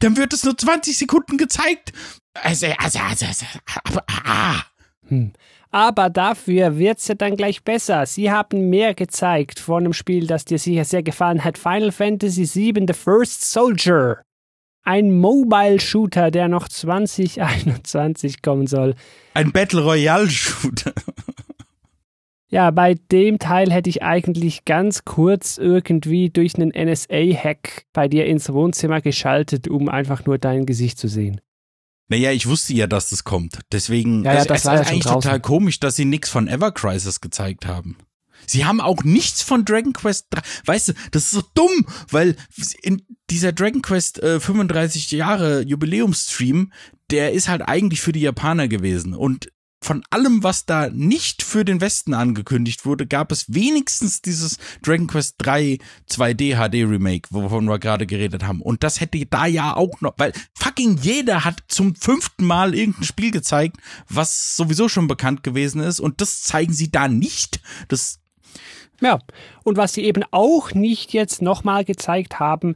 Dann 0.00 0.16
wird 0.16 0.32
es 0.32 0.44
nur 0.44 0.56
20 0.56 0.96
Sekunden 0.96 1.38
gezeigt. 1.38 1.92
Also, 2.34 2.66
also, 2.78 2.98
also, 2.98 3.26
also 3.26 3.46
aber, 3.84 4.04
ah. 4.08 4.62
Hm. 5.06 5.32
Aber 5.70 6.08
dafür 6.08 6.78
wird's 6.78 7.08
ja 7.08 7.14
dann 7.14 7.36
gleich 7.36 7.62
besser. 7.62 8.06
Sie 8.06 8.30
haben 8.30 8.70
mehr 8.70 8.94
gezeigt 8.94 9.60
von 9.60 9.84
einem 9.84 9.92
Spiel, 9.92 10.26
das 10.26 10.44
dir 10.44 10.58
sicher 10.58 10.84
sehr 10.84 11.02
gefallen 11.02 11.44
hat. 11.44 11.58
Final 11.58 11.92
Fantasy 11.92 12.48
VII 12.54 12.86
The 12.86 12.94
First 12.94 13.50
Soldier. 13.52 14.22
Ein 14.84 15.18
Mobile-Shooter, 15.18 16.30
der 16.30 16.48
noch 16.48 16.68
2021 16.68 18.40
kommen 18.40 18.66
soll. 18.66 18.94
Ein 19.34 19.52
Battle 19.52 19.82
Royale-Shooter. 19.82 20.92
Ja, 22.50 22.70
bei 22.70 22.94
dem 22.94 23.38
Teil 23.38 23.70
hätte 23.70 23.90
ich 23.90 24.02
eigentlich 24.02 24.64
ganz 24.64 25.04
kurz 25.04 25.58
irgendwie 25.58 26.30
durch 26.30 26.54
einen 26.54 26.70
NSA-Hack 26.70 27.84
bei 27.92 28.08
dir 28.08 28.24
ins 28.24 28.50
Wohnzimmer 28.50 29.02
geschaltet, 29.02 29.68
um 29.68 29.90
einfach 29.90 30.24
nur 30.24 30.38
dein 30.38 30.64
Gesicht 30.64 30.98
zu 30.98 31.08
sehen. 31.08 31.42
Naja, 32.08 32.32
ich 32.32 32.46
wusste 32.46 32.72
ja, 32.74 32.86
dass 32.86 33.10
das 33.10 33.24
kommt. 33.24 33.58
Deswegen 33.70 34.24
ja, 34.24 34.34
ja, 34.34 34.44
das 34.44 34.60
es 34.60 34.64
war 34.66 34.74
ja 34.74 34.80
ist 34.80 34.88
eigentlich 34.88 35.04
draußen. 35.04 35.22
total 35.22 35.40
komisch, 35.40 35.78
dass 35.78 35.96
sie 35.96 36.04
nichts 36.04 36.28
von 36.30 36.48
Ever 36.48 36.72
Crisis 36.72 37.20
gezeigt 37.20 37.66
haben. 37.66 37.96
Sie 38.46 38.64
haben 38.64 38.80
auch 38.80 39.02
nichts 39.04 39.42
von 39.42 39.64
Dragon 39.64 39.92
Quest 39.92 40.28
3. 40.30 40.40
Weißt 40.64 40.88
du, 40.88 40.92
das 41.10 41.24
ist 41.24 41.30
so 41.32 41.42
dumm, 41.54 41.86
weil 42.10 42.36
in 42.82 43.02
dieser 43.30 43.52
Dragon 43.52 43.82
Quest 43.82 44.22
äh, 44.22 44.40
35 44.40 45.10
Jahre 45.10 45.62
Jubiläumstream, 45.62 46.72
der 47.10 47.32
ist 47.32 47.48
halt 47.48 47.62
eigentlich 47.62 48.00
für 48.00 48.12
die 48.12 48.20
Japaner 48.20 48.68
gewesen. 48.68 49.14
Und 49.14 49.50
von 49.80 50.02
allem, 50.10 50.42
was 50.42 50.66
da 50.66 50.90
nicht 50.90 51.42
für 51.42 51.64
den 51.64 51.80
Westen 51.80 52.12
angekündigt 52.14 52.84
wurde, 52.84 53.06
gab 53.06 53.30
es 53.30 53.52
wenigstens 53.54 54.22
dieses 54.22 54.58
Dragon 54.82 55.06
Quest 55.06 55.36
3 55.38 55.78
2D 56.10 56.56
HD 56.56 56.88
Remake, 56.90 57.28
wovon 57.30 57.66
wir 57.66 57.78
gerade 57.78 58.06
geredet 58.06 58.44
haben. 58.44 58.60
Und 58.60 58.82
das 58.82 59.00
hätte 59.00 59.24
da 59.26 59.46
ja 59.46 59.76
auch 59.76 60.00
noch, 60.00 60.14
weil 60.16 60.32
fucking 60.54 60.98
jeder 61.00 61.44
hat 61.44 61.62
zum 61.68 61.94
fünften 61.94 62.44
Mal 62.44 62.74
irgendein 62.74 63.04
Spiel 63.04 63.30
gezeigt, 63.30 63.76
was 64.08 64.56
sowieso 64.56 64.88
schon 64.88 65.06
bekannt 65.06 65.42
gewesen 65.42 65.80
ist. 65.80 66.00
Und 66.00 66.20
das 66.20 66.42
zeigen 66.42 66.72
sie 66.72 66.90
da 66.90 67.08
nicht. 67.08 67.60
Das 67.86 68.18
Ja, 69.00 69.20
und 69.62 69.76
was 69.76 69.92
sie 69.92 70.04
eben 70.04 70.24
auch 70.32 70.72
nicht 70.74 71.12
jetzt 71.12 71.40
nochmal 71.40 71.84
gezeigt 71.84 72.40
haben, 72.40 72.74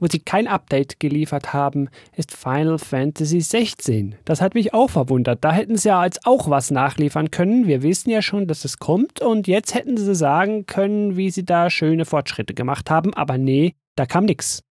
wo 0.00 0.06
sie 0.10 0.18
kein 0.18 0.48
Update 0.48 0.98
geliefert 0.98 1.52
haben, 1.52 1.88
ist 2.16 2.32
Final 2.32 2.78
Fantasy 2.78 3.40
16. 3.40 4.16
Das 4.24 4.40
hat 4.40 4.54
mich 4.54 4.74
auch 4.74 4.90
verwundert. 4.90 5.44
Da 5.44 5.52
hätten 5.52 5.76
sie 5.76 5.88
ja 5.88 6.04
jetzt 6.04 6.26
auch 6.26 6.50
was 6.50 6.70
nachliefern 6.70 7.30
können. 7.30 7.66
Wir 7.66 7.82
wissen 7.82 8.10
ja 8.10 8.22
schon, 8.22 8.46
dass 8.48 8.64
es 8.64 8.78
kommt 8.78 9.20
und 9.20 9.46
jetzt 9.46 9.74
hätten 9.74 9.96
sie 9.96 10.14
sagen 10.14 10.66
können, 10.66 11.16
wie 11.16 11.30
sie 11.30 11.44
da 11.44 11.70
schöne 11.70 12.06
Fortschritte 12.06 12.54
gemacht 12.54 12.90
haben, 12.90 13.14
aber 13.14 13.38
nee, 13.38 13.74
da 13.94 14.06
kam 14.06 14.24
nix. 14.24 14.64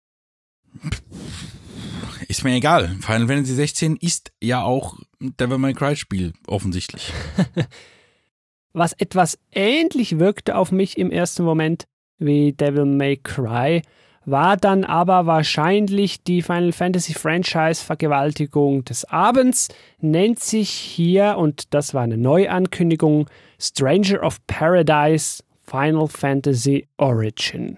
ist 2.28 2.44
mir 2.44 2.56
egal. 2.56 2.89
Final 3.00 3.28
Fantasy 3.28 3.54
16 3.54 3.96
ist 3.98 4.32
ja 4.42 4.63
auch 4.63 4.98
ein 5.22 5.36
Devil 5.38 5.58
May 5.58 5.74
Cry 5.74 5.96
Spiel, 5.96 6.34
offensichtlich. 6.48 7.13
Was 8.74 8.94
etwas 8.94 9.39
ähnlich 9.52 10.20
wirkte 10.20 10.56
auf 10.56 10.72
mich 10.72 10.98
im 10.98 11.12
ersten 11.12 11.44
Moment 11.44 11.88
wie 12.20 12.54
Devil 12.54 12.86
May 12.86 13.18
Cry, 13.18 13.82
war 14.30 14.58
dann 14.58 14.84
aber 14.84 15.26
wahrscheinlich 15.26 16.24
die 16.24 16.42
Final 16.42 16.72
Fantasy 16.72 17.13
Franchise 17.13 17.84
Vergewaltigung 17.84 18.86
des 18.86 19.06
Abends, 19.06 19.67
nennt 20.00 20.40
sich 20.40 20.69
hier, 20.69 21.38
und 21.38 21.73
das 21.73 21.94
war 21.94 22.04
eine 22.04 22.17
Neuankündigung, 22.17 23.30
Stranger 23.60 24.23
of 24.23 24.38
Paradise 24.48 25.44
Final 25.65 26.08
Fantasy 26.08 26.88
Origin. 26.98 27.77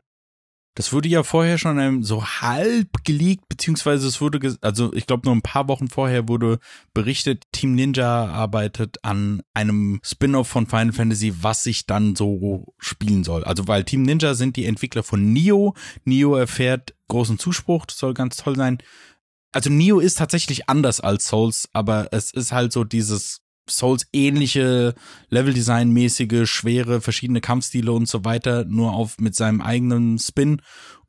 Das 0.73 0.93
wurde 0.93 1.09
ja 1.09 1.23
vorher 1.23 1.57
schon 1.57 2.01
so 2.01 2.25
halb 2.25 3.03
geleakt, 3.03 3.49
beziehungsweise 3.49 4.07
es 4.07 4.21
wurde, 4.21 4.57
also 4.61 4.93
ich 4.93 5.05
glaube 5.05 5.23
nur 5.25 5.35
ein 5.35 5.41
paar 5.41 5.67
Wochen 5.67 5.89
vorher 5.89 6.29
wurde 6.29 6.59
berichtet, 6.93 7.43
Team 7.51 7.75
Ninja 7.75 8.27
arbeitet 8.27 9.03
an 9.03 9.41
einem 9.53 9.99
Spin-off 10.01 10.47
von 10.47 10.67
Final 10.67 10.93
Fantasy, 10.93 11.33
was 11.41 11.63
sich 11.63 11.87
dann 11.87 12.15
so 12.15 12.73
spielen 12.77 13.25
soll. 13.25 13.43
Also 13.43 13.67
weil 13.67 13.83
Team 13.83 14.03
Ninja 14.03 14.33
sind 14.33 14.55
die 14.55 14.65
Entwickler 14.65 15.03
von 15.03 15.33
Nio. 15.33 15.75
Nio 16.05 16.35
erfährt 16.35 16.95
großen 17.09 17.37
Zuspruch, 17.37 17.85
das 17.85 17.97
soll 17.97 18.13
ganz 18.13 18.37
toll 18.37 18.55
sein. 18.55 18.77
Also 19.51 19.69
Nio 19.69 19.99
ist 19.99 20.17
tatsächlich 20.17 20.69
anders 20.69 21.01
als 21.01 21.27
Souls, 21.27 21.67
aber 21.73 22.07
es 22.13 22.31
ist 22.31 22.53
halt 22.53 22.71
so 22.71 22.85
dieses 22.85 23.41
Souls-ähnliche, 23.71 24.95
Leveldesign-mäßige, 25.29 26.45
schwere, 26.45 27.01
verschiedene 27.01 27.41
Kampfstile 27.41 27.91
und 27.91 28.07
so 28.07 28.25
weiter, 28.25 28.65
nur 28.65 28.93
auf 28.93 29.17
mit 29.19 29.35
seinem 29.35 29.61
eigenen 29.61 30.19
Spin. 30.19 30.61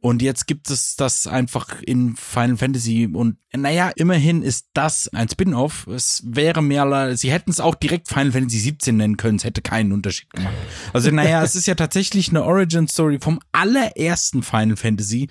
Und 0.03 0.21
jetzt 0.21 0.49
gibt 0.49 0.69
es 0.69 0.97
das 0.97 1.29
einfach 1.29 1.81
in 1.81 2.17
Final 2.17 2.57
Fantasy 2.57 3.09
und 3.13 3.37
naja, 3.55 3.93
immerhin 3.95 4.43
ist 4.43 4.67
das 4.75 5.09
ein 5.09 5.29
Spin-off. 5.29 5.87
Es 5.87 6.25
wäre 6.27 6.61
mehr, 6.61 7.17
sie 7.17 7.31
hätten 7.31 7.53
es 7.53 7.61
auch 7.61 7.77
direkt 7.77 8.09
Final 8.09 8.33
Fantasy 8.33 8.59
17 8.59 8.97
nennen 8.97 9.17
können, 9.17 9.37
es 9.37 9.45
hätte 9.45 9.63
keinen 9.63 9.93
Unterschied 9.93 10.29
gemacht. 10.31 10.55
Also 10.93 11.13
naja, 11.13 11.41
es 11.45 11.55
ist 11.55 11.67
ja 11.67 11.77
tatsächlich 11.77 12.31
eine 12.31 12.43
Origin-Story 12.43 13.21
vom 13.21 13.39
allerersten 13.53 14.43
Final 14.43 14.77
Fantasy 14.77 15.29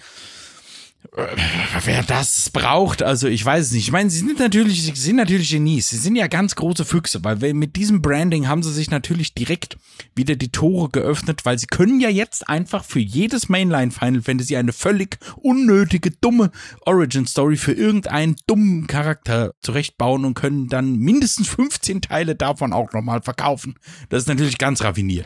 wer 1.14 2.04
das 2.04 2.50
braucht, 2.52 3.04
also 3.04 3.28
ich 3.28 3.44
weiß 3.44 3.66
es 3.66 3.72
nicht. 3.74 3.84
Ich 3.84 3.92
meine, 3.92 4.10
sie 4.10 4.20
sind 4.20 4.40
natürlich, 4.40 4.84
sie 4.84 4.92
sind 4.94 5.18
natürlich 5.18 5.50
Genies. 5.50 5.90
Sie 5.90 5.98
sind 5.98 6.16
ja 6.16 6.28
ganz 6.28 6.56
große 6.56 6.86
Füchse, 6.86 7.22
weil 7.24 7.54
mit 7.54 7.76
diesem 7.76 8.02
Branding 8.02 8.48
haben 8.48 8.64
sie 8.64 8.72
sich 8.72 8.90
natürlich 8.92 9.34
direkt 9.34 9.78
wieder 10.16 10.38
die 10.38 10.54
Tore 10.54 10.90
geöffnet, 10.90 11.44
weil 11.44 11.60
sie 11.60 11.68
können 11.68 12.00
ja 12.00 12.08
jetzt 12.08 12.48
einfach 12.48 12.86
für 12.86 13.00
jedes 13.00 13.50
Mainline 13.50 13.92
Final 13.92 14.22
Fantasy 14.22 14.56
eine 14.56 14.72
völlig 14.72 15.18
unnötige, 15.36 16.12
dumme 16.12 16.52
Origin 16.86 17.26
Story 17.26 17.58
für 17.58 17.74
irgendeinen 17.74 18.38
dummen 18.48 18.88
Charakter 18.88 19.54
zurechtbauen 19.62 20.24
und 20.24 20.36
können 20.36 20.68
dann 20.68 20.96
mindestens 20.96 21.50
15 21.50 22.02
Teile 22.02 22.36
davon 22.36 22.72
auch 22.72 22.94
nochmal 22.94 23.22
verkaufen. 23.22 23.76
Das 24.08 24.24
ist 24.24 24.30
natürlich 24.30 24.58
ganz 24.58 24.82
raffiniert. 24.82 25.26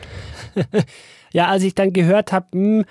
ja, 1.32 1.46
als 1.46 1.62
ich 1.62 1.76
dann 1.76 1.92
gehört 1.92 2.32
habe, 2.32 2.84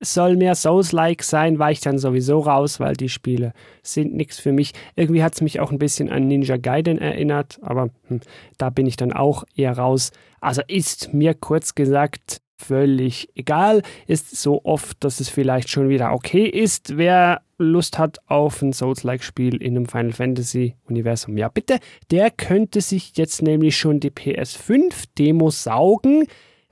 soll 0.00 0.36
mehr 0.36 0.54
Souls-like 0.54 1.22
sein, 1.22 1.58
war 1.58 1.70
ich 1.70 1.80
dann 1.80 1.98
sowieso 1.98 2.40
raus, 2.40 2.80
weil 2.80 2.94
die 2.94 3.08
Spiele 3.08 3.52
sind 3.82 4.14
nichts 4.14 4.38
für 4.38 4.52
mich. 4.52 4.72
Irgendwie 4.94 5.22
hat 5.22 5.34
es 5.34 5.40
mich 5.40 5.60
auch 5.60 5.70
ein 5.70 5.78
bisschen 5.78 6.10
an 6.10 6.28
Ninja 6.28 6.56
Gaiden 6.56 6.98
erinnert, 6.98 7.58
aber 7.62 7.90
hm, 8.08 8.20
da 8.58 8.70
bin 8.70 8.86
ich 8.86 8.96
dann 8.96 9.12
auch 9.12 9.44
eher 9.54 9.76
raus. 9.76 10.12
Also 10.40 10.62
ist 10.66 11.14
mir 11.14 11.34
kurz 11.34 11.74
gesagt 11.74 12.40
völlig 12.58 13.28
egal. 13.34 13.82
Ist 14.06 14.36
so 14.36 14.62
oft, 14.64 15.02
dass 15.04 15.20
es 15.20 15.28
vielleicht 15.28 15.68
schon 15.68 15.88
wieder 15.88 16.12
okay 16.12 16.46
ist. 16.46 16.96
Wer 16.96 17.42
Lust 17.58 17.98
hat 17.98 18.18
auf 18.26 18.60
ein 18.62 18.72
Souls-like-Spiel 18.72 19.62
in 19.62 19.76
einem 19.76 19.86
Final 19.86 20.12
Fantasy-Universum, 20.12 21.36
ja 21.38 21.48
bitte, 21.48 21.78
der 22.10 22.30
könnte 22.30 22.80
sich 22.80 23.16
jetzt 23.16 23.40
nämlich 23.40 23.76
schon 23.76 24.00
die 24.00 24.10
PS5-Demo 24.10 25.50
saugen. 25.50 26.26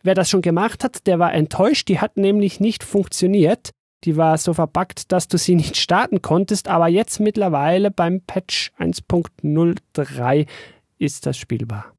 Wer 0.05 0.15
das 0.15 0.29
schon 0.29 0.43
gemacht 0.43 0.85
hat, 0.85 1.07
der 1.07 1.19
war 1.19 1.33
enttäuscht. 1.33 1.89
Die 1.89 1.99
hat 1.99 2.19
nämlich 2.19 2.61
nicht 2.61 2.85
funktioniert. 2.85 3.71
Die 4.05 4.19
war 4.19 4.37
so 4.37 4.53
verbuggt, 4.53 5.11
dass 5.11 5.29
du 5.29 5.39
sie 5.39 5.55
nicht 5.57 5.79
starten 5.79 6.21
konntest. 6.21 6.69
Aber 6.69 6.89
jetzt 6.89 7.21
mittlerweile 7.21 7.91
beim 7.91 8.21
Patch 8.21 8.71
1.03 8.79 10.47
ist 10.99 11.25
das 11.27 11.39
spielbar. 11.39 11.95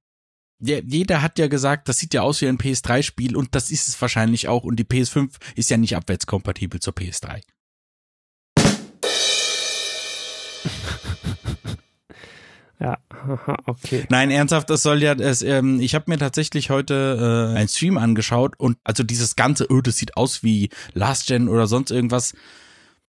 Ja, 0.61 0.77
jeder 0.85 1.23
hat 1.23 1.39
ja 1.39 1.47
gesagt, 1.47 1.89
das 1.89 1.97
sieht 1.97 2.13
ja 2.13 2.21
aus 2.21 2.41
wie 2.41 2.47
ein 2.47 2.59
PS3-Spiel 2.59 3.35
und 3.35 3.55
das 3.55 3.71
ist 3.71 3.89
es 3.89 3.99
wahrscheinlich 3.99 4.47
auch. 4.47 4.63
Und 4.63 4.75
die 4.77 4.85
PS5 4.85 5.31
ist 5.55 5.71
ja 5.71 5.77
nicht 5.77 5.97
abwärtskompatibel 5.97 6.79
zur 6.79 6.93
PS3. 6.93 7.41
Ja, 12.79 12.97
okay. 13.65 14.05
Nein, 14.09 14.31
ernsthaft, 14.31 14.69
das 14.69 14.83
soll 14.83 15.01
ja, 15.01 15.13
es, 15.13 15.41
ähm, 15.41 15.79
ich 15.79 15.95
habe 15.95 16.05
mir 16.07 16.17
tatsächlich 16.17 16.69
heute 16.69 17.53
äh, 17.53 17.57
einen 17.57 17.69
Stream 17.69 17.97
angeschaut 17.97 18.59
und 18.59 18.77
also 18.83 19.03
dieses 19.03 19.35
ganze, 19.35 19.67
oh, 19.69 19.81
das 19.81 19.97
sieht 19.97 20.17
aus 20.17 20.43
wie 20.43 20.69
Last 20.93 21.27
Gen 21.27 21.47
oder 21.47 21.67
sonst 21.67 21.91
irgendwas. 21.91 22.33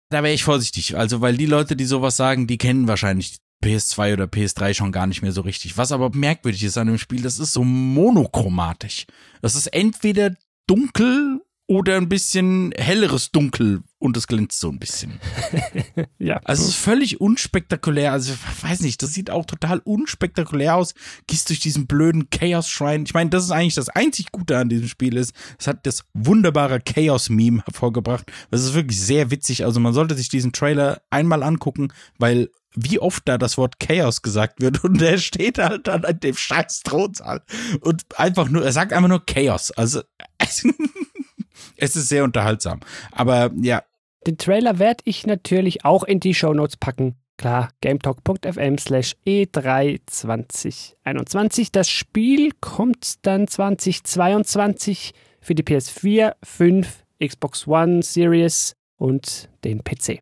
Da 0.10 0.24
wäre 0.24 0.34
ich 0.34 0.43
vorsichtig. 0.43 0.97
Also, 0.97 1.22
weil 1.22 1.38
die 1.38 1.45
Leute, 1.45 1.76
die 1.76 1.86
sowas 1.86 2.18
sagen, 2.18 2.47
die 2.47 2.57
kennen 2.57 2.88
wahrscheinlich 2.88 3.38
PS2 3.64 4.14
oder 4.14 4.26
PS3 4.26 4.74
schon 4.74 4.91
gar 4.91 5.05
nicht 5.05 5.22
mehr 5.22 5.34
so 5.34 5.41
richtig. 5.41 5.78
Was 5.78 5.91
aber 5.91 6.10
merkwürdig 6.16 6.64
ist 6.64 6.78
an 6.78 6.88
dem 6.88 6.97
Spiel, 6.97 7.22
das 7.22 7.39
ist 7.39 7.53
so 7.53 7.64
monochromatisch. 7.64 9.05
Das 9.41 9.55
ist 9.55 9.68
entweder 9.68 10.36
dunkel 10.68 11.41
oder 11.70 11.98
ein 11.98 12.10
bisschen 12.10 12.74
helleres 12.76 13.32
Dunkel 13.32 13.84
und 14.00 14.18
es 14.18 14.26
glänzt 14.26 14.60
so 14.60 14.70
ein 14.70 14.80
bisschen. 14.80 15.20
ja. 16.18 16.42
Also 16.44 16.64
es 16.64 16.70
ist 16.70 16.76
völlig 16.78 17.22
unspektakulär. 17.22 18.12
Also 18.12 18.34
ich 18.34 18.64
weiß 18.64 18.80
nicht, 18.82 19.04
das 19.04 19.14
sieht 19.14 19.30
auch 19.30 19.46
total 19.46 19.80
unspektakulär 19.84 20.76
aus. 20.76 20.96
Gehst 21.28 21.48
durch 21.50 21.60
diesen 21.60 21.86
blöden 21.86 22.32
Chaos-Schrein. 22.32 23.04
Ich 23.04 23.14
meine, 23.14 23.30
das 23.30 23.44
ist 23.44 23.52
eigentlich 23.52 23.76
das 23.76 23.90
einzig 23.90 24.32
Gute 24.32 24.58
an 24.58 24.70
diesem 24.70 24.88
Spiel 24.88 25.16
ist. 25.16 25.36
Es 25.60 25.68
hat 25.68 25.86
das 25.86 26.06
wunderbare 26.16 26.80
Chaos-Meme 26.80 27.62
hervorgebracht. 27.64 28.32
Das 28.50 28.64
ist 28.64 28.74
wirklich 28.74 29.00
sehr 29.00 29.30
witzig. 29.30 29.64
Also 29.64 29.80
man 29.80 29.94
sollte 29.94 30.16
sich 30.16 30.28
diesen 30.28 30.54
Trailer 30.54 31.04
einmal 31.12 31.44
angucken, 31.44 31.94
weil 32.18 32.50
wie 32.74 32.98
oft 32.98 33.28
da 33.28 33.38
das 33.38 33.60
Wort 33.60 33.80
Chaos 33.80 34.24
gesagt 34.24 34.60
wird 34.60 34.84
und 34.84 35.00
der 35.00 35.20
steht 35.20 35.60
halt 35.60 35.88
dann 35.88 36.04
an 36.04 36.20
dem 36.20 36.36
scheiß 36.36 36.82
Thronsaal 36.82 37.44
und 37.82 38.06
einfach 38.18 38.50
nur, 38.50 38.66
er 38.66 38.72
sagt 38.72 38.92
einfach 38.92 39.10
nur 39.10 39.24
Chaos. 39.24 39.70
Also 39.72 40.02
es 41.78 41.95
ist 41.95 42.10
sehr 42.10 42.24
unterhaltsam. 42.24 42.82
Aber 43.12 43.51
ja. 43.62 43.84
Den 44.28 44.38
Trailer 44.38 44.80
werde 44.80 45.01
ich 45.05 45.26
natürlich 45.26 45.86
auch 45.86 46.03
in 46.03 46.20
die 46.20 46.34
Shownotes 46.34 46.76
packen. 46.78 47.16
Klar, 47.38 47.70
gametalk.fm 47.80 48.78
slash 48.78 49.16
E32021. 49.26 51.70
Das 51.72 51.89
Spiel 51.89 52.51
kommt 52.60 53.26
dann 53.26 53.47
2022 53.47 55.14
für 55.39 55.55
die 55.55 55.64
PS4, 55.64 56.34
5, 56.43 57.05
Xbox 57.26 57.66
One 57.66 58.03
Series 58.03 58.76
und 58.97 59.47
den 59.64 59.86
PC. 59.86 60.20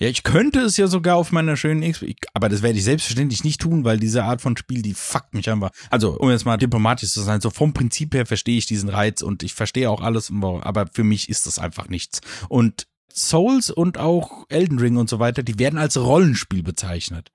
Ja, 0.00 0.08
ich 0.08 0.22
könnte 0.22 0.60
es 0.60 0.76
ja 0.76 0.86
sogar 0.86 1.16
auf 1.16 1.32
meiner 1.32 1.56
schönen 1.56 1.90
Xbox, 1.90 2.14
aber 2.32 2.48
das 2.48 2.62
werde 2.62 2.78
ich 2.78 2.84
selbstverständlich 2.84 3.42
nicht 3.42 3.60
tun, 3.60 3.82
weil 3.82 3.98
diese 3.98 4.22
Art 4.22 4.40
von 4.40 4.56
Spiel, 4.56 4.80
die 4.80 4.94
fuckt 4.94 5.34
mich 5.34 5.50
einfach. 5.50 5.70
Also, 5.90 6.16
um 6.16 6.30
jetzt 6.30 6.44
mal 6.44 6.56
diplomatisch 6.56 7.10
zu 7.10 7.20
sein, 7.20 7.40
so 7.40 7.50
vom 7.50 7.72
Prinzip 7.72 8.14
her 8.14 8.24
verstehe 8.24 8.58
ich 8.58 8.66
diesen 8.66 8.90
Reiz 8.90 9.22
und 9.22 9.42
ich 9.42 9.54
verstehe 9.54 9.90
auch 9.90 10.00
alles, 10.00 10.32
aber 10.32 10.86
für 10.92 11.02
mich 11.02 11.28
ist 11.28 11.48
das 11.48 11.58
einfach 11.58 11.88
nichts. 11.88 12.20
Und 12.48 12.86
Souls 13.12 13.70
und 13.70 13.98
auch 13.98 14.46
Elden 14.48 14.78
Ring 14.78 14.96
und 14.98 15.10
so 15.10 15.18
weiter, 15.18 15.42
die 15.42 15.58
werden 15.58 15.80
als 15.80 15.96
Rollenspiel 15.96 16.62
bezeichnet. 16.62 17.32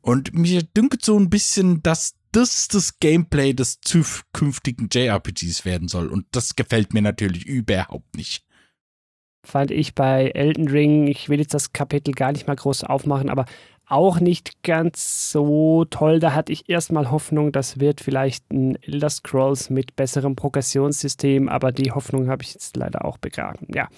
Und 0.00 0.32
mir 0.32 0.62
dünkt 0.62 1.04
so 1.04 1.18
ein 1.18 1.28
bisschen, 1.28 1.82
dass 1.82 2.14
das 2.32 2.68
das 2.68 2.98
Gameplay 3.00 3.52
des 3.52 3.82
zukünftigen 3.82 4.88
JRPGs 4.90 5.66
werden 5.66 5.88
soll. 5.88 6.08
Und 6.08 6.24
das 6.30 6.56
gefällt 6.56 6.94
mir 6.94 7.02
natürlich 7.02 7.44
überhaupt 7.44 8.16
nicht 8.16 8.46
fand 9.44 9.70
ich 9.70 9.94
bei 9.94 10.28
Elden 10.28 10.68
Ring, 10.68 11.06
ich 11.06 11.28
will 11.28 11.40
jetzt 11.40 11.54
das 11.54 11.72
Kapitel 11.72 12.12
gar 12.12 12.32
nicht 12.32 12.46
mal 12.46 12.56
groß 12.56 12.84
aufmachen, 12.84 13.30
aber 13.30 13.46
auch 13.86 14.20
nicht 14.20 14.62
ganz 14.62 15.32
so 15.32 15.84
toll. 15.84 16.20
Da 16.20 16.32
hatte 16.32 16.52
ich 16.52 16.68
erstmal 16.68 17.10
Hoffnung, 17.10 17.50
das 17.50 17.80
wird 17.80 18.00
vielleicht 18.00 18.50
ein 18.52 18.76
Elder 18.82 19.10
Scrolls 19.10 19.68
mit 19.68 19.96
besserem 19.96 20.36
Progressionssystem, 20.36 21.48
aber 21.48 21.72
die 21.72 21.90
Hoffnung 21.90 22.28
habe 22.28 22.42
ich 22.42 22.54
jetzt 22.54 22.76
leider 22.76 23.04
auch 23.04 23.18
begraben. 23.18 23.66
Ja. 23.74 23.88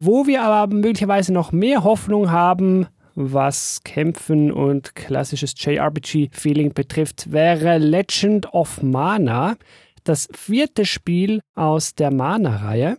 Wo 0.00 0.26
wir 0.26 0.42
aber 0.42 0.74
möglicherweise 0.74 1.32
noch 1.32 1.52
mehr 1.52 1.84
Hoffnung 1.84 2.30
haben, 2.30 2.86
was 3.14 3.82
Kämpfen 3.84 4.50
und 4.50 4.94
klassisches 4.94 5.54
JRPG-Feeling 5.56 6.72
betrifft, 6.72 7.30
wäre 7.30 7.78
Legend 7.78 8.52
of 8.54 8.82
Mana, 8.82 9.56
das 10.04 10.28
vierte 10.34 10.86
Spiel 10.86 11.40
aus 11.54 11.94
der 11.94 12.10
Mana-Reihe. 12.10 12.98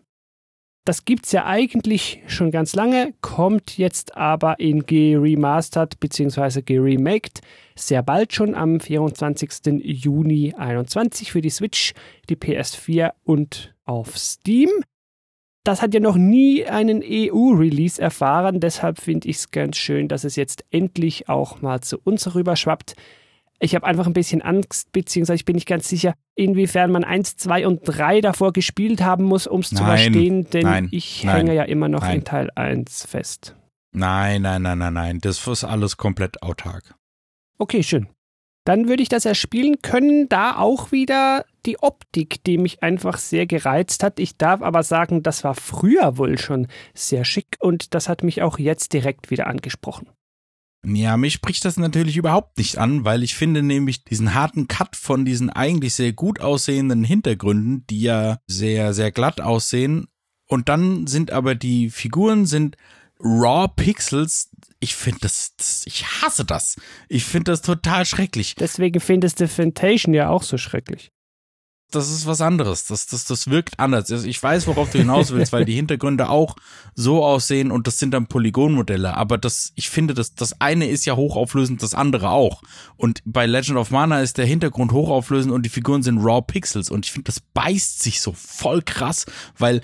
Das 0.86 1.06
gibt's 1.06 1.32
ja 1.32 1.46
eigentlich 1.46 2.22
schon 2.28 2.52
ganz 2.52 2.76
lange, 2.76 3.14
kommt 3.22 3.78
jetzt 3.78 4.18
aber 4.18 4.60
in 4.60 4.86
geremastert 4.86 5.98
bzw. 6.02 6.62
geremaked 6.62 7.40
sehr 7.76 8.04
bald 8.04 8.34
schon 8.34 8.54
am 8.54 8.82
24. 8.82 9.82
Juni 9.82 10.52
2021 10.52 11.32
für 11.32 11.42
die 11.42 11.50
Switch, 11.50 11.94
die 12.30 12.36
PS4 12.36 13.12
und 13.24 13.74
auf 13.86 14.18
Steam. 14.18 14.70
Das 15.64 15.82
hat 15.82 15.94
ja 15.94 16.02
noch 16.02 16.18
nie 16.18 16.66
einen 16.66 17.02
EU-Release 17.02 18.02
erfahren, 18.02 18.60
deshalb 18.60 19.00
finde 19.00 19.30
ich 19.30 19.38
es 19.38 19.52
ganz 19.52 19.78
schön, 19.78 20.10
dass 20.10 20.26
es 20.26 20.36
jetzt 20.36 20.66
endlich 20.72 21.30
auch 21.30 21.62
mal 21.62 21.80
zu 21.80 21.98
uns 22.04 22.36
rüberschwappt. 22.36 22.96
Ich 23.64 23.76
habe 23.76 23.86
einfach 23.86 24.08
ein 24.08 24.14
bisschen 24.14 24.42
Angst, 24.42 24.92
beziehungsweise 24.92 25.36
ich 25.36 25.46
bin 25.46 25.56
nicht 25.56 25.70
ganz 25.70 25.88
sicher, 25.88 26.16
inwiefern 26.36 26.92
man 26.92 27.06
1, 27.06 27.38
2 27.38 27.66
und 27.66 27.80
3 27.86 28.20
davor 28.20 28.52
gespielt 28.52 29.02
haben 29.02 29.24
muss, 29.24 29.48
um 29.48 29.62
es 29.62 29.70
zu 29.70 29.78
verstehen, 29.78 30.50
denn 30.50 30.64
nein, 30.64 30.90
ich 30.92 31.24
nein, 31.24 31.38
hänge 31.38 31.56
ja 31.56 31.64
immer 31.64 31.88
noch 31.88 32.02
nein. 32.02 32.18
in 32.18 32.24
Teil 32.26 32.50
1 32.56 33.06
fest. 33.06 33.56
Nein, 33.94 34.42
nein, 34.42 34.64
nein, 34.64 34.80
nein, 34.80 34.94
nein. 34.94 35.20
Das 35.22 35.48
ist 35.48 35.64
alles 35.64 35.96
komplett 35.96 36.44
autark. 36.44 36.96
Okay, 37.58 37.84
schön. 37.84 38.10
dann 38.66 38.88
würde 38.88 39.04
ich 39.04 39.10
das 39.10 39.26
erspielen 39.26 39.82
können. 39.82 40.30
Da 40.30 40.58
auch 40.58 40.92
wieder 40.92 41.46
die 41.66 41.80
Optik, 41.80 42.44
die 42.44 42.58
mich 42.58 42.84
einfach 42.84 43.18
sehr 43.18 43.46
gereizt 43.46 44.04
hat. 44.04 44.20
Ich 44.20 44.38
darf 44.38 44.62
aber 44.62 44.84
sagen, 44.84 45.24
das 45.24 45.44
war 45.44 45.56
früher 45.56 46.18
wohl 46.18 46.38
schon 46.38 46.68
sehr 46.94 47.26
schick 47.26 47.58
und 47.60 47.94
das 47.94 48.10
hat 48.10 48.24
mich 48.24 48.42
auch 48.42 48.60
jetzt 48.60 48.94
direkt 48.94 49.32
wieder 49.32 49.48
angesprochen. 49.48 50.10
Ja, 50.86 51.16
mich 51.16 51.34
spricht 51.34 51.64
das 51.64 51.78
natürlich 51.78 52.18
überhaupt 52.18 52.58
nicht 52.58 52.78
an, 52.78 53.06
weil 53.06 53.24
ich 53.24 53.36
finde 53.36 53.64
nämlich 53.64 54.04
diesen 54.04 54.34
harten 54.34 54.68
Cut 54.68 54.96
von 54.98 55.24
diesen 55.24 55.50
eigentlich 55.50 55.94
sehr 55.94 56.12
gut 56.12 56.42
aussehenden 56.42 57.06
Hintergründen, 57.06 57.86
die 57.90 58.02
ja 58.02 58.40
sehr, 58.48 58.94
sehr 58.94 59.12
glatt 59.12 59.40
aussehen. 59.40 60.08
Und 60.46 60.68
dann 60.68 61.08
sind 61.08 61.32
aber 61.32 61.56
die 61.56 61.90
Figuren 61.90 62.46
sind 62.46 62.76
Raw 63.20 63.70
Pixels. 63.74 64.50
Ich 64.82 64.96
finde 64.96 65.22
das, 65.22 65.56
das, 65.56 65.84
ich 65.86 66.06
hasse 66.22 66.44
das. 66.44 66.76
Ich 67.08 67.24
finde 67.24 67.52
das 67.52 67.62
total 67.62 68.06
schrecklich. 68.06 68.56
Deswegen 68.56 69.00
findest 69.00 69.40
du 69.40 69.48
Fantation 69.48 70.14
ja 70.14 70.28
auch 70.28 70.44
so 70.44 70.58
schrecklich 70.58 71.13
das 71.96 72.12
ist 72.12 72.26
was 72.26 72.42
anderes. 72.42 72.86
Das, 72.88 73.06
das, 73.08 73.26
das 73.26 73.50
wirkt 73.50 73.80
anders. 73.80 74.12
Also 74.12 74.28
ich 74.28 74.42
weiß, 74.42 74.68
worauf 74.68 74.92
du 74.92 75.00
hinaus 75.00 75.32
willst, 75.32 75.54
weil 75.54 75.66
die 75.66 75.76
Hintergründe 75.76 76.30
auch 76.30 76.56
so 76.96 77.24
aussehen 77.24 77.72
und 77.72 77.88
das 77.88 78.00
sind 78.00 78.12
dann 78.12 78.28
Polygonmodelle. 78.28 79.16
Aber 79.16 79.38
das, 79.38 79.72
ich 79.76 79.90
finde, 79.90 80.14
das, 80.14 80.36
das 80.36 80.60
eine 80.62 80.88
ist 80.88 81.06
ja 81.06 81.16
hochauflösend, 81.16 81.82
das 81.84 81.94
andere 81.94 82.30
auch. 82.30 82.62
Und 82.98 83.22
bei 83.26 83.46
Legend 83.46 83.78
of 83.78 83.92
Mana 83.92 84.22
ist 84.22 84.38
der 84.38 84.46
Hintergrund 84.46 84.92
hochauflösend 84.92 85.54
und 85.54 85.64
die 85.64 85.70
Figuren 85.70 86.04
sind 86.04 86.20
Raw 86.20 86.42
Pixels. 86.42 86.90
Und 86.90 87.06
ich 87.06 87.12
finde, 87.12 87.26
das 87.26 87.40
beißt 87.40 88.02
sich 88.02 88.22
so 88.22 88.34
voll 88.34 88.82
krass, 88.82 89.26
weil 89.58 89.82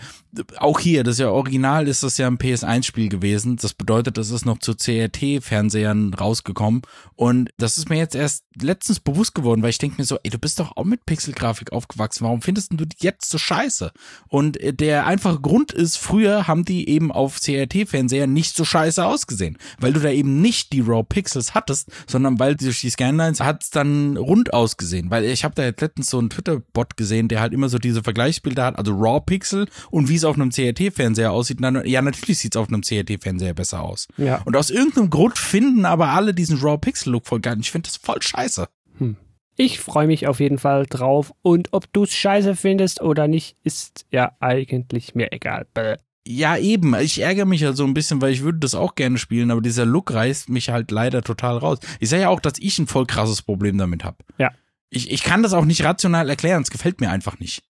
auch 0.58 0.80
hier, 0.80 1.04
das 1.04 1.16
ist 1.16 1.20
ja 1.20 1.30
original, 1.32 1.88
ist 1.88 2.04
das 2.04 2.18
ja 2.18 2.28
ein 2.28 2.38
PS1-Spiel 2.38 3.10
gewesen. 3.10 3.58
Das 3.58 3.74
bedeutet, 3.74 4.18
das 4.18 4.30
ist 4.30 4.46
noch 4.46 4.60
zu 4.60 4.76
CRT-Fernsehern 4.76 6.14
rausgekommen. 6.14 6.84
Und 7.16 7.50
das 7.58 7.78
ist 7.78 7.90
mir 7.90 7.98
jetzt 7.98 8.16
erst 8.16 8.46
letztens 8.62 9.00
bewusst 9.00 9.34
geworden, 9.34 9.64
weil 9.64 9.72
ich 9.72 9.80
denke 9.80 9.96
mir 9.98 10.06
so, 10.06 10.18
ey, 10.24 10.30
du 10.30 10.38
bist 10.38 10.60
doch 10.60 10.78
auch 10.78 10.84
mit 10.84 11.06
Pixelgrafik 11.06 11.72
aufgewachsen. 11.72 12.26
Warum 12.26 12.42
findest 12.42 12.74
du 12.74 12.86
die 12.86 12.96
jetzt 13.00 13.30
so 13.30 13.38
scheiße? 13.38 13.92
Und 14.28 14.60
der 14.62 15.08
einfache 15.08 15.40
Grund 15.40 15.72
ist, 15.72 15.98
früher 15.98 16.48
haben 16.48 16.64
die 16.64 16.88
eben 16.90 17.12
auf 17.12 17.40
CRT-Fernsehern 17.40 18.32
nicht 18.32 18.56
so 18.56 18.66
scheiße 18.66 19.04
ausgesehen. 19.04 19.58
Weil 19.80 19.94
du 19.94 20.00
da 20.00 20.12
eben 20.12 20.42
nicht 20.42 20.74
die 20.74 20.82
Raw 20.82 21.04
Pixels 21.04 21.56
hattest, 21.56 21.90
sondern 22.08 22.38
weil 22.38 22.56
durch 22.56 22.82
die 22.82 22.90
Scanlines 22.92 23.40
hat 23.40 23.64
es 23.64 23.72
dann 23.72 24.16
rund 24.16 24.54
ausgesehen. 24.54 25.10
Weil 25.10 25.26
ich 25.26 25.44
habe 25.44 25.56
da 25.56 25.64
jetzt 25.64 25.82
letztens 25.82 26.12
so 26.12 26.20
einen 26.20 26.30
Twitter-Bot 26.30 26.98
gesehen, 26.98 27.30
der 27.30 27.42
halt 27.42 27.54
immer 27.54 27.70
so 27.70 27.80
diese 27.80 28.04
Vergleichsbilder 28.04 28.66
hat, 28.66 28.78
also 28.78 28.94
Raw 28.94 29.22
Pixel 29.26 29.68
und 29.90 30.08
wie 30.08 30.18
es 30.20 30.26
auf 30.26 30.36
einem 30.36 30.51
CRT-Fernseher 30.51 31.32
aussieht, 31.32 31.57
dann, 31.61 31.86
ja, 31.86 32.01
natürlich 32.01 32.39
sieht 32.39 32.55
es 32.55 32.61
auf 32.61 32.67
einem 32.67 32.82
CRT-Fernseher 32.82 33.53
besser 33.53 33.82
aus. 33.82 34.07
Ja. 34.17 34.41
Und 34.45 34.55
aus 34.55 34.70
irgendeinem 34.70 35.09
Grund 35.09 35.38
finden 35.38 35.86
aber 35.86 36.09
alle 36.09 36.34
diesen 36.34 36.59
Raw-Pixel-Look 36.59 37.28
voll 37.28 37.39
geil. 37.39 37.57
Ich 37.59 37.72
finde 37.72 37.89
das 37.89 37.97
voll 37.97 38.22
scheiße. 38.22 38.67
Hm. 38.97 39.17
Ich 39.55 39.80
freue 39.80 40.07
mich 40.07 40.28
auf 40.28 40.39
jeden 40.39 40.57
Fall 40.57 40.86
drauf. 40.86 41.34
Und 41.41 41.74
ob 41.74 41.91
du 41.91 42.03
es 42.03 42.13
scheiße 42.13 42.55
findest 42.55 43.01
oder 43.01 43.28
nicht, 43.28 43.57
ist 43.63 44.05
ja 44.09 44.32
eigentlich 44.39 45.15
mir 45.15 45.34
egal. 45.34 45.65
Bäh. 45.74 45.97
Ja, 46.26 46.57
eben. 46.57 46.95
Ich 46.95 47.20
ärgere 47.20 47.45
mich 47.45 47.61
ja 47.61 47.74
so 47.74 47.86
ein 47.86 47.93
bisschen, 47.93 48.22
weil 48.22 48.32
ich 48.32 48.43
würde 48.43 48.59
das 48.59 48.76
auch 48.76 48.95
gerne 48.95 49.17
spielen, 49.17 49.51
aber 49.51 49.61
dieser 49.61 49.86
Look 49.86 50.13
reißt 50.13 50.47
mich 50.49 50.70
halt 50.70 50.91
leider 50.91 51.24
total 51.24 51.57
raus. 51.57 51.80
Ich 51.99 52.09
sage 52.09 52.24
ja 52.24 52.30
auch, 52.30 52.39
dass 52.39 52.53
ich 52.59 52.78
ein 52.80 52.88
voll 52.88 53.05
krasses 53.05 53.41
Problem 53.41 53.78
damit 53.78 54.03
habe. 54.03 54.17
Ja. 54.38 54.51
Ich, 54.91 55.11
ich 55.11 55.24
kann 55.24 55.43
das 55.43 55.53
auch 55.53 55.65
nicht 55.65 55.84
rational 55.84 56.30
erklären, 56.30 56.61
es 56.61 56.72
gefällt 56.72 57.01
mir 57.01 57.09
einfach 57.09 57.39
nicht. 57.39 57.63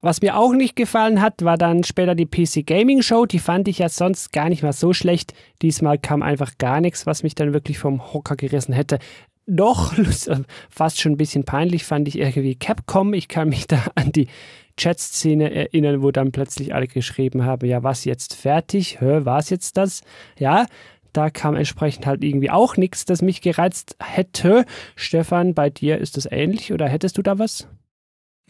Was 0.00 0.22
mir 0.22 0.36
auch 0.36 0.52
nicht 0.52 0.76
gefallen 0.76 1.20
hat, 1.20 1.44
war 1.44 1.58
dann 1.58 1.82
später 1.82 2.14
die 2.14 2.26
PC 2.26 2.64
Gaming 2.64 3.02
Show. 3.02 3.26
Die 3.26 3.40
fand 3.40 3.66
ich 3.66 3.78
ja 3.78 3.88
sonst 3.88 4.32
gar 4.32 4.48
nicht 4.48 4.62
mal 4.62 4.72
so 4.72 4.92
schlecht. 4.92 5.34
Diesmal 5.60 5.98
kam 5.98 6.22
einfach 6.22 6.56
gar 6.56 6.80
nichts, 6.80 7.04
was 7.04 7.24
mich 7.24 7.34
dann 7.34 7.52
wirklich 7.52 7.80
vom 7.80 8.12
Hocker 8.12 8.36
gerissen 8.36 8.72
hätte. 8.72 9.00
Doch, 9.46 9.94
fast 10.70 11.00
schon 11.00 11.12
ein 11.12 11.16
bisschen 11.16 11.44
peinlich 11.44 11.84
fand 11.84 12.06
ich 12.06 12.16
irgendwie 12.16 12.54
Capcom. 12.54 13.12
Ich 13.12 13.26
kann 13.26 13.48
mich 13.48 13.66
da 13.68 13.82
an 13.96 14.12
die 14.12 14.28
Chat-Szene 14.76 15.52
erinnern, 15.52 16.00
wo 16.00 16.12
dann 16.12 16.30
plötzlich 16.30 16.74
alle 16.74 16.86
geschrieben 16.86 17.44
haben, 17.44 17.68
ja, 17.68 17.82
was 17.82 18.04
jetzt 18.04 18.34
fertig? 18.34 19.00
Hör, 19.00 19.24
was 19.24 19.50
jetzt 19.50 19.76
das? 19.76 20.02
Ja, 20.38 20.66
da 21.12 21.30
kam 21.30 21.56
entsprechend 21.56 22.06
halt 22.06 22.22
irgendwie 22.22 22.50
auch 22.50 22.76
nichts, 22.76 23.04
das 23.04 23.20
mich 23.20 23.40
gereizt 23.40 23.96
hätte. 24.00 24.64
Stefan, 24.94 25.54
bei 25.54 25.70
dir 25.70 25.98
ist 25.98 26.16
das 26.16 26.28
ähnlich 26.30 26.72
oder 26.72 26.88
hättest 26.88 27.18
du 27.18 27.22
da 27.22 27.40
was? 27.40 27.66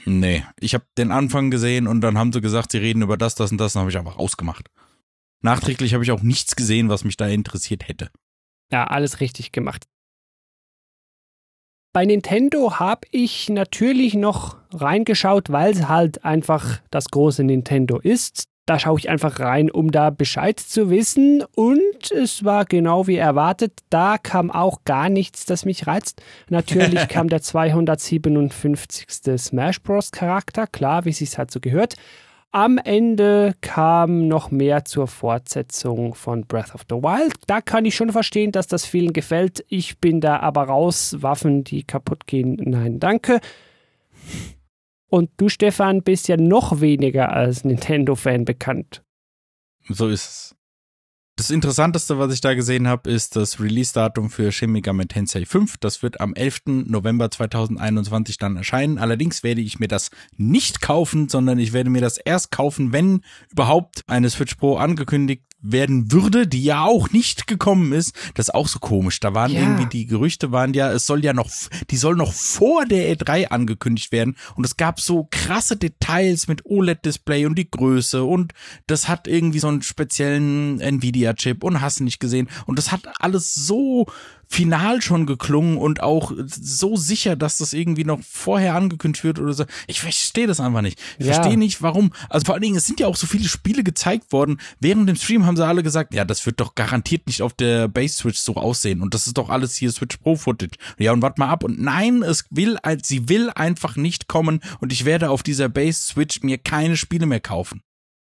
Nee, 0.04 0.44
ich 0.60 0.74
habe 0.74 0.84
den 0.96 1.10
Anfang 1.10 1.50
gesehen 1.50 1.86
und 1.86 2.00
dann 2.00 2.16
haben 2.18 2.32
sie 2.32 2.40
gesagt, 2.40 2.72
sie 2.72 2.78
reden 2.78 3.02
über 3.02 3.16
das, 3.16 3.34
das 3.34 3.50
und 3.50 3.58
das, 3.58 3.74
und 3.74 3.80
habe 3.80 3.90
ich 3.90 3.98
einfach 3.98 4.16
ausgemacht. 4.16 4.70
Nachträglich 5.40 5.94
habe 5.94 6.04
ich 6.04 6.10
auch 6.10 6.22
nichts 6.22 6.56
gesehen, 6.56 6.88
was 6.88 7.04
mich 7.04 7.16
da 7.16 7.26
interessiert 7.26 7.88
hätte. 7.88 8.10
Ja, 8.70 8.84
alles 8.86 9.20
richtig 9.20 9.52
gemacht. 9.52 9.86
Bei 11.92 12.04
Nintendo 12.04 12.78
habe 12.78 13.08
ich 13.10 13.48
natürlich 13.48 14.14
noch 14.14 14.56
reingeschaut, 14.72 15.50
weil 15.50 15.72
es 15.72 15.88
halt 15.88 16.24
einfach 16.24 16.80
das 16.90 17.08
große 17.10 17.44
Nintendo 17.44 17.98
ist. 17.98 18.44
Da 18.68 18.78
schaue 18.78 18.98
ich 18.98 19.08
einfach 19.08 19.40
rein, 19.40 19.70
um 19.70 19.90
da 19.90 20.10
Bescheid 20.10 20.60
zu 20.60 20.90
wissen. 20.90 21.42
Und 21.54 22.10
es 22.14 22.44
war 22.44 22.66
genau 22.66 23.06
wie 23.06 23.16
erwartet. 23.16 23.72
Da 23.88 24.18
kam 24.18 24.50
auch 24.50 24.84
gar 24.84 25.08
nichts, 25.08 25.46
das 25.46 25.64
mich 25.64 25.86
reizt. 25.86 26.20
Natürlich 26.50 27.08
kam 27.08 27.30
der 27.30 27.40
257. 27.40 29.06
Smash 29.38 29.80
Bros. 29.80 30.12
Charakter, 30.12 30.66
klar, 30.66 31.06
wie 31.06 31.10
es 31.10 31.16
sich 31.16 31.38
halt 31.38 31.50
so 31.50 31.60
gehört. 31.60 31.94
Am 32.52 32.76
Ende 32.76 33.54
kam 33.62 34.28
noch 34.28 34.50
mehr 34.50 34.84
zur 34.84 35.06
Fortsetzung 35.06 36.14
von 36.14 36.44
Breath 36.44 36.74
of 36.74 36.82
the 36.90 36.96
Wild. 36.96 37.36
Da 37.46 37.62
kann 37.62 37.86
ich 37.86 37.94
schon 37.96 38.12
verstehen, 38.12 38.52
dass 38.52 38.66
das 38.66 38.84
vielen 38.84 39.14
gefällt. 39.14 39.64
Ich 39.70 39.96
bin 39.98 40.20
da 40.20 40.40
aber 40.40 40.64
raus. 40.64 41.16
Waffen, 41.20 41.64
die 41.64 41.84
kaputt 41.84 42.26
gehen, 42.26 42.58
nein, 42.60 43.00
danke. 43.00 43.40
Und 45.08 45.30
du, 45.38 45.48
Stefan, 45.48 46.02
bist 46.02 46.28
ja 46.28 46.36
noch 46.36 46.80
weniger 46.80 47.32
als 47.32 47.64
Nintendo-Fan 47.64 48.44
bekannt. 48.44 49.02
So 49.88 50.08
ist 50.08 50.28
es. 50.28 50.54
Das 51.38 51.50
Interessanteste, 51.50 52.18
was 52.18 52.34
ich 52.34 52.40
da 52.40 52.54
gesehen 52.54 52.88
habe, 52.88 53.08
ist 53.08 53.36
das 53.36 53.60
Release-Datum 53.60 54.28
für 54.28 54.50
Shin 54.50 54.72
Megami 54.72 55.06
Tensei 55.06 55.44
5. 55.44 55.76
Das 55.78 56.02
wird 56.02 56.20
am 56.20 56.34
11. 56.34 56.62
November 56.86 57.30
2021 57.30 58.38
dann 58.38 58.56
erscheinen. 58.56 58.98
Allerdings 58.98 59.44
werde 59.44 59.60
ich 59.60 59.78
mir 59.78 59.86
das 59.86 60.10
nicht 60.36 60.80
kaufen, 60.80 61.28
sondern 61.28 61.60
ich 61.60 61.72
werde 61.72 61.90
mir 61.90 62.00
das 62.00 62.18
erst 62.18 62.50
kaufen, 62.50 62.92
wenn 62.92 63.20
überhaupt 63.52 64.02
eine 64.08 64.28
Switch 64.30 64.56
Pro 64.56 64.78
angekündigt 64.78 65.44
werden 65.60 66.12
würde, 66.12 66.46
die 66.46 66.62
ja 66.62 66.84
auch 66.84 67.10
nicht 67.10 67.46
gekommen 67.46 67.92
ist. 67.92 68.14
Das 68.34 68.48
ist 68.48 68.54
auch 68.54 68.68
so 68.68 68.78
komisch. 68.78 69.20
Da 69.20 69.34
waren 69.34 69.50
ja. 69.50 69.60
irgendwie 69.60 69.86
die 69.86 70.06
Gerüchte 70.06 70.52
waren 70.52 70.72
ja, 70.74 70.92
es 70.92 71.06
soll 71.06 71.24
ja 71.24 71.32
noch, 71.32 71.50
die 71.90 71.96
soll 71.96 72.14
noch 72.14 72.32
vor 72.32 72.86
der 72.86 73.16
E3 73.16 73.48
angekündigt 73.48 74.12
werden. 74.12 74.36
Und 74.54 74.64
es 74.64 74.76
gab 74.76 75.00
so 75.00 75.26
krasse 75.30 75.76
Details 75.76 76.46
mit 76.48 76.64
OLED-Display 76.64 77.46
und 77.46 77.56
die 77.56 77.70
Größe 77.70 78.22
und 78.24 78.52
das 78.86 79.08
hat 79.08 79.26
irgendwie 79.26 79.58
so 79.58 79.68
einen 79.68 79.82
speziellen 79.82 80.80
Nvidia-Chip 80.80 81.64
und 81.64 81.80
hast 81.80 82.00
nicht 82.00 82.20
gesehen. 82.20 82.48
Und 82.66 82.78
das 82.78 82.92
hat 82.92 83.02
alles 83.18 83.54
so 83.54 84.06
final 84.48 85.02
schon 85.02 85.26
geklungen 85.26 85.76
und 85.76 86.02
auch 86.02 86.32
so 86.46 86.96
sicher, 86.96 87.36
dass 87.36 87.58
das 87.58 87.72
irgendwie 87.72 88.04
noch 88.04 88.20
vorher 88.22 88.74
angekündigt 88.74 89.24
wird 89.24 89.38
oder 89.38 89.52
so. 89.52 89.64
Ich 89.86 90.00
verstehe 90.00 90.46
das 90.46 90.58
einfach 90.58 90.80
nicht. 90.80 90.98
Ich 91.18 91.26
ja. 91.26 91.34
verstehe 91.34 91.58
nicht, 91.58 91.82
warum. 91.82 92.12
Also 92.30 92.46
vor 92.46 92.54
allen 92.54 92.62
Dingen, 92.62 92.76
es 92.76 92.86
sind 92.86 92.98
ja 92.98 93.06
auch 93.06 93.16
so 93.16 93.26
viele 93.26 93.48
Spiele 93.48 93.84
gezeigt 93.84 94.32
worden. 94.32 94.58
Während 94.80 95.08
dem 95.08 95.16
Stream 95.16 95.46
haben 95.46 95.56
sie 95.56 95.66
alle 95.66 95.82
gesagt, 95.82 96.14
ja, 96.14 96.24
das 96.24 96.44
wird 96.46 96.60
doch 96.60 96.74
garantiert 96.74 97.26
nicht 97.26 97.42
auf 97.42 97.52
der 97.52 97.88
Base 97.88 98.16
Switch 98.16 98.38
so 98.38 98.54
aussehen 98.54 99.02
und 99.02 99.14
das 99.14 99.26
ist 99.26 99.36
doch 99.36 99.50
alles 99.50 99.76
hier 99.76 99.92
Switch 99.92 100.16
Pro 100.16 100.36
Footage. 100.36 100.76
Ja, 100.98 101.12
und 101.12 101.22
warte 101.22 101.40
mal 101.40 101.48
ab. 101.48 101.62
Und 101.62 101.80
nein, 101.80 102.22
es 102.22 102.46
will, 102.50 102.78
sie 103.02 103.28
will 103.28 103.50
einfach 103.50 103.96
nicht 103.96 104.28
kommen 104.28 104.60
und 104.80 104.92
ich 104.92 105.04
werde 105.04 105.30
auf 105.30 105.42
dieser 105.42 105.68
Base 105.68 106.00
Switch 106.00 106.42
mir 106.42 106.58
keine 106.58 106.96
Spiele 106.96 107.26
mehr 107.26 107.40
kaufen. 107.40 107.82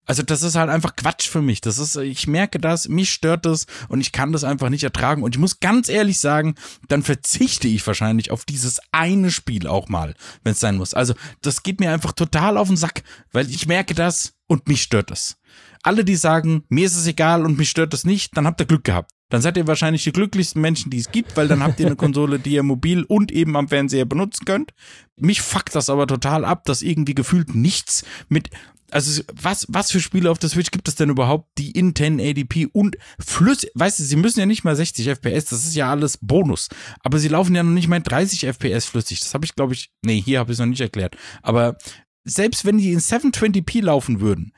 Also 0.05 0.23
das 0.23 0.43
ist 0.43 0.57
halt 0.57 0.69
einfach 0.69 0.97
Quatsch 0.97 1.29
für 1.29 1.43
mich. 1.43 1.61
Das 1.61 1.79
ist, 1.79 1.97
ich 1.97 2.27
merke 2.27 2.59
das, 2.59 2.89
mich 2.89 3.13
stört 3.13 3.47
das 3.47 3.67
und 3.89 4.01
ich 4.01 4.11
kann 4.11 4.33
das 4.33 4.43
einfach 4.43 4.69
nicht 4.69 4.83
ertragen. 4.83 5.23
Und 5.23 5.37
ich 5.37 5.41
muss 5.41 5.61
ganz 5.61 5.89
ehrlich 5.89 6.19
sagen, 6.19 6.57
dann 6.89 7.03
verzichte 7.03 7.69
ich 7.69 7.87
wahrscheinlich 7.87 8.31
auf 8.31 8.45
dieses 8.45 8.81
eine 8.91 9.31
Spiel 9.31 9.67
auch 9.67 9.89
mal, 9.89 10.15
wenn 10.43 10.53
es 10.53 10.61
sein 10.61 10.77
muss. 10.77 10.93
Also 10.93 11.15
das 11.41 11.63
geht 11.63 11.79
mir 11.79 11.93
einfach 11.93 12.13
total 12.13 12.57
auf 12.57 12.69
den 12.69 12.77
Sack, 12.77 13.03
weil 13.31 13.49
ich 13.49 13.67
merke 13.67 13.95
das 13.95 14.35
und 14.49 14.67
mich 14.67 14.83
stört 14.83 15.11
das. 15.11 15.37
Alle, 15.85 16.05
die 16.05 16.17
sagen, 16.17 16.65
mir 16.69 16.87
ist 16.87 16.97
es 16.97 17.07
egal 17.07 17.45
und 17.45 17.59
mich 17.59 17.71
stört 17.71 17.93
das 17.93 18.05
nicht, 18.05 18.37
dann 18.37 18.47
habt 18.47 18.61
ihr 18.61 18.67
Glück 18.67 18.85
gehabt. 18.85 19.13
Dann 19.31 19.41
seid 19.41 19.57
ihr 19.57 19.67
wahrscheinlich 19.67 20.05
die 20.05 20.13
glücklichsten 20.13 20.61
Menschen, 20.61 20.91
die 20.91 20.99
es 20.99 21.11
gibt, 21.11 21.37
weil 21.37 21.49
dann 21.49 21.63
habt 21.63 21.81
ihr 21.81 21.87
eine 21.87 21.97
Konsole, 22.05 22.39
die 22.39 22.53
ihr 22.53 22.63
mobil 22.63 23.03
und 23.05 23.33
eben 23.33 23.57
am 23.57 23.69
Fernseher 23.69 24.05
benutzen 24.05 24.45
könnt. 24.45 24.75
Mich 25.17 25.41
fuckt 25.41 25.75
das 25.75 25.89
aber 25.89 26.07
total 26.07 26.45
ab, 26.45 26.65
dass 26.65 26.83
irgendwie 26.83 27.15
gefühlt 27.15 27.55
nichts 27.55 28.05
mit 28.29 28.51
also 28.93 29.23
was, 29.33 29.67
was 29.69 29.91
für 29.91 30.01
Spiele 30.01 30.31
auf 30.31 30.39
der 30.39 30.51
Switch 30.51 30.71
gibt 30.71 30.87
es 30.89 30.95
denn 30.95 31.11
überhaupt, 31.11 31.49
die 31.59 31.71
in 31.71 31.95
1080p 31.95 32.69
und 32.73 32.97
flüssig, 33.19 33.71
weißt 33.75 33.99
du, 33.99 34.05
sie 34.05 34.17
müssen 34.17 34.41
ja 34.41 34.47
nicht 34.47 34.65
mal 34.65 34.77
60 34.77 35.09
FPS, 35.09 35.47
das 35.47 35.65
ist 35.65 35.75
ja 35.75 35.91
alles 35.91 36.19
Bonus, 36.19 36.69
aber 37.03 37.19
sie 37.19 37.29
laufen 37.29 37.55
ja 37.55 37.63
noch 37.63 37.73
nicht 37.73 37.89
mal 37.89 38.01
30 38.01 38.47
FPS 38.47 38.87
flüssig, 38.87 39.21
das 39.21 39.35
habe 39.35 39.45
ich 39.45 39.55
glaube 39.55 39.73
ich, 39.73 39.91
nee, 40.05 40.21
hier 40.21 40.39
habe 40.39 40.53
ich 40.53 40.57
es 40.57 40.61
noch 40.61 40.67
nicht 40.67 40.81
erklärt, 40.81 41.17
aber 41.43 41.77
selbst 42.25 42.65
wenn 42.65 42.79
die 42.79 42.93
in 42.93 43.01
720p 43.01 43.83
laufen 43.83 44.21
würden, 44.21 44.53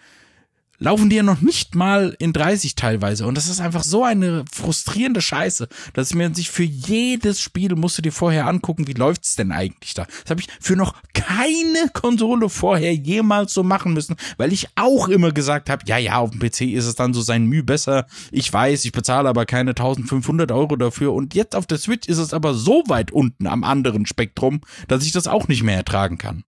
laufen 0.79 1.11
die 1.11 1.17
ja 1.17 1.23
noch 1.23 1.41
nicht 1.41 1.75
mal 1.75 2.17
in 2.19 2.33
30 2.33 2.75
teilweise. 2.75 3.27
Und 3.27 3.37
das 3.37 3.49
ist 3.49 3.61
einfach 3.61 3.85
so 3.85 4.05
eine 4.05 4.45
frustrierende 4.53 5.21
Scheiße, 5.21 5.69
dass 5.93 6.15
mir 6.15 6.35
sich 6.35 6.51
für 6.51 6.65
jedes 6.65 7.41
Spiel 7.41 7.75
musst 7.77 7.99
du 7.99 8.03
dir 8.03 8.13
vorher 8.13 8.47
angucken, 8.47 8.87
wie 8.87 8.93
läuft's 8.93 9.37
denn 9.37 9.53
eigentlich 9.53 9.95
da. 9.95 10.07
Das 10.23 10.31
habe 10.31 10.41
ich 10.41 10.49
für 10.61 10.77
noch 10.77 10.95
keine 11.13 11.89
Konsole 11.93 12.49
vorher 12.49 12.95
jemals 12.95 13.55
so 13.55 13.63
machen 13.63 13.93
müssen, 13.93 14.17
weil 14.37 14.53
ich 14.53 14.69
auch 14.77 15.09
immer 15.09 15.33
gesagt 15.33 15.71
habe, 15.71 15.85
ja, 15.87 15.99
ja, 15.99 16.19
auf 16.19 16.31
dem 16.31 16.41
PC 16.41 16.63
ist 16.63 16.87
es 16.87 16.95
dann 16.95 17.15
so 17.15 17.23
sein 17.23 17.47
Mühe 17.47 17.63
besser. 17.63 18.07
Ich 18.31 18.53
weiß, 18.53 18.85
ich 18.85 18.93
bezahle 18.93 19.29
aber 19.29 19.47
keine 19.47 19.71
1500 19.71 20.53
Euro 20.53 20.77
dafür. 20.77 21.13
Und 21.13 21.35
jetzt 21.35 21.57
auf 21.57 21.67
der 21.67 21.79
Switch 21.79 22.09
ist 22.09 22.19
es 22.19 22.35
aber 22.35 22.55
so 22.55 22.83
weit 22.89 23.13
unten 23.13 23.47
am 23.47 23.65
anderen 23.65 24.07
Spektrum, 24.07 24.61
dass 24.89 25.05
ich 25.05 25.13
das 25.13 25.27
auch 25.27 25.49
nicht 25.49 25.63
mehr 25.63 25.77
ertragen 25.77 26.19
kann. 26.19 26.45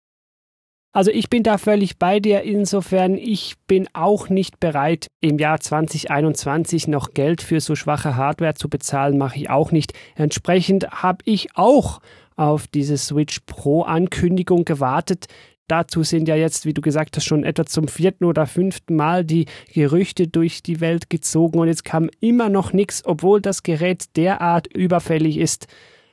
Also 0.97 1.11
ich 1.11 1.29
bin 1.29 1.43
da 1.43 1.59
völlig 1.59 1.99
bei 1.99 2.21
dir. 2.21 2.41
Insofern, 2.45 3.17
ich 3.17 3.57
bin 3.67 3.87
auch 3.93 4.31
nicht 4.31 4.61
bereit, 4.61 5.09
im 5.21 5.39
Jahr 5.39 5.61
2021 5.61 6.89
noch 6.89 7.13
Geld 7.13 7.43
für 7.43 7.61
so 7.61 7.75
schwache 7.75 8.17
Hardware 8.17 8.55
zu 8.55 8.71
bezahlen, 8.71 9.19
mache 9.19 9.37
ich 9.37 9.51
auch 9.51 9.73
nicht. 9.73 9.93
Entsprechend 10.15 10.89
habe 11.03 11.19
ich 11.27 11.55
auch 11.55 12.01
auf 12.37 12.67
diese 12.67 12.97
Switch 12.97 13.41
Pro 13.45 13.83
Ankündigung 13.83 14.65
gewartet. 14.65 15.27
Dazu 15.69 16.03
sind 16.03 16.29
ja 16.29 16.35
jetzt, 16.35 16.65
wie 16.65 16.73
du 16.73 16.81
gesagt 16.81 17.15
hast, 17.19 17.27
schon 17.27 17.45
etwa 17.45 17.67
zum 17.67 17.89
vierten 17.89 18.25
oder 18.25 18.47
fünften 18.47 18.97
Mal 18.97 19.23
die 19.23 19.45
Gerüchte 19.75 20.29
durch 20.29 20.63
die 20.63 20.81
Welt 20.81 21.11
gezogen 21.11 21.59
und 21.59 21.69
jetzt 21.69 21.85
kam 21.85 22.09
immer 22.21 22.49
noch 22.49 22.73
nichts, 22.73 23.05
obwohl 23.05 23.43
das 23.43 23.63
Gerät 23.63 24.17
derart 24.17 24.67
überfällig 24.69 25.37
ist. 25.37 25.67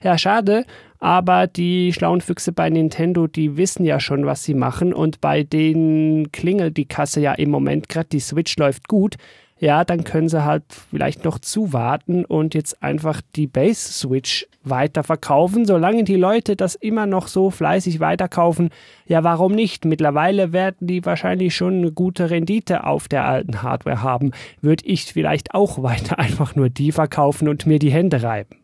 Ja, 0.04 0.18
schade, 0.18 0.66
aber 1.04 1.48
die 1.48 1.92
schlauen 1.92 2.22
Füchse 2.22 2.54
bei 2.54 2.70
Nintendo, 2.70 3.28
die 3.28 3.58
wissen 3.58 3.84
ja 3.84 4.00
schon, 4.00 4.26
was 4.26 4.46
sie 4.46 4.54
machen 4.54 4.94
und 4.94 5.20
bei 5.20 5.44
denen 5.44 6.32
klingelt 6.32 6.78
die 6.78 6.86
Kasse 6.86 7.20
ja 7.20 7.34
im 7.34 7.50
Moment 7.52 7.90
gerade, 7.90 8.08
die 8.08 8.22
Switch 8.22 8.56
läuft 8.56 8.88
gut. 8.88 9.16
Ja, 9.60 9.84
dann 9.84 10.06
können 10.06 10.30
sie 10.30 10.46
halt 10.46 10.64
vielleicht 10.90 11.26
noch 11.26 11.40
zuwarten 11.40 12.24
und 12.24 12.54
jetzt 12.54 12.82
einfach 12.82 13.20
die 13.36 13.48
Base 13.48 13.92
Switch 13.92 14.48
weiterverkaufen. 14.64 15.66
Solange 15.66 16.06
die 16.06 16.16
Leute 16.16 16.56
das 16.56 16.76
immer 16.76 17.06
noch 17.06 17.28
so 17.28 17.50
fleißig 17.50 18.00
weiterkaufen, 18.00 18.70
ja, 19.06 19.26
warum 19.26 19.52
nicht? 19.52 19.84
Mittlerweile 19.84 20.54
werden 20.54 20.88
die 20.88 21.06
wahrscheinlich 21.06 21.54
schon 21.54 21.80
eine 21.80 21.92
gute 21.92 22.30
Rendite 22.30 22.86
auf 22.86 23.10
der 23.10 23.26
alten 23.26 23.62
Hardware 23.62 24.04
haben. 24.04 24.32
Würde 24.62 24.86
ich 24.86 25.04
vielleicht 25.12 25.54
auch 25.54 25.84
weiter 25.84 26.18
einfach 26.18 26.56
nur 26.56 26.70
die 26.70 26.94
verkaufen 26.94 27.50
und 27.50 27.66
mir 27.66 27.80
die 27.80 27.92
Hände 27.92 28.24
reiben. 28.24 28.63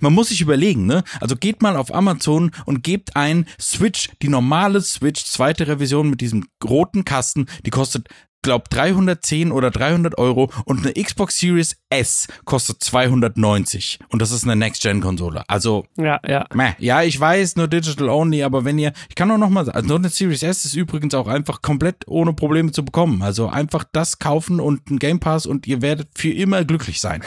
Man 0.00 0.12
muss 0.12 0.28
sich 0.28 0.40
überlegen, 0.40 0.86
ne? 0.86 1.04
Also 1.20 1.36
geht 1.36 1.62
mal 1.62 1.76
auf 1.76 1.94
Amazon 1.94 2.50
und 2.64 2.82
gebt 2.82 3.16
ein 3.16 3.46
Switch, 3.60 4.10
die 4.22 4.28
normale 4.28 4.80
Switch, 4.80 5.24
zweite 5.24 5.66
Revision 5.66 6.10
mit 6.10 6.20
diesem 6.20 6.46
roten 6.62 7.04
Kasten, 7.04 7.46
die 7.64 7.70
kostet 7.70 8.08
glaub 8.44 8.68
310 8.68 9.50
oder 9.50 9.72
300 9.72 10.16
Euro 10.18 10.52
und 10.66 10.80
eine 10.80 10.92
Xbox 10.92 11.38
Series 11.38 11.76
S 11.90 12.28
kostet 12.44 12.84
290 12.84 13.98
und 14.10 14.22
das 14.22 14.30
ist 14.30 14.44
eine 14.44 14.54
Next-Gen-Konsole. 14.54 15.48
Also 15.48 15.86
ja, 15.96 16.20
ja. 16.28 16.46
Meh. 16.54 16.74
Ja, 16.78 17.02
ich 17.02 17.18
weiß, 17.18 17.56
nur 17.56 17.66
Digital 17.66 18.08
Only, 18.10 18.44
aber 18.44 18.64
wenn 18.64 18.78
ihr, 18.78 18.92
ich 19.08 19.14
kann 19.16 19.30
auch 19.30 19.38
noch 19.38 19.48
mal, 19.48 19.68
also 19.70 19.96
eine 19.96 20.10
Series 20.10 20.42
S 20.42 20.66
ist 20.66 20.74
übrigens 20.74 21.14
auch 21.14 21.26
einfach 21.26 21.62
komplett 21.62 22.06
ohne 22.06 22.34
Probleme 22.34 22.70
zu 22.70 22.84
bekommen. 22.84 23.22
Also 23.22 23.48
einfach 23.48 23.84
das 23.90 24.18
kaufen 24.18 24.60
und 24.60 24.90
ein 24.90 24.98
Game 24.98 25.20
Pass 25.20 25.46
und 25.46 25.66
ihr 25.66 25.80
werdet 25.80 26.08
für 26.14 26.30
immer 26.30 26.64
glücklich 26.64 27.00
sein. 27.00 27.22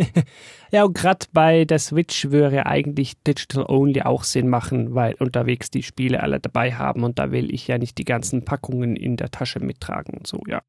Ja, 0.72 0.84
und 0.84 0.94
gerade 0.94 1.26
bei 1.32 1.64
der 1.64 1.78
Switch 1.78 2.30
würde 2.30 2.66
eigentlich 2.66 3.14
Digital 3.26 3.64
Only 3.68 4.02
auch 4.02 4.24
Sinn 4.24 4.48
machen, 4.48 4.94
weil 4.94 5.14
unterwegs 5.14 5.70
die 5.70 5.82
Spiele 5.82 6.22
alle 6.22 6.40
dabei 6.40 6.74
haben 6.74 7.04
und 7.04 7.18
da 7.18 7.30
will 7.30 7.52
ich 7.52 7.66
ja 7.68 7.78
nicht 7.78 7.98
die 7.98 8.04
ganzen 8.04 8.44
Packungen 8.44 8.96
in 8.96 9.16
der 9.16 9.30
Tasche 9.30 9.60
mittragen 9.60 10.14
und 10.14 10.26
so, 10.26 10.40
ja. 10.46 10.62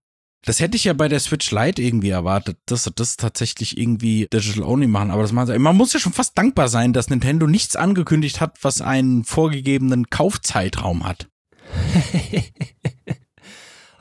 Das 0.45 0.59
hätte 0.59 0.77
ich 0.77 0.85
ja 0.85 0.93
bei 0.93 1.07
der 1.07 1.19
Switch 1.19 1.51
Lite 1.51 1.81
irgendwie 1.81 2.11
erwartet, 2.11 2.57
dass 2.67 2.83
sie 2.83 2.91
das 2.91 3.17
tatsächlich 3.17 3.77
irgendwie 3.77 4.27
Digital 4.31 4.63
Only 4.63 4.87
machen, 4.87 5.11
aber 5.11 5.23
das 5.23 5.31
machen 5.31 5.47
sie. 5.47 5.59
Man 5.59 5.75
muss 5.75 5.93
ja 5.93 5.99
schon 5.99 6.13
fast 6.13 6.37
dankbar 6.37 6.69
sein, 6.69 6.93
dass 6.93 7.09
Nintendo 7.09 7.47
nichts 7.47 7.75
angekündigt 7.75 8.39
hat, 8.39 8.57
was 8.61 8.81
einen 8.81 9.23
vorgegebenen 9.23 10.09
Kaufzeitraum 10.09 11.05
hat. 11.05 11.27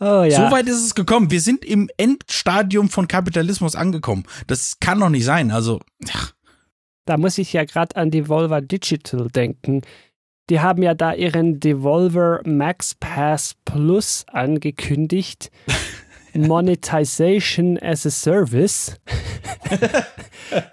Oh, 0.01 0.23
ja. 0.23 0.31
So 0.31 0.55
weit 0.55 0.67
ist 0.67 0.85
es 0.85 0.95
gekommen. 0.95 1.31
Wir 1.31 1.41
sind 1.41 1.65
im 1.65 1.89
Endstadium 1.97 2.89
von 2.89 3.09
Kapitalismus 3.09 3.75
angekommen. 3.75 4.25
Das 4.47 4.79
kann 4.81 5.01
doch 5.01 5.09
nicht 5.09 5.25
sein. 5.25 5.51
Also, 5.51 5.81
ach. 6.13 6.33
Da 7.07 7.17
muss 7.17 7.39
ich 7.39 7.53
ja 7.53 7.65
gerade 7.65 7.97
an 7.97 8.11
Devolver 8.11 8.61
Digital 8.61 9.29
denken. 9.29 9.83
Die 10.51 10.61
haben 10.61 10.83
ja 10.83 10.95
da 10.95 11.15
ihren 11.15 11.61
Devolver 11.61 12.41
Max 12.45 12.95
Pass 12.95 13.55
Plus 13.65 14.25
angekündigt. 14.29 15.51
Monetization 16.35 17.79
as 17.79 18.05
a 18.07 18.11
Service. 18.11 19.01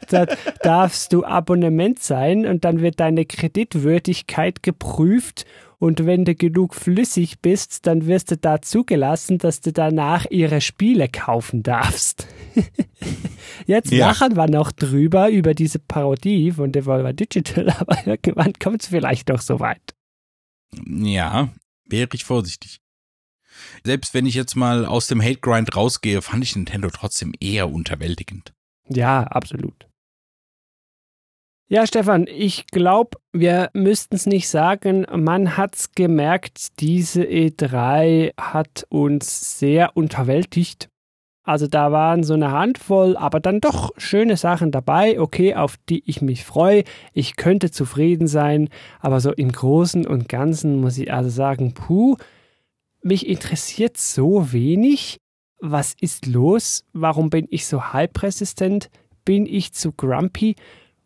da 0.10 0.26
darfst 0.62 1.14
du 1.14 1.24
Abonnement 1.24 2.00
sein 2.00 2.46
und 2.46 2.66
dann 2.66 2.82
wird 2.82 3.00
deine 3.00 3.26
Kreditwürdigkeit 3.26 4.62
geprüft 4.62 5.46
und 5.84 6.06
wenn 6.06 6.24
du 6.24 6.34
genug 6.34 6.76
flüssig 6.76 7.42
bist, 7.42 7.86
dann 7.88 8.06
wirst 8.08 8.32
du 8.32 8.38
da 8.38 8.62
zugelassen, 8.62 9.38
dass 9.38 9.60
du 9.60 9.74
danach 9.74 10.26
ihre 10.30 10.62
Spiele 10.62 11.10
kaufen 11.10 11.62
darfst. 11.62 12.26
Jetzt 13.68 13.92
ja. 13.92 14.08
lachen 14.08 14.38
wir 14.38 14.50
noch 14.50 14.72
drüber, 14.72 15.30
über 15.30 15.54
diese 15.54 15.80
Parodie 15.80 16.54
von 16.54 16.72
Devolver 16.72 17.12
Digital, 17.12 17.70
aber 17.80 18.08
irgendwann 18.08 18.54
kommt 18.54 18.84
es 18.84 18.88
vielleicht 18.88 19.30
doch 19.30 19.42
so 19.42 19.60
weit. 19.60 19.94
Ja, 20.88 21.50
wäre 21.90 22.08
ich 22.14 22.24
vorsichtig. 22.24 22.80
Selbst 23.84 24.14
wenn 24.14 24.26
ich 24.26 24.36
jetzt 24.36 24.56
mal 24.56 24.86
aus 24.86 25.08
dem 25.08 25.22
Hate 25.22 25.42
Grind 25.42 25.76
rausgehe, 25.76 26.22
fand 26.22 26.46
ich 26.46 26.56
Nintendo 26.56 26.92
trotzdem 26.92 27.34
eher 27.42 27.70
unterwältigend. 27.70 28.54
Ja, 28.88 29.24
absolut. 29.24 29.86
Ja, 31.70 31.88
Stefan, 31.88 32.28
ich 32.28 32.68
glaube, 32.68 33.18
wir 33.32 33.70
müssten 33.74 34.16
es 34.16 34.26
nicht 34.26 34.50
sagen. 34.50 35.08
Man 35.16 35.58
hat 35.58 35.76
es 35.76 35.92
gemerkt, 35.94 36.80
diese 36.80 37.24
E3 37.24 38.34
hat 38.38 38.86
uns 38.90 39.60
sehr 39.60 39.96
unterwältigt. 39.96 40.90
Also 41.46 41.68
da 41.68 41.92
waren 41.92 42.24
so 42.24 42.36
eine 42.36 42.52
Handvoll, 42.52 43.18
aber 43.18 43.40
dann 43.40 43.60
doch 43.60 43.92
schöne 43.98 44.38
Sachen 44.38 44.72
dabei, 44.72 45.20
okay, 45.20 45.56
auf 45.56 45.76
die 45.90 46.04
ich 46.06 46.22
mich 46.22 46.46
freue. 46.46 46.84
Ich 47.12 47.36
könnte 47.36 47.70
zufrieden 47.70 48.28
sein, 48.28 48.70
aber 49.00 49.20
so 49.20 49.32
im 49.32 49.52
Großen 49.52 50.08
und 50.08 50.30
Ganzen 50.30 50.80
muss 50.80 50.98
ich 50.98 51.12
also 51.14 51.30
sagen, 51.30 51.74
puh, 51.74 52.16
mich 53.02 53.28
interessiert 53.28 53.98
so 53.98 54.54
wenig. 54.54 55.18
Was 55.60 55.96
ist 56.00 56.28
los? 56.28 56.86
Warum 56.94 57.30
bin 57.30 57.48
ich 57.50 57.68
so 57.68 57.92
halbresistent? 57.92 58.90
Bin 59.26 59.46
ich 59.46 59.74
zu 59.74 59.92
grumpy? 59.92 60.56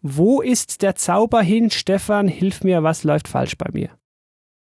Wo 0.09 0.41
ist 0.41 0.81
der 0.81 0.95
Zauber 0.95 1.41
hin? 1.41 1.69
Stefan, 1.69 2.29
hilf 2.29 2.63
mir, 2.63 2.81
was 2.81 3.03
läuft 3.03 3.27
falsch 3.27 3.57
bei 3.57 3.69
mir? 3.73 3.89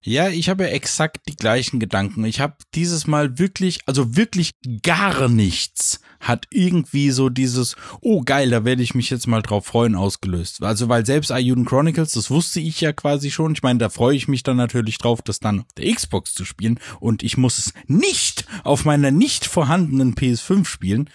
Ja, 0.02 0.28
ich 0.28 0.48
habe 0.48 0.70
exakt 0.70 1.28
die 1.28 1.36
gleichen 1.36 1.80
Gedanken. 1.80 2.24
Ich 2.24 2.40
habe 2.40 2.56
dieses 2.74 3.06
Mal 3.06 3.38
wirklich, 3.38 3.80
also 3.86 4.16
wirklich 4.16 4.52
gar 4.82 5.28
nichts 5.28 6.00
hat 6.20 6.46
irgendwie 6.50 7.10
so 7.10 7.28
dieses, 7.28 7.76
oh 8.00 8.22
geil, 8.22 8.50
da 8.50 8.64
werde 8.64 8.82
ich 8.82 8.94
mich 8.94 9.10
jetzt 9.10 9.26
mal 9.26 9.42
drauf 9.42 9.66
freuen, 9.66 9.94
ausgelöst. 9.94 10.62
Also 10.62 10.88
weil 10.88 11.06
selbst 11.06 11.30
Ayuden 11.30 11.64
Chronicles, 11.64 12.12
das 12.12 12.30
wusste 12.30 12.60
ich 12.60 12.80
ja 12.80 12.92
quasi 12.92 13.30
schon. 13.30 13.52
Ich 13.52 13.62
meine, 13.62 13.78
da 13.78 13.88
freue 13.88 14.16
ich 14.16 14.28
mich 14.28 14.42
dann 14.42 14.56
natürlich 14.56 14.98
drauf, 14.98 15.22
das 15.22 15.40
dann 15.40 15.60
auf 15.60 15.72
der 15.76 15.92
Xbox 15.94 16.34
zu 16.34 16.44
spielen. 16.44 16.80
Und 17.00 17.22
ich 17.22 17.36
muss 17.36 17.58
es 17.58 17.72
nicht 17.86 18.46
auf 18.64 18.84
meiner 18.84 19.10
nicht 19.10 19.46
vorhandenen 19.46 20.14
PS5 20.14 20.64
spielen. 20.64 21.10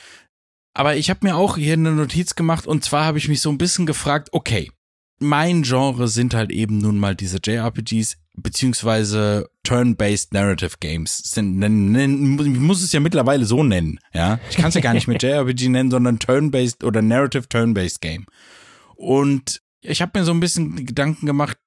Aber 0.74 0.96
ich 0.96 1.10
habe 1.10 1.20
mir 1.24 1.36
auch 1.36 1.58
hier 1.58 1.74
eine 1.74 1.92
Notiz 1.92 2.36
gemacht 2.36 2.66
und 2.66 2.84
zwar 2.84 3.06
habe 3.06 3.18
ich 3.18 3.28
mich 3.28 3.42
so 3.42 3.50
ein 3.50 3.58
bisschen 3.58 3.86
gefragt, 3.86 4.30
okay, 4.32 4.72
mein 5.20 5.64
Genre 5.64 6.08
sind 6.08 6.34
halt 6.34 6.52
eben 6.52 6.80
nun 6.80 6.98
mal 6.98 7.16
diese 7.16 7.40
JRPGs 7.44 8.18
beziehungsweise 8.36 9.50
Turn-based 9.64 10.34
Narrative 10.34 10.78
Games. 10.80 11.36
Ich 11.36 12.60
muss 12.60 12.82
es 12.82 12.92
ja 12.92 13.00
mittlerweile 13.00 13.46
so 13.46 13.64
nennen, 13.64 14.00
ja. 14.14 14.40
Ich 14.50 14.58
kann 14.58 14.70
es 14.70 14.76
ja 14.76 14.82
gar 14.82 14.94
nicht 14.94 15.08
mit 15.08 15.22
JRPG 15.24 15.70
nennen, 15.70 15.92
sondern 15.92 16.20
Turn-based 16.20 16.84
oder 16.84 17.02
Narrative 17.02 17.48
Turn-based 17.48 18.02
Game. 18.02 18.26
Und 18.96 19.62
ich 19.82 20.02
habe 20.02 20.18
mir 20.20 20.26
so 20.26 20.32
ein 20.32 20.40
bisschen 20.40 20.86
Gedanken 20.86 21.26
gemacht, 21.26 21.58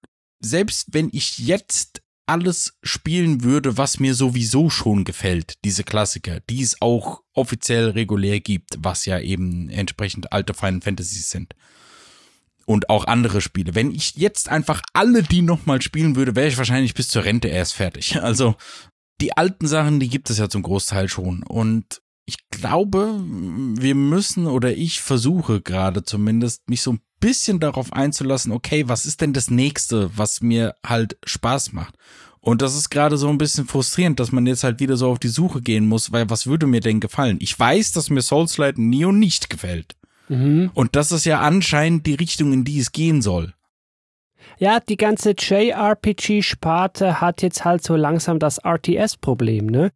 selbst 0.40 0.88
wenn 0.92 1.08
ich 1.12 1.38
jetzt 1.38 2.02
alles 2.26 2.76
spielen 2.82 3.44
würde, 3.44 3.76
was 3.76 4.00
mir 4.00 4.14
sowieso 4.14 4.68
schon 4.68 5.04
gefällt, 5.04 5.54
diese 5.64 5.84
Klassiker, 5.84 6.40
die 6.50 6.62
es 6.62 6.80
auch 6.80 7.22
offiziell 7.32 7.90
regulär 7.90 8.40
gibt, 8.40 8.76
was 8.78 9.06
ja 9.06 9.20
eben 9.20 9.68
entsprechend 9.70 10.32
alte 10.32 10.52
Final 10.52 10.80
Fantasies 10.80 11.30
sind. 11.30 11.54
Und 12.66 12.90
auch 12.90 13.06
andere 13.06 13.40
Spiele. 13.40 13.76
Wenn 13.76 13.92
ich 13.92 14.16
jetzt 14.16 14.48
einfach 14.48 14.82
alle 14.92 15.22
die 15.22 15.42
nochmal 15.42 15.80
spielen 15.82 16.16
würde, 16.16 16.34
wäre 16.34 16.48
ich 16.48 16.58
wahrscheinlich 16.58 16.94
bis 16.94 17.08
zur 17.08 17.24
Rente 17.24 17.46
erst 17.46 17.74
fertig. 17.74 18.16
Also 18.20 18.56
die 19.20 19.36
alten 19.36 19.68
Sachen, 19.68 20.00
die 20.00 20.08
gibt 20.08 20.28
es 20.30 20.38
ja 20.38 20.48
zum 20.48 20.62
Großteil 20.62 21.08
schon. 21.08 21.44
Und 21.44 22.02
ich 22.26 22.36
glaube, 22.50 23.20
wir 23.24 23.94
müssen 23.94 24.48
oder 24.48 24.76
ich 24.76 25.00
versuche 25.00 25.60
gerade 25.60 26.02
zumindest, 26.02 26.68
mich 26.68 26.82
so 26.82 26.94
ein 26.94 27.00
bisschen 27.20 27.60
darauf 27.60 27.92
einzulassen, 27.92 28.52
okay, 28.52 28.88
was 28.88 29.06
ist 29.06 29.20
denn 29.20 29.32
das 29.32 29.50
nächste, 29.50 30.10
was 30.16 30.40
mir 30.40 30.74
halt 30.84 31.16
Spaß 31.24 31.72
macht? 31.72 31.94
Und 32.40 32.62
das 32.62 32.76
ist 32.76 32.90
gerade 32.90 33.16
so 33.16 33.28
ein 33.28 33.38
bisschen 33.38 33.66
frustrierend, 33.66 34.20
dass 34.20 34.30
man 34.30 34.46
jetzt 34.46 34.62
halt 34.62 34.78
wieder 34.78 34.96
so 34.96 35.10
auf 35.10 35.18
die 35.18 35.28
Suche 35.28 35.60
gehen 35.60 35.88
muss, 35.88 36.12
weil 36.12 36.30
was 36.30 36.46
würde 36.46 36.66
mir 36.66 36.80
denn 36.80 37.00
gefallen? 37.00 37.38
Ich 37.40 37.58
weiß, 37.58 37.90
dass 37.92 38.08
mir 38.08 38.22
Soulslide 38.22 38.80
Neo 38.80 39.10
nicht 39.10 39.50
gefällt. 39.50 39.96
Mhm. 40.28 40.70
Und 40.74 40.94
das 40.94 41.10
ist 41.10 41.24
ja 41.24 41.40
anscheinend 41.40 42.06
die 42.06 42.14
Richtung, 42.14 42.52
in 42.52 42.64
die 42.64 42.78
es 42.78 42.92
gehen 42.92 43.20
soll. 43.20 43.52
Ja, 44.58 44.80
die 44.80 44.96
ganze 44.96 45.34
JRPG-Sparte 45.36 47.20
hat 47.20 47.42
jetzt 47.42 47.64
halt 47.64 47.82
so 47.82 47.96
langsam 47.96 48.38
das 48.38 48.58
RTS-Problem, 48.58 49.66
ne? 49.66 49.90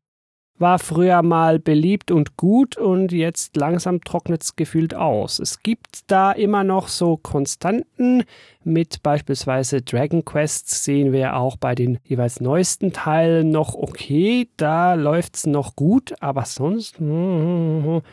War 0.60 0.78
früher 0.78 1.22
mal 1.22 1.58
beliebt 1.58 2.10
und 2.10 2.36
gut 2.36 2.76
und 2.76 3.12
jetzt 3.12 3.56
langsam 3.56 4.04
trocknet 4.04 4.42
es 4.42 4.56
gefühlt 4.56 4.94
aus. 4.94 5.38
Es 5.38 5.62
gibt 5.62 6.00
da 6.06 6.32
immer 6.32 6.64
noch 6.64 6.88
so 6.88 7.16
Konstanten. 7.16 8.24
Mit 8.62 9.02
beispielsweise 9.02 9.80
Dragon 9.80 10.22
Quest 10.22 10.68
sehen 10.68 11.12
wir 11.12 11.36
auch 11.36 11.56
bei 11.56 11.74
den 11.74 11.98
jeweils 12.04 12.40
neuesten 12.42 12.92
Teilen 12.92 13.50
noch 13.50 13.74
okay, 13.74 14.48
da 14.58 14.92
läuft's 14.92 15.46
noch 15.46 15.76
gut, 15.76 16.12
aber 16.20 16.44
sonst 16.44 16.96
Final 16.96 18.04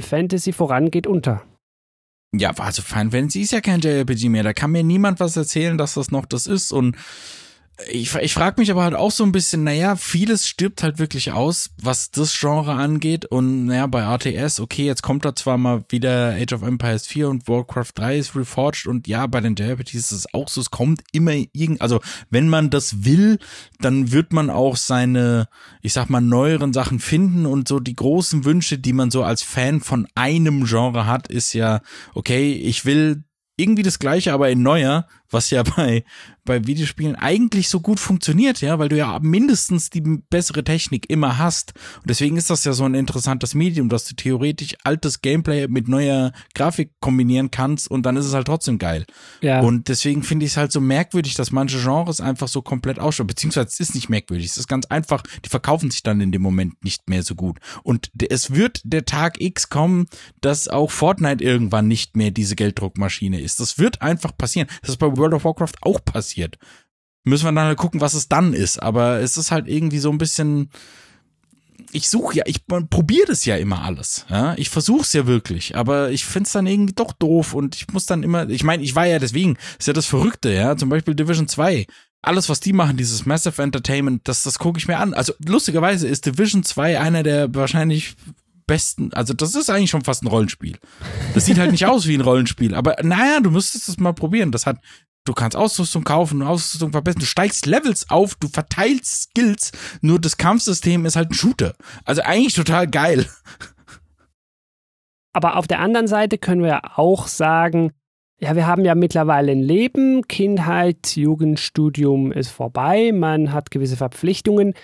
Fantasy 0.00 0.52
vorangeht 0.52 1.08
unter. 1.08 1.42
Ja, 2.34 2.52
also 2.56 2.82
Final 2.82 3.10
Fantasy 3.10 3.40
ist 3.40 3.52
ja 3.52 3.60
kein 3.60 3.80
JRPG 3.80 4.28
mehr. 4.28 4.44
Da 4.44 4.52
kann 4.52 4.70
mir 4.70 4.84
niemand 4.84 5.18
was 5.20 5.36
erzählen, 5.36 5.76
dass 5.76 5.94
das 5.94 6.12
noch 6.12 6.24
das 6.24 6.46
ist. 6.46 6.72
Und 6.72 6.96
ich, 7.90 8.14
ich 8.14 8.34
frage 8.34 8.60
mich 8.60 8.70
aber 8.70 8.82
halt 8.84 8.94
auch 8.94 9.10
so 9.10 9.24
ein 9.24 9.32
bisschen, 9.32 9.64
naja, 9.64 9.96
vieles 9.96 10.46
stirbt 10.46 10.82
halt 10.82 10.98
wirklich 10.98 11.32
aus, 11.32 11.70
was 11.80 12.10
das 12.10 12.38
Genre 12.38 12.74
angeht. 12.74 13.24
Und 13.24 13.66
naja, 13.66 13.86
bei 13.86 14.02
RTS, 14.02 14.60
okay, 14.60 14.84
jetzt 14.84 15.02
kommt 15.02 15.24
da 15.24 15.34
zwar 15.34 15.58
mal 15.58 15.84
wieder 15.88 16.34
Age 16.34 16.52
of 16.52 16.62
Empires 16.62 17.06
4 17.06 17.28
und 17.28 17.48
Warcraft 17.48 17.92
3 17.94 18.18
ist 18.18 18.36
reforged 18.36 18.86
und 18.86 19.08
ja, 19.08 19.26
bei 19.26 19.40
den 19.40 19.56
JRPGs 19.56 19.94
ist 19.94 20.12
es 20.12 20.34
auch 20.34 20.48
so, 20.48 20.60
es 20.60 20.70
kommt 20.70 21.02
immer 21.12 21.32
irgend, 21.52 21.80
also 21.80 22.00
wenn 22.30 22.48
man 22.48 22.70
das 22.70 23.04
will, 23.04 23.38
dann 23.80 24.12
wird 24.12 24.32
man 24.32 24.50
auch 24.50 24.76
seine, 24.76 25.48
ich 25.80 25.92
sag 25.92 26.10
mal, 26.10 26.20
neueren 26.20 26.72
Sachen 26.72 27.00
finden 27.00 27.46
und 27.46 27.68
so 27.68 27.80
die 27.80 27.96
großen 27.96 28.44
Wünsche, 28.44 28.78
die 28.78 28.92
man 28.92 29.10
so 29.10 29.24
als 29.24 29.42
Fan 29.42 29.80
von 29.80 30.06
einem 30.14 30.64
Genre 30.64 31.06
hat, 31.06 31.28
ist 31.28 31.52
ja, 31.52 31.80
okay, 32.14 32.52
ich 32.52 32.84
will 32.84 33.24
irgendwie 33.56 33.82
das 33.82 33.98
gleiche, 33.98 34.32
aber 34.32 34.50
in 34.50 34.62
neuer, 34.62 35.06
was 35.32 35.50
ja 35.50 35.62
bei, 35.76 36.04
bei 36.44 36.66
Videospielen 36.66 37.16
eigentlich 37.16 37.68
so 37.68 37.80
gut 37.80 38.00
funktioniert, 38.00 38.60
ja, 38.60 38.78
weil 38.78 38.88
du 38.88 38.96
ja 38.96 39.18
mindestens 39.20 39.90
die 39.90 40.00
bessere 40.00 40.64
Technik 40.64 41.08
immer 41.10 41.38
hast. 41.38 41.74
Und 42.00 42.10
deswegen 42.10 42.36
ist 42.36 42.50
das 42.50 42.64
ja 42.64 42.72
so 42.72 42.84
ein 42.84 42.94
interessantes 42.94 43.54
Medium, 43.54 43.88
dass 43.88 44.04
du 44.06 44.14
theoretisch 44.14 44.76
altes 44.84 45.22
Gameplay 45.22 45.68
mit 45.68 45.88
neuer 45.88 46.32
Grafik 46.54 46.92
kombinieren 47.00 47.50
kannst 47.50 47.90
und 47.90 48.04
dann 48.04 48.16
ist 48.16 48.26
es 48.26 48.34
halt 48.34 48.46
trotzdem 48.46 48.78
geil. 48.78 49.06
Ja. 49.40 49.60
Und 49.60 49.88
deswegen 49.88 50.22
finde 50.22 50.46
ich 50.46 50.52
es 50.52 50.56
halt 50.56 50.72
so 50.72 50.80
merkwürdig, 50.80 51.34
dass 51.34 51.52
manche 51.52 51.80
Genres 51.80 52.20
einfach 52.20 52.48
so 52.48 52.62
komplett 52.62 52.98
ausschauen. 52.98 53.26
Beziehungsweise 53.26 53.68
es 53.68 53.80
ist 53.80 53.94
nicht 53.94 54.08
merkwürdig, 54.08 54.46
es 54.46 54.58
ist 54.58 54.68
ganz 54.68 54.86
einfach, 54.86 55.22
die 55.44 55.48
verkaufen 55.48 55.90
sich 55.90 56.02
dann 56.02 56.20
in 56.20 56.32
dem 56.32 56.42
Moment 56.42 56.82
nicht 56.84 57.08
mehr 57.08 57.22
so 57.22 57.34
gut. 57.34 57.58
Und 57.82 58.10
es 58.28 58.54
wird 58.54 58.80
der 58.84 59.04
Tag 59.04 59.40
X 59.40 59.68
kommen, 59.68 60.06
dass 60.40 60.68
auch 60.68 60.90
Fortnite 60.90 61.42
irgendwann 61.42 61.88
nicht 61.88 62.16
mehr 62.16 62.30
diese 62.30 62.56
Gelddruckmaschine 62.56 63.40
ist. 63.40 63.60
Das 63.60 63.78
wird 63.78 64.02
einfach 64.02 64.36
passieren. 64.36 64.68
Das 64.80 64.90
ist 64.90 64.98
bei 64.98 65.16
World 65.22 65.34
of 65.34 65.44
Warcraft 65.44 65.74
auch 65.82 66.04
passiert. 66.04 66.58
Müssen 67.24 67.44
wir 67.44 67.52
dann 67.52 67.66
halt 67.66 67.78
gucken, 67.78 68.00
was 68.00 68.14
es 68.14 68.28
dann 68.28 68.52
ist. 68.52 68.82
Aber 68.82 69.20
es 69.20 69.36
ist 69.36 69.50
halt 69.50 69.68
irgendwie 69.68 69.98
so 69.98 70.10
ein 70.10 70.18
bisschen. 70.18 70.70
Ich 71.94 72.08
suche 72.08 72.36
ja, 72.36 72.44
ich 72.46 72.66
probiere 72.66 73.26
das 73.26 73.44
ja 73.44 73.56
immer 73.56 73.82
alles. 73.82 74.24
Ja? 74.30 74.54
Ich 74.56 74.70
versuche 74.70 75.02
es 75.02 75.12
ja 75.12 75.26
wirklich, 75.26 75.76
aber 75.76 76.10
ich 76.10 76.24
finde 76.24 76.46
es 76.46 76.52
dann 76.52 76.66
irgendwie 76.66 76.94
doch 76.94 77.12
doof 77.12 77.52
und 77.52 77.76
ich 77.76 77.86
muss 77.92 78.06
dann 78.06 78.22
immer, 78.22 78.48
ich 78.48 78.64
meine, 78.64 78.82
ich 78.82 78.94
war 78.94 79.06
ja 79.06 79.18
deswegen, 79.18 79.58
ist 79.78 79.88
ja 79.88 79.92
das 79.92 80.06
Verrückte, 80.06 80.50
ja, 80.54 80.74
zum 80.74 80.88
Beispiel 80.88 81.14
Division 81.14 81.48
2. 81.48 81.86
Alles, 82.22 82.48
was 82.48 82.60
die 82.60 82.72
machen, 82.72 82.96
dieses 82.96 83.26
Massive 83.26 83.60
Entertainment, 83.60 84.26
das, 84.26 84.42
das 84.42 84.58
gucke 84.58 84.78
ich 84.78 84.88
mir 84.88 84.96
an. 84.96 85.12
Also 85.12 85.34
lustigerweise 85.44 86.08
ist 86.08 86.24
Division 86.24 86.62
2 86.62 86.98
einer 86.98 87.22
der 87.22 87.54
wahrscheinlich 87.54 88.14
besten, 88.66 89.12
also 89.12 89.34
das 89.34 89.54
ist 89.54 89.68
eigentlich 89.68 89.90
schon 89.90 90.04
fast 90.04 90.22
ein 90.22 90.28
Rollenspiel. 90.28 90.78
Das 91.34 91.44
sieht 91.44 91.58
halt 91.58 91.72
nicht 91.72 91.84
aus 91.88 92.06
wie 92.06 92.14
ein 92.14 92.22
Rollenspiel, 92.22 92.74
aber 92.74 92.96
naja, 93.02 93.40
du 93.40 93.50
müsstest 93.50 93.88
es 93.90 93.98
mal 93.98 94.14
probieren. 94.14 94.50
Das 94.50 94.64
hat, 94.64 94.78
du 95.24 95.32
kannst 95.32 95.56
Ausrüstung 95.56 96.04
kaufen, 96.04 96.42
Ausrüstung 96.42 96.92
verbessern, 96.92 97.20
du 97.20 97.26
steigst 97.26 97.66
Levels 97.66 98.10
auf, 98.10 98.34
du 98.34 98.48
verteilst 98.48 99.30
Skills, 99.30 99.72
nur 100.00 100.20
das 100.20 100.36
Kampfsystem 100.36 101.06
ist 101.06 101.16
halt 101.16 101.30
ein 101.30 101.34
Shooter. 101.34 101.74
Also 102.04 102.22
eigentlich 102.22 102.54
total 102.54 102.88
geil. 102.88 103.26
Aber 105.32 105.56
auf 105.56 105.66
der 105.66 105.80
anderen 105.80 106.06
Seite 106.06 106.38
können 106.38 106.62
wir 106.62 106.98
auch 106.98 107.26
sagen, 107.26 107.92
ja, 108.38 108.56
wir 108.56 108.66
haben 108.66 108.84
ja 108.84 108.94
mittlerweile 108.94 109.52
ein 109.52 109.62
Leben, 109.62 110.26
Kindheit, 110.26 111.16
Jugendstudium 111.16 112.32
ist 112.32 112.50
vorbei, 112.50 113.12
man 113.12 113.52
hat 113.52 113.70
gewisse 113.70 113.96
Verpflichtungen. 113.96 114.74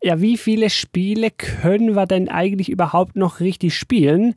Ja, 0.00 0.20
wie 0.20 0.36
viele 0.36 0.70
Spiele 0.70 1.32
können 1.32 1.96
wir 1.96 2.06
denn 2.06 2.28
eigentlich 2.28 2.68
überhaupt 2.68 3.16
noch 3.16 3.40
richtig 3.40 3.74
spielen? 3.74 4.36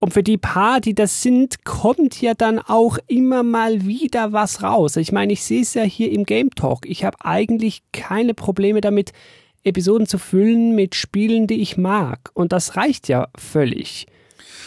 Und 0.00 0.14
für 0.14 0.22
die 0.22 0.38
paar, 0.38 0.80
die 0.80 0.94
das 0.94 1.22
sind, 1.22 1.64
kommt 1.64 2.20
ja 2.20 2.34
dann 2.34 2.60
auch 2.60 2.98
immer 3.08 3.42
mal 3.42 3.84
wieder 3.84 4.32
was 4.32 4.62
raus. 4.62 4.96
Ich 4.96 5.10
meine, 5.10 5.32
ich 5.32 5.42
sehe 5.42 5.62
es 5.62 5.74
ja 5.74 5.82
hier 5.82 6.12
im 6.12 6.24
Game 6.24 6.50
Talk. 6.50 6.86
Ich 6.86 7.04
habe 7.04 7.16
eigentlich 7.24 7.82
keine 7.92 8.34
Probleme 8.34 8.80
damit, 8.80 9.12
Episoden 9.64 10.06
zu 10.06 10.18
füllen 10.18 10.74
mit 10.76 10.94
Spielen, 10.94 11.48
die 11.48 11.60
ich 11.60 11.76
mag. 11.76 12.30
Und 12.34 12.52
das 12.52 12.76
reicht 12.76 13.08
ja 13.08 13.28
völlig. 13.36 14.06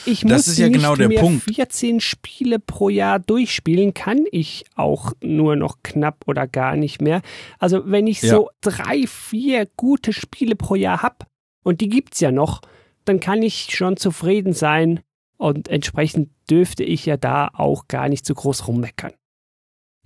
Ich 0.05 0.21
Das 0.21 0.31
muss 0.31 0.47
ist 0.47 0.57
ja 0.57 0.67
nicht 0.67 0.77
genau 0.77 0.95
der 0.95 1.07
mehr 1.07 1.21
Punkt. 1.21 1.43
14 1.43 1.99
Spiele 2.01 2.59
pro 2.59 2.89
Jahr 2.89 3.19
durchspielen, 3.19 3.93
kann 3.93 4.25
ich 4.31 4.65
auch 4.75 5.13
nur 5.21 5.55
noch 5.55 5.77
knapp 5.83 6.23
oder 6.27 6.47
gar 6.47 6.75
nicht 6.75 7.01
mehr. 7.01 7.21
Also 7.59 7.83
wenn 7.85 8.07
ich 8.07 8.21
Ja. 8.21 8.31
so 8.35 8.49
drei, 8.61 9.05
vier 9.07 9.67
gute 9.77 10.11
Spiele 10.11 10.55
pro 10.55 10.75
Jahr 10.75 11.01
hab 11.03 11.27
und 11.63 11.81
die 11.81 11.89
gibt's 11.89 12.19
ja 12.19 12.31
noch, 12.31 12.61
dann 13.05 13.19
kann 13.19 13.41
ich 13.43 13.75
schon 13.75 13.95
zufrieden 13.95 14.53
sein 14.53 14.99
und 15.41 15.67
entsprechend 15.69 16.29
dürfte 16.49 16.83
ich 16.83 17.05
ja 17.07 17.17
da 17.17 17.49
auch 17.53 17.87
gar 17.87 18.07
nicht 18.09 18.25
so 18.25 18.35
groß 18.35 18.67
rummeckern. 18.67 19.11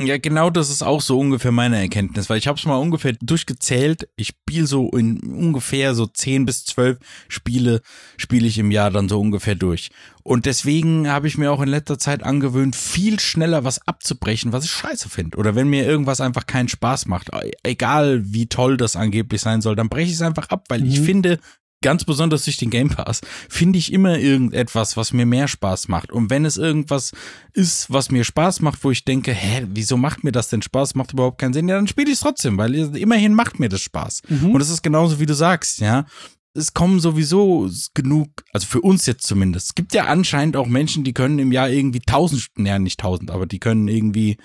Ja, 0.01 0.17
genau 0.17 0.49
das 0.49 0.69
ist 0.69 0.81
auch 0.81 0.99
so 0.99 1.17
ungefähr 1.17 1.53
meine 1.53 1.79
Erkenntnis, 1.79 2.29
weil 2.29 2.37
ich 2.37 2.47
habe 2.47 2.59
es 2.59 2.65
mal 2.65 2.75
ungefähr 2.75 3.13
durchgezählt. 3.21 4.09
Ich 4.17 4.27
spiele 4.27 4.67
so 4.67 4.89
in 4.89 5.19
ungefähr 5.21 5.95
so 5.95 6.05
10 6.05 6.45
bis 6.45 6.65
12 6.65 6.99
Spiele, 7.29 7.81
spiele 8.17 8.45
ich 8.45 8.57
im 8.57 8.71
Jahr 8.71 8.91
dann 8.91 9.07
so 9.07 9.19
ungefähr 9.21 9.55
durch. 9.55 9.91
Und 10.23 10.45
deswegen 10.47 11.07
habe 11.09 11.29
ich 11.29 11.37
mir 11.37 11.49
auch 11.51 11.61
in 11.61 11.69
letzter 11.69 11.97
Zeit 11.97 12.23
angewöhnt, 12.23 12.75
viel 12.75 13.21
schneller 13.21 13.63
was 13.63 13.87
abzubrechen, 13.87 14.51
was 14.51 14.65
ich 14.65 14.71
scheiße 14.71 15.07
finde. 15.09 15.37
Oder 15.37 15.55
wenn 15.55 15.69
mir 15.69 15.85
irgendwas 15.85 16.19
einfach 16.19 16.45
keinen 16.45 16.67
Spaß 16.67 17.05
macht, 17.05 17.29
egal 17.63 18.21
wie 18.25 18.47
toll 18.47 18.75
das 18.75 18.97
angeblich 18.97 19.39
sein 19.39 19.61
soll, 19.61 19.77
dann 19.77 19.87
breche 19.87 20.07
ich 20.09 20.15
es 20.15 20.21
einfach 20.21 20.49
ab, 20.49 20.65
weil 20.67 20.85
ich 20.85 20.99
Mhm. 20.99 21.05
finde, 21.05 21.39
ganz 21.85 22.03
besonders 22.03 22.45
durch 22.45 22.57
den 22.57 22.71
Game 22.71 22.89
Pass, 22.89 23.21
finde 23.47 23.77
ich 23.77 23.93
immer 23.93 24.17
irgendetwas, 24.17 24.97
was 24.97 25.13
mir 25.13 25.27
mehr 25.27 25.47
Spaß 25.47 25.87
macht. 25.87 26.11
Und 26.11 26.31
wenn 26.31 26.43
es 26.43 26.57
irgendwas 26.57 27.11
ist, 27.53 27.93
was 27.93 28.09
mir 28.09 28.23
Spaß 28.23 28.61
macht, 28.61 28.83
wo 28.83 28.89
ich 28.89 29.05
denke, 29.05 29.31
hä, 29.31 29.67
wieso 29.69 29.95
macht 29.95 30.23
mir 30.23 30.31
das 30.31 30.49
denn 30.49 30.63
Spaß? 30.63 30.95
Macht 30.95 31.13
überhaupt 31.13 31.37
keinen 31.37 31.53
Sinn. 31.53 31.69
Ja, 31.69 31.75
dann 31.75 31.87
spiele 31.87 32.07
ich 32.07 32.15
es 32.15 32.21
trotzdem, 32.21 32.57
weil 32.57 32.73
immerhin 32.73 33.35
macht 33.35 33.59
mir 33.59 33.69
das 33.69 33.81
Spaß. 33.81 34.23
Und 34.51 34.59
es 34.61 34.71
ist 34.71 34.81
genauso, 34.81 35.19
wie 35.19 35.27
du 35.27 35.35
sagst, 35.35 35.79
ja. 35.79 36.07
Es 36.55 36.73
kommen 36.73 36.99
sowieso 37.01 37.69
genug, 37.93 38.29
also 38.51 38.65
für 38.65 38.81
uns 38.81 39.05
jetzt 39.05 39.27
zumindest. 39.27 39.67
Es 39.67 39.75
gibt 39.75 39.93
ja 39.93 40.05
anscheinend 40.05 40.57
auch 40.57 40.67
Menschen, 40.67 41.03
die 41.03 41.13
können 41.13 41.37
im 41.37 41.51
Jahr 41.51 41.69
irgendwie 41.69 41.99
tausend, 41.99 42.47
naja, 42.55 42.79
nicht 42.79 42.99
tausend, 42.99 43.29
aber 43.29 43.45
die 43.45 43.59
können 43.59 43.89
irgendwie 43.89 44.37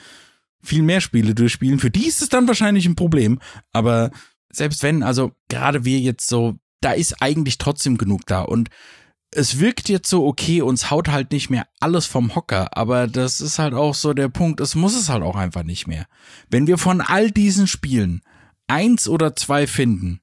viel 0.62 0.82
mehr 0.82 1.01
Spiele 1.01 1.34
durchspielen. 1.34 1.78
Für 1.78 1.91
die 1.91 2.07
ist 2.07 2.20
es 2.20 2.28
dann 2.28 2.49
wahrscheinlich 2.49 2.84
ein 2.84 2.97
Problem. 2.97 3.38
Aber 3.72 4.11
selbst 4.53 4.82
wenn, 4.82 5.03
also 5.03 5.32
gerade 5.49 5.84
wir 5.84 6.01
jetzt 6.01 6.28
so, 6.28 6.59
da 6.81 6.93
ist 6.93 7.22
eigentlich 7.22 7.59
trotzdem 7.59 7.99
genug 7.99 8.26
da. 8.26 8.43
Und 8.43 8.70
es 9.33 9.61
wirkt 9.61 9.89
jetzt 9.89 10.09
so, 10.09 10.26
okay, 10.26 10.62
uns 10.62 10.91
haut 10.91 11.09
halt 11.09 11.31
nicht 11.33 11.51
mehr 11.51 11.66
alles 11.78 12.07
vom 12.07 12.35
Hocker, 12.35 12.76
aber 12.76 13.07
das 13.07 13.41
ist 13.41 13.59
halt 13.59 13.74
auch 13.74 13.95
so 13.95 14.12
der 14.12 14.28
Punkt, 14.28 14.61
es 14.61 14.74
muss 14.74 14.97
es 14.97 15.09
halt 15.09 15.22
auch 15.22 15.37
einfach 15.37 15.62
nicht 15.62 15.87
mehr. 15.87 16.07
Wenn 16.49 16.66
wir 16.66 16.78
von 16.78 17.01
all 17.01 17.31
diesen 17.31 17.66
Spielen 17.66 18.22
eins 18.66 19.09
oder 19.09 19.37
zwei 19.37 19.66
finden, 19.66 20.20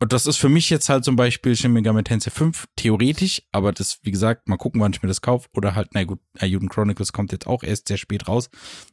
und 0.00 0.12
das 0.12 0.26
ist 0.26 0.36
für 0.36 0.48
mich 0.48 0.70
jetzt 0.70 0.88
halt 0.88 1.04
zum 1.04 1.16
Beispiel 1.16 1.56
Shin 1.56 1.72
Megami 1.72 2.02
Tensei 2.04 2.30
5 2.30 2.66
theoretisch, 2.76 3.42
aber 3.52 3.72
das, 3.72 4.00
wie 4.02 4.10
gesagt, 4.10 4.48
mal 4.48 4.56
gucken, 4.56 4.80
wann 4.80 4.92
ich 4.92 5.02
mir 5.02 5.08
das 5.08 5.22
kaufe. 5.22 5.48
Oder 5.54 5.74
halt, 5.74 5.90
na 5.94 6.04
gut, 6.04 6.20
Ayuden 6.38 6.68
Chronicles 6.68 7.12
kommt 7.12 7.32
jetzt 7.32 7.46
auch 7.46 7.62
erst 7.62 7.88
sehr 7.88 7.96
spät 7.96 8.28
raus. 8.28 8.50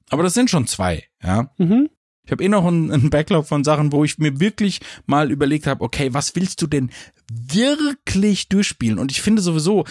Aber 0.09 0.24
das 0.24 0.34
sind 0.34 0.49
schon 0.49 0.68
zwei, 0.68 1.03
ja. 1.22 1.51
Mhm. 1.57 1.89
Ich 2.26 2.32
habe 2.32 2.43
eh 2.43 2.49
noch 2.49 2.65
einen, 2.65 2.91
einen 2.91 3.09
Backlog 3.09 3.47
von 3.47 3.63
Sachen, 3.63 3.91
wo 3.91 4.03
ich 4.03 4.17
mir 4.17 4.39
wirklich 4.39 4.80
mal 5.05 5.32
überlegt 5.32 5.67
habe, 5.67 5.84
okay, 5.84 6.13
was 6.13 6.36
willst 6.36 6.61
du 6.61 6.67
denn 6.67 6.91
wirklich 7.32 8.47
durchspielen? 8.49 8.99
Und 8.99 9.11
ich 9.11 9.22
finde 9.22 9.41
sowieso, 9.41 9.86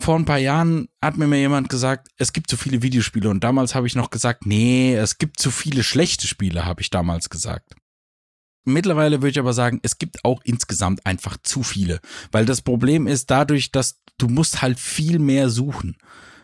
vor 0.00 0.16
ein 0.16 0.24
paar 0.24 0.38
Jahren 0.38 0.88
hat 1.02 1.16
mir 1.16 1.26
mal 1.26 1.36
jemand 1.36 1.68
gesagt, 1.68 2.08
es 2.18 2.32
gibt 2.32 2.50
zu 2.50 2.56
viele 2.56 2.82
Videospiele. 2.82 3.30
Und 3.30 3.42
damals 3.44 3.74
habe 3.74 3.86
ich 3.86 3.94
noch 3.94 4.10
gesagt, 4.10 4.46
nee, 4.46 4.94
es 4.94 5.18
gibt 5.18 5.38
zu 5.38 5.50
viele 5.50 5.82
schlechte 5.82 6.26
Spiele, 6.26 6.64
habe 6.64 6.82
ich 6.82 6.90
damals 6.90 7.30
gesagt. 7.30 7.74
Mittlerweile 8.64 9.22
würde 9.22 9.30
ich 9.30 9.38
aber 9.38 9.52
sagen, 9.52 9.78
es 9.82 9.98
gibt 9.98 10.24
auch 10.24 10.40
insgesamt 10.42 11.06
einfach 11.06 11.36
zu 11.42 11.62
viele. 11.62 12.00
Weil 12.32 12.44
das 12.46 12.62
Problem 12.62 13.06
ist 13.06 13.30
dadurch, 13.30 13.70
dass 13.70 14.00
du 14.18 14.28
musst 14.28 14.60
halt 14.60 14.80
viel 14.80 15.18
mehr 15.18 15.48
suchen. 15.50 15.96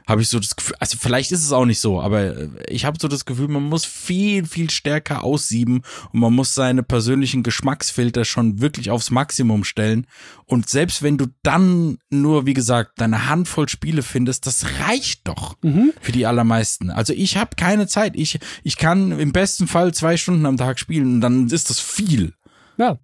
Habe 0.07 0.23
ich 0.23 0.29
so 0.29 0.39
das 0.39 0.57
Gefühl, 0.57 0.77
also 0.81 0.97
vielleicht 0.99 1.33
ist 1.33 1.45
es 1.45 1.53
auch 1.53 1.65
nicht 1.65 1.81
so, 1.81 2.01
aber 2.01 2.35
ich 2.69 2.85
habe 2.85 2.99
so 3.01 3.09
das 3.09 3.25
Gefühl, 3.25 3.49
man 3.49 3.63
muss 3.63 3.85
viel, 3.85 4.47
viel 4.47 4.71
stärker 4.71 5.25
aussieben 5.25 5.83
und 6.13 6.21
man 6.21 6.33
muss 6.33 6.55
seine 6.55 6.83
persönlichen 6.83 7.43
Geschmacksfilter 7.43 8.25
schon 8.25 8.61
wirklich 8.61 8.91
aufs 8.91 9.11
Maximum 9.11 9.65
stellen. 9.65 10.07
Und 10.47 10.69
selbst 10.69 11.03
wenn 11.03 11.19
du 11.19 11.27
dann 11.43 11.99
nur, 12.11 12.47
wie 12.47 12.55
gesagt, 12.55 13.01
deine 13.01 13.29
Handvoll 13.29 13.69
Spiele 13.69 14.03
findest, 14.03 14.47
das 14.47 14.67
reicht 14.87 15.29
doch 15.29 15.57
Mhm. 15.63 15.93
für 16.01 16.13
die 16.13 16.27
allermeisten. 16.27 16.91
Also 16.91 17.13
ich 17.13 17.37
habe 17.37 17.57
keine 17.57 17.87
Zeit. 17.87 18.17
Ich, 18.17 18.39
ich 18.65 18.77
kann 18.77 19.19
im 19.19 19.33
besten 19.33 19.67
Fall 19.67 19.95
zwei 19.95 20.17
Stunden 20.17 20.45
am 20.47 20.57
Tag 20.57 20.79
spielen 20.79 21.15
und 21.15 21.21
dann 21.21 21.47
ist 21.49 21.71
das 21.71 21.81
viel. 21.81 22.35
Ja. 22.79 22.99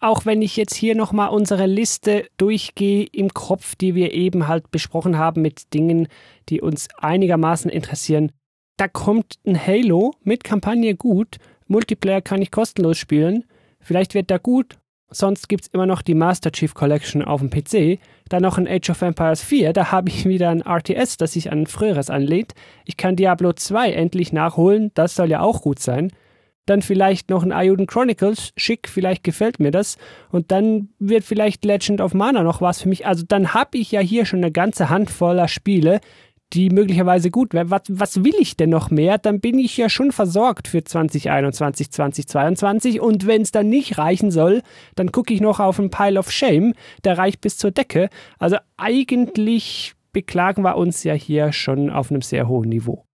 Auch 0.00 0.24
wenn 0.24 0.42
ich 0.42 0.56
jetzt 0.56 0.74
hier 0.74 0.94
nochmal 0.94 1.30
unsere 1.30 1.66
Liste 1.66 2.26
durchgehe 2.36 3.04
im 3.10 3.34
Kopf, 3.34 3.74
die 3.74 3.96
wir 3.96 4.12
eben 4.12 4.46
halt 4.46 4.70
besprochen 4.70 5.18
haben 5.18 5.42
mit 5.42 5.74
Dingen, 5.74 6.06
die 6.48 6.60
uns 6.60 6.88
einigermaßen 6.98 7.68
interessieren, 7.68 8.30
da 8.76 8.86
kommt 8.86 9.40
ein 9.44 9.58
Halo 9.66 10.12
mit 10.22 10.44
Kampagne 10.44 10.94
gut. 10.94 11.38
Multiplayer 11.66 12.20
kann 12.20 12.40
ich 12.40 12.52
kostenlos 12.52 12.96
spielen. 12.96 13.44
Vielleicht 13.80 14.14
wird 14.14 14.30
der 14.30 14.38
gut. 14.38 14.78
Sonst 15.10 15.48
gibt's 15.48 15.68
immer 15.72 15.86
noch 15.86 16.02
die 16.02 16.14
Master 16.14 16.52
Chief 16.52 16.74
Collection 16.74 17.22
auf 17.22 17.40
dem 17.40 17.50
PC. 17.50 17.98
Dann 18.28 18.42
noch 18.42 18.56
ein 18.56 18.68
Age 18.68 18.90
of 18.90 19.02
Empires 19.02 19.42
4. 19.42 19.72
Da 19.72 19.90
habe 19.90 20.10
ich 20.10 20.26
wieder 20.26 20.50
ein 20.50 20.62
RTS, 20.62 21.16
das 21.16 21.32
sich 21.32 21.50
an 21.50 21.62
ein 21.62 21.66
früheres 21.66 22.08
anlehnt. 22.08 22.54
Ich 22.84 22.96
kann 22.96 23.16
Diablo 23.16 23.52
2 23.52 23.90
endlich 23.92 24.32
nachholen. 24.32 24.92
Das 24.94 25.16
soll 25.16 25.28
ja 25.28 25.40
auch 25.40 25.62
gut 25.62 25.80
sein 25.80 26.12
dann 26.68 26.82
vielleicht 26.82 27.30
noch 27.30 27.42
ein 27.42 27.52
Ayuden 27.52 27.86
Chronicles, 27.86 28.52
schick, 28.56 28.88
vielleicht 28.88 29.24
gefällt 29.24 29.60
mir 29.60 29.70
das. 29.70 29.96
Und 30.30 30.50
dann 30.52 30.88
wird 30.98 31.24
vielleicht 31.24 31.64
Legend 31.64 32.00
of 32.00 32.14
Mana 32.14 32.42
noch 32.42 32.60
was 32.60 32.82
für 32.82 32.88
mich. 32.88 33.06
Also 33.06 33.24
dann 33.26 33.54
habe 33.54 33.78
ich 33.78 33.92
ja 33.92 34.00
hier 34.00 34.26
schon 34.26 34.40
eine 34.40 34.52
ganze 34.52 34.90
Handvoller 34.90 35.48
Spiele, 35.48 36.00
die 36.52 36.70
möglicherweise 36.70 37.30
gut 37.30 37.52
wären. 37.52 37.70
Was, 37.70 37.82
was 37.88 38.24
will 38.24 38.34
ich 38.38 38.56
denn 38.56 38.70
noch 38.70 38.90
mehr? 38.90 39.18
Dann 39.18 39.40
bin 39.40 39.58
ich 39.58 39.76
ja 39.76 39.88
schon 39.88 40.12
versorgt 40.12 40.68
für 40.68 40.82
2021, 40.82 41.90
2022. 41.90 43.00
Und 43.00 43.26
wenn 43.26 43.42
es 43.42 43.50
dann 43.50 43.68
nicht 43.68 43.98
reichen 43.98 44.30
soll, 44.30 44.62
dann 44.94 45.12
gucke 45.12 45.34
ich 45.34 45.40
noch 45.40 45.60
auf 45.60 45.78
einen 45.78 45.90
Pile 45.90 46.18
of 46.18 46.30
Shame. 46.30 46.72
Der 47.04 47.18
reicht 47.18 47.40
bis 47.40 47.58
zur 47.58 47.70
Decke. 47.70 48.08
Also 48.38 48.56
eigentlich 48.76 49.94
beklagen 50.12 50.62
wir 50.62 50.76
uns 50.76 51.04
ja 51.04 51.14
hier 51.14 51.52
schon 51.52 51.90
auf 51.90 52.10
einem 52.10 52.22
sehr 52.22 52.48
hohen 52.48 52.68
Niveau. 52.68 53.04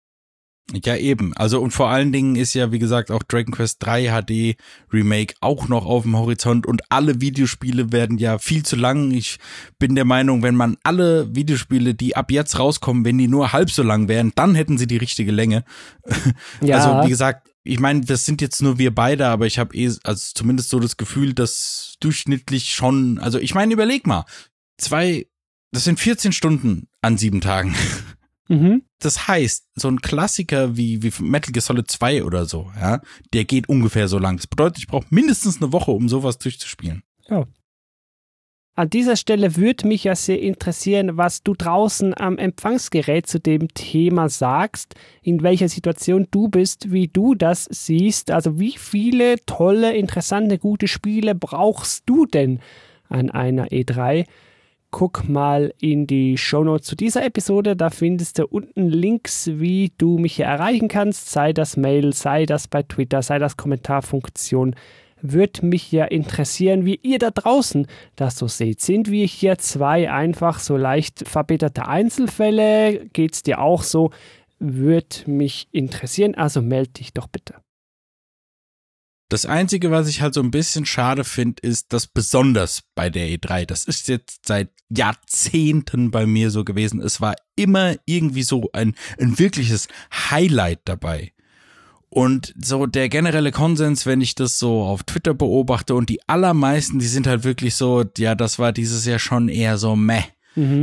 Ja, 0.72 0.96
eben. 0.96 1.34
Also 1.36 1.60
und 1.60 1.72
vor 1.72 1.90
allen 1.90 2.10
Dingen 2.10 2.36
ist 2.36 2.54
ja, 2.54 2.72
wie 2.72 2.78
gesagt, 2.78 3.10
auch 3.10 3.22
Dragon 3.22 3.52
Quest 3.52 3.84
3 3.84 4.08
HD 4.08 4.56
Remake 4.92 5.34
auch 5.40 5.68
noch 5.68 5.84
auf 5.84 6.04
dem 6.04 6.16
Horizont 6.16 6.66
und 6.66 6.82
alle 6.90 7.20
Videospiele 7.20 7.92
werden 7.92 8.16
ja 8.16 8.38
viel 8.38 8.64
zu 8.64 8.76
lang. 8.76 9.10
Ich 9.10 9.38
bin 9.78 9.94
der 9.94 10.06
Meinung, 10.06 10.42
wenn 10.42 10.54
man 10.54 10.78
alle 10.82 11.34
Videospiele, 11.34 11.94
die 11.94 12.16
ab 12.16 12.30
jetzt 12.30 12.58
rauskommen, 12.58 13.04
wenn 13.04 13.18
die 13.18 13.28
nur 13.28 13.52
halb 13.52 13.70
so 13.70 13.82
lang 13.82 14.08
wären, 14.08 14.32
dann 14.34 14.54
hätten 14.54 14.78
sie 14.78 14.86
die 14.86 14.96
richtige 14.96 15.32
Länge. 15.32 15.64
Ja. 16.60 16.76
Also 16.76 17.06
wie 17.06 17.10
gesagt, 17.10 17.50
ich 17.64 17.80
meine, 17.80 18.02
das 18.02 18.24
sind 18.24 18.40
jetzt 18.40 18.62
nur 18.62 18.78
wir 18.78 18.94
beide, 18.94 19.26
aber 19.26 19.46
ich 19.46 19.58
habe 19.58 19.74
eh, 19.74 19.90
also 20.04 20.32
zumindest 20.34 20.70
so 20.70 20.78
das 20.78 20.96
Gefühl, 20.96 21.34
dass 21.34 21.94
durchschnittlich 22.00 22.74
schon, 22.74 23.18
also 23.18 23.38
ich 23.38 23.54
meine, 23.54 23.72
überleg 23.72 24.06
mal, 24.06 24.24
zwei, 24.78 25.26
das 25.72 25.84
sind 25.84 25.98
14 25.98 26.32
Stunden 26.32 26.88
an 27.00 27.18
sieben 27.18 27.40
Tagen. 27.40 27.74
Mhm. 28.48 28.82
Das 28.98 29.26
heißt, 29.26 29.68
so 29.74 29.88
ein 29.88 30.00
Klassiker 30.00 30.76
wie, 30.76 31.02
wie 31.02 31.12
Metal 31.22 31.52
Gear 31.52 31.62
Solid 31.62 31.90
2 31.90 32.24
oder 32.24 32.44
so, 32.44 32.70
ja, 32.78 33.00
der 33.32 33.44
geht 33.44 33.68
ungefähr 33.68 34.08
so 34.08 34.18
lang. 34.18 34.36
Das 34.36 34.46
bedeutet, 34.46 34.78
ich 34.78 34.86
brauche 34.86 35.06
mindestens 35.10 35.60
eine 35.60 35.72
Woche, 35.72 35.92
um 35.92 36.08
sowas 36.08 36.38
durchzuspielen. 36.38 37.02
An 38.76 38.90
dieser 38.90 39.14
Stelle 39.14 39.54
würde 39.54 39.86
mich 39.86 40.02
ja 40.02 40.16
sehr 40.16 40.40
interessieren, 40.40 41.16
was 41.16 41.44
du 41.44 41.54
draußen 41.54 42.12
am 42.18 42.38
Empfangsgerät 42.38 43.24
zu 43.24 43.38
dem 43.38 43.68
Thema 43.72 44.28
sagst, 44.28 44.96
in 45.22 45.44
welcher 45.44 45.68
Situation 45.68 46.26
du 46.32 46.48
bist, 46.48 46.90
wie 46.90 47.06
du 47.06 47.36
das 47.36 47.68
siehst. 47.70 48.32
Also 48.32 48.58
wie 48.58 48.72
viele 48.76 49.36
tolle, 49.46 49.94
interessante, 49.94 50.58
gute 50.58 50.88
Spiele 50.88 51.36
brauchst 51.36 52.02
du 52.06 52.26
denn 52.26 52.58
an 53.08 53.30
einer 53.30 53.68
E3? 53.68 54.26
Guck 54.96 55.28
mal 55.28 55.74
in 55.80 56.06
die 56.06 56.38
Shownotes 56.38 56.86
zu 56.86 56.94
dieser 56.94 57.24
Episode, 57.24 57.74
da 57.74 57.90
findest 57.90 58.38
du 58.38 58.46
unten 58.46 58.88
Links, 58.88 59.50
wie 59.52 59.92
du 59.98 60.18
mich 60.18 60.36
hier 60.36 60.44
erreichen 60.44 60.86
kannst, 60.86 61.30
sei 61.30 61.52
das 61.52 61.76
Mail, 61.76 62.12
sei 62.12 62.46
das 62.46 62.68
bei 62.68 62.84
Twitter, 62.84 63.20
sei 63.20 63.40
das 63.40 63.56
Kommentarfunktion 63.56 64.76
würde 65.20 65.66
mich 65.66 65.90
ja 65.90 66.04
interessieren, 66.04 66.84
wie 66.84 67.00
ihr 67.02 67.18
da 67.18 67.30
draußen 67.30 67.88
das 68.14 68.36
so 68.36 68.46
seht. 68.46 68.82
Sind 68.82 69.10
wir 69.10 69.26
hier 69.26 69.58
zwei 69.58 70.12
einfach 70.12 70.60
so 70.60 70.76
leicht 70.76 71.26
verbitterte 71.26 71.88
Einzelfälle? 71.88 73.06
Geht's 73.12 73.42
dir 73.42 73.60
auch 73.60 73.82
so? 73.82 74.10
Würde 74.60 75.16
mich 75.26 75.66
interessieren, 75.72 76.36
also 76.36 76.62
melde 76.62 76.90
dich 76.90 77.14
doch 77.14 77.26
bitte. 77.26 77.63
Das 79.34 79.46
Einzige, 79.46 79.90
was 79.90 80.06
ich 80.06 80.22
halt 80.22 80.32
so 80.32 80.40
ein 80.40 80.52
bisschen 80.52 80.86
schade 80.86 81.24
finde, 81.24 81.60
ist, 81.60 81.92
dass 81.92 82.06
besonders 82.06 82.84
bei 82.94 83.10
der 83.10 83.26
E3, 83.26 83.66
das 83.66 83.84
ist 83.84 84.06
jetzt 84.06 84.46
seit 84.46 84.70
Jahrzehnten 84.88 86.12
bei 86.12 86.24
mir 86.24 86.52
so 86.52 86.62
gewesen, 86.62 87.00
es 87.00 87.20
war 87.20 87.34
immer 87.56 87.96
irgendwie 88.06 88.44
so 88.44 88.70
ein, 88.72 88.94
ein 89.18 89.36
wirkliches 89.40 89.88
Highlight 90.30 90.82
dabei. 90.84 91.32
Und 92.10 92.54
so 92.62 92.86
der 92.86 93.08
generelle 93.08 93.50
Konsens, 93.50 94.06
wenn 94.06 94.20
ich 94.20 94.36
das 94.36 94.60
so 94.60 94.84
auf 94.84 95.02
Twitter 95.02 95.34
beobachte 95.34 95.96
und 95.96 96.10
die 96.10 96.20
allermeisten, 96.28 97.00
die 97.00 97.08
sind 97.08 97.26
halt 97.26 97.42
wirklich 97.42 97.74
so, 97.74 98.04
ja, 98.16 98.36
das 98.36 98.60
war 98.60 98.70
dieses 98.70 99.04
Jahr 99.04 99.18
schon 99.18 99.48
eher 99.48 99.78
so 99.78 99.96
meh. 99.96 100.22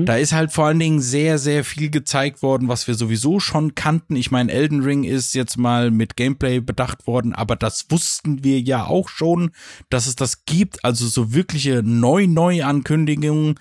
Da 0.06 0.18
ist 0.18 0.34
halt 0.34 0.52
vor 0.52 0.66
allen 0.66 0.80
Dingen 0.80 1.00
sehr, 1.00 1.38
sehr 1.40 1.64
viel 1.64 1.90
gezeigt 1.90 2.42
worden, 2.42 2.68
was 2.68 2.88
wir 2.88 2.96
sowieso 2.96 3.40
schon 3.40 3.74
kannten. 3.74 4.16
Ich 4.18 4.30
meine, 4.30 4.52
Elden 4.52 4.82
Ring 4.84 5.04
ist 5.06 5.34
jetzt 5.34 5.58
mal 5.58 5.92
mit 5.92 6.18
Gameplay 6.18 6.60
bedacht 6.60 7.08
worden, 7.08 7.34
aber 7.34 7.56
das 7.56 7.86
wussten 7.90 8.44
wir 8.44 8.60
ja 8.60 8.86
auch 8.86 9.08
schon, 9.08 9.52
dass 9.90 10.08
es 10.08 10.16
das 10.16 10.44
gibt. 10.46 10.84
Also 10.84 11.08
so 11.08 11.34
wirkliche 11.34 11.84
Neu-Neu-Ankündigungen 11.84 13.56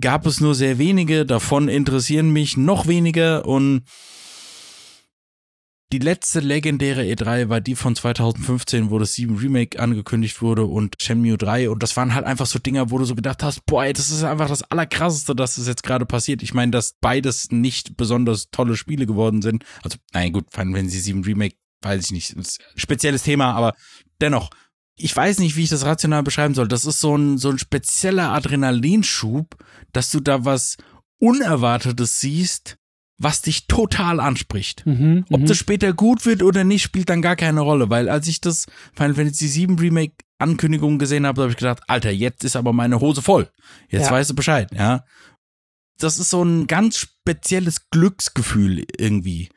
gab 0.00 0.26
es 0.26 0.40
nur 0.40 0.54
sehr 0.54 0.78
wenige. 0.78 1.24
Davon 1.26 1.68
interessieren 1.68 2.30
mich 2.30 2.56
noch 2.56 2.86
weniger 2.88 3.46
und 3.46 3.82
die 5.92 5.98
letzte 5.98 6.40
legendäre 6.40 7.02
E3 7.02 7.50
war 7.50 7.60
die 7.60 7.76
von 7.76 7.94
2015, 7.94 8.90
wo 8.90 8.98
das 8.98 9.12
7 9.12 9.36
Remake 9.36 9.78
angekündigt 9.78 10.40
wurde 10.40 10.64
und 10.64 10.96
Shenmue 10.98 11.36
3 11.36 11.68
und 11.68 11.82
das 11.82 11.98
waren 11.98 12.14
halt 12.14 12.24
einfach 12.24 12.46
so 12.46 12.58
Dinger, 12.58 12.90
wo 12.90 12.96
du 12.96 13.04
so 13.04 13.14
gedacht 13.14 13.42
hast, 13.42 13.66
boah, 13.66 13.84
ey, 13.84 13.92
das 13.92 14.10
ist 14.10 14.24
einfach 14.24 14.48
das 14.48 14.62
allerkrasseste, 14.62 15.36
dass 15.36 15.56
das 15.56 15.66
jetzt 15.66 15.82
gerade 15.82 16.06
passiert. 16.06 16.42
Ich 16.42 16.54
meine, 16.54 16.72
dass 16.72 16.94
beides 16.98 17.50
nicht 17.50 17.98
besonders 17.98 18.50
tolle 18.50 18.76
Spiele 18.76 19.04
geworden 19.04 19.42
sind. 19.42 19.64
Also, 19.82 19.98
nein, 20.14 20.32
gut, 20.32 20.46
Final 20.50 20.76
Fantasy 20.76 20.98
7 20.98 21.24
Remake, 21.24 21.56
weiß 21.82 22.06
ich 22.06 22.10
nicht, 22.10 22.30
ist 22.30 22.60
ein 22.74 22.78
spezielles 22.78 23.22
Thema, 23.22 23.52
aber 23.52 23.74
dennoch, 24.18 24.48
ich 24.96 25.14
weiß 25.14 25.40
nicht, 25.40 25.56
wie 25.56 25.64
ich 25.64 25.70
das 25.70 25.84
rational 25.84 26.22
beschreiben 26.22 26.54
soll. 26.54 26.68
Das 26.68 26.86
ist 26.86 27.00
so 27.00 27.14
ein, 27.16 27.36
so 27.36 27.50
ein 27.50 27.58
spezieller 27.58 28.30
Adrenalinschub, 28.30 29.56
dass 29.92 30.10
du 30.10 30.20
da 30.20 30.46
was 30.46 30.78
Unerwartetes 31.18 32.18
siehst, 32.18 32.78
was 33.22 33.42
dich 33.42 33.66
total 33.66 34.20
anspricht. 34.20 34.84
Mhm, 34.86 35.24
Ob 35.30 35.40
mhm. 35.40 35.46
das 35.46 35.56
später 35.56 35.92
gut 35.92 36.26
wird 36.26 36.42
oder 36.42 36.64
nicht, 36.64 36.82
spielt 36.82 37.08
dann 37.08 37.22
gar 37.22 37.36
keine 37.36 37.60
Rolle, 37.60 37.88
weil 37.90 38.08
als 38.08 38.26
ich 38.28 38.40
das 38.40 38.66
Final 38.94 39.14
Fantasy 39.14 39.54
VII 39.68 39.76
Remake 39.78 40.14
Ankündigung 40.38 40.98
gesehen 40.98 41.26
habe, 41.26 41.42
habe 41.42 41.52
ich 41.52 41.56
gedacht, 41.56 41.82
Alter, 41.86 42.10
jetzt 42.10 42.42
ist 42.44 42.56
aber 42.56 42.72
meine 42.72 43.00
Hose 43.00 43.22
voll. 43.22 43.48
Jetzt 43.88 44.06
Ja. 44.06 44.10
weißt 44.10 44.30
du 44.30 44.34
Bescheid, 44.34 44.70
ja. 44.74 45.04
Das 45.98 46.18
ist 46.18 46.30
so 46.30 46.42
ein 46.42 46.66
ganz 46.66 46.98
spezielles 46.98 47.88
Glücksgefühl 47.90 48.84
irgendwie. 48.98 49.50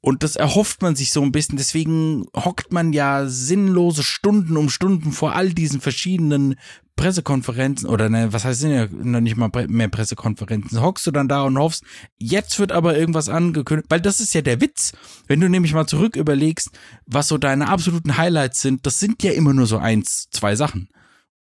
Und 0.00 0.22
das 0.22 0.36
erhofft 0.36 0.82
man 0.82 0.94
sich 0.96 1.12
so 1.12 1.22
ein 1.22 1.32
bisschen. 1.32 1.56
Deswegen 1.56 2.26
hockt 2.36 2.72
man 2.72 2.92
ja 2.92 3.26
sinnlose 3.26 4.02
Stunden 4.02 4.56
um 4.56 4.68
Stunden 4.68 5.12
vor 5.12 5.34
all 5.34 5.52
diesen 5.52 5.80
verschiedenen 5.80 6.56
Pressekonferenzen 6.98 7.88
oder 7.88 8.10
ne, 8.10 8.32
was 8.32 8.44
heißt 8.44 8.60
sind 8.60 8.72
ja 8.72 8.88
noch 8.90 9.20
nicht 9.20 9.36
mal 9.36 9.50
mehr 9.68 9.88
Pressekonferenzen. 9.88 10.82
Hockst 10.82 11.06
du 11.06 11.12
dann 11.12 11.28
da 11.28 11.42
und 11.42 11.56
hoffst, 11.56 11.84
jetzt 12.18 12.58
wird 12.58 12.72
aber 12.72 12.98
irgendwas 12.98 13.28
angekündigt, 13.28 13.88
weil 13.88 14.00
das 14.00 14.20
ist 14.20 14.34
ja 14.34 14.42
der 14.42 14.60
Witz. 14.60 14.92
Wenn 15.28 15.40
du 15.40 15.48
nämlich 15.48 15.72
mal 15.72 15.86
zurück 15.86 16.16
überlegst, 16.16 16.70
was 17.06 17.28
so 17.28 17.38
deine 17.38 17.68
absoluten 17.68 18.18
Highlights 18.18 18.60
sind, 18.60 18.84
das 18.84 18.98
sind 18.98 19.22
ja 19.22 19.32
immer 19.32 19.54
nur 19.54 19.66
so 19.66 19.78
eins, 19.78 20.28
zwei 20.30 20.56
Sachen. 20.56 20.88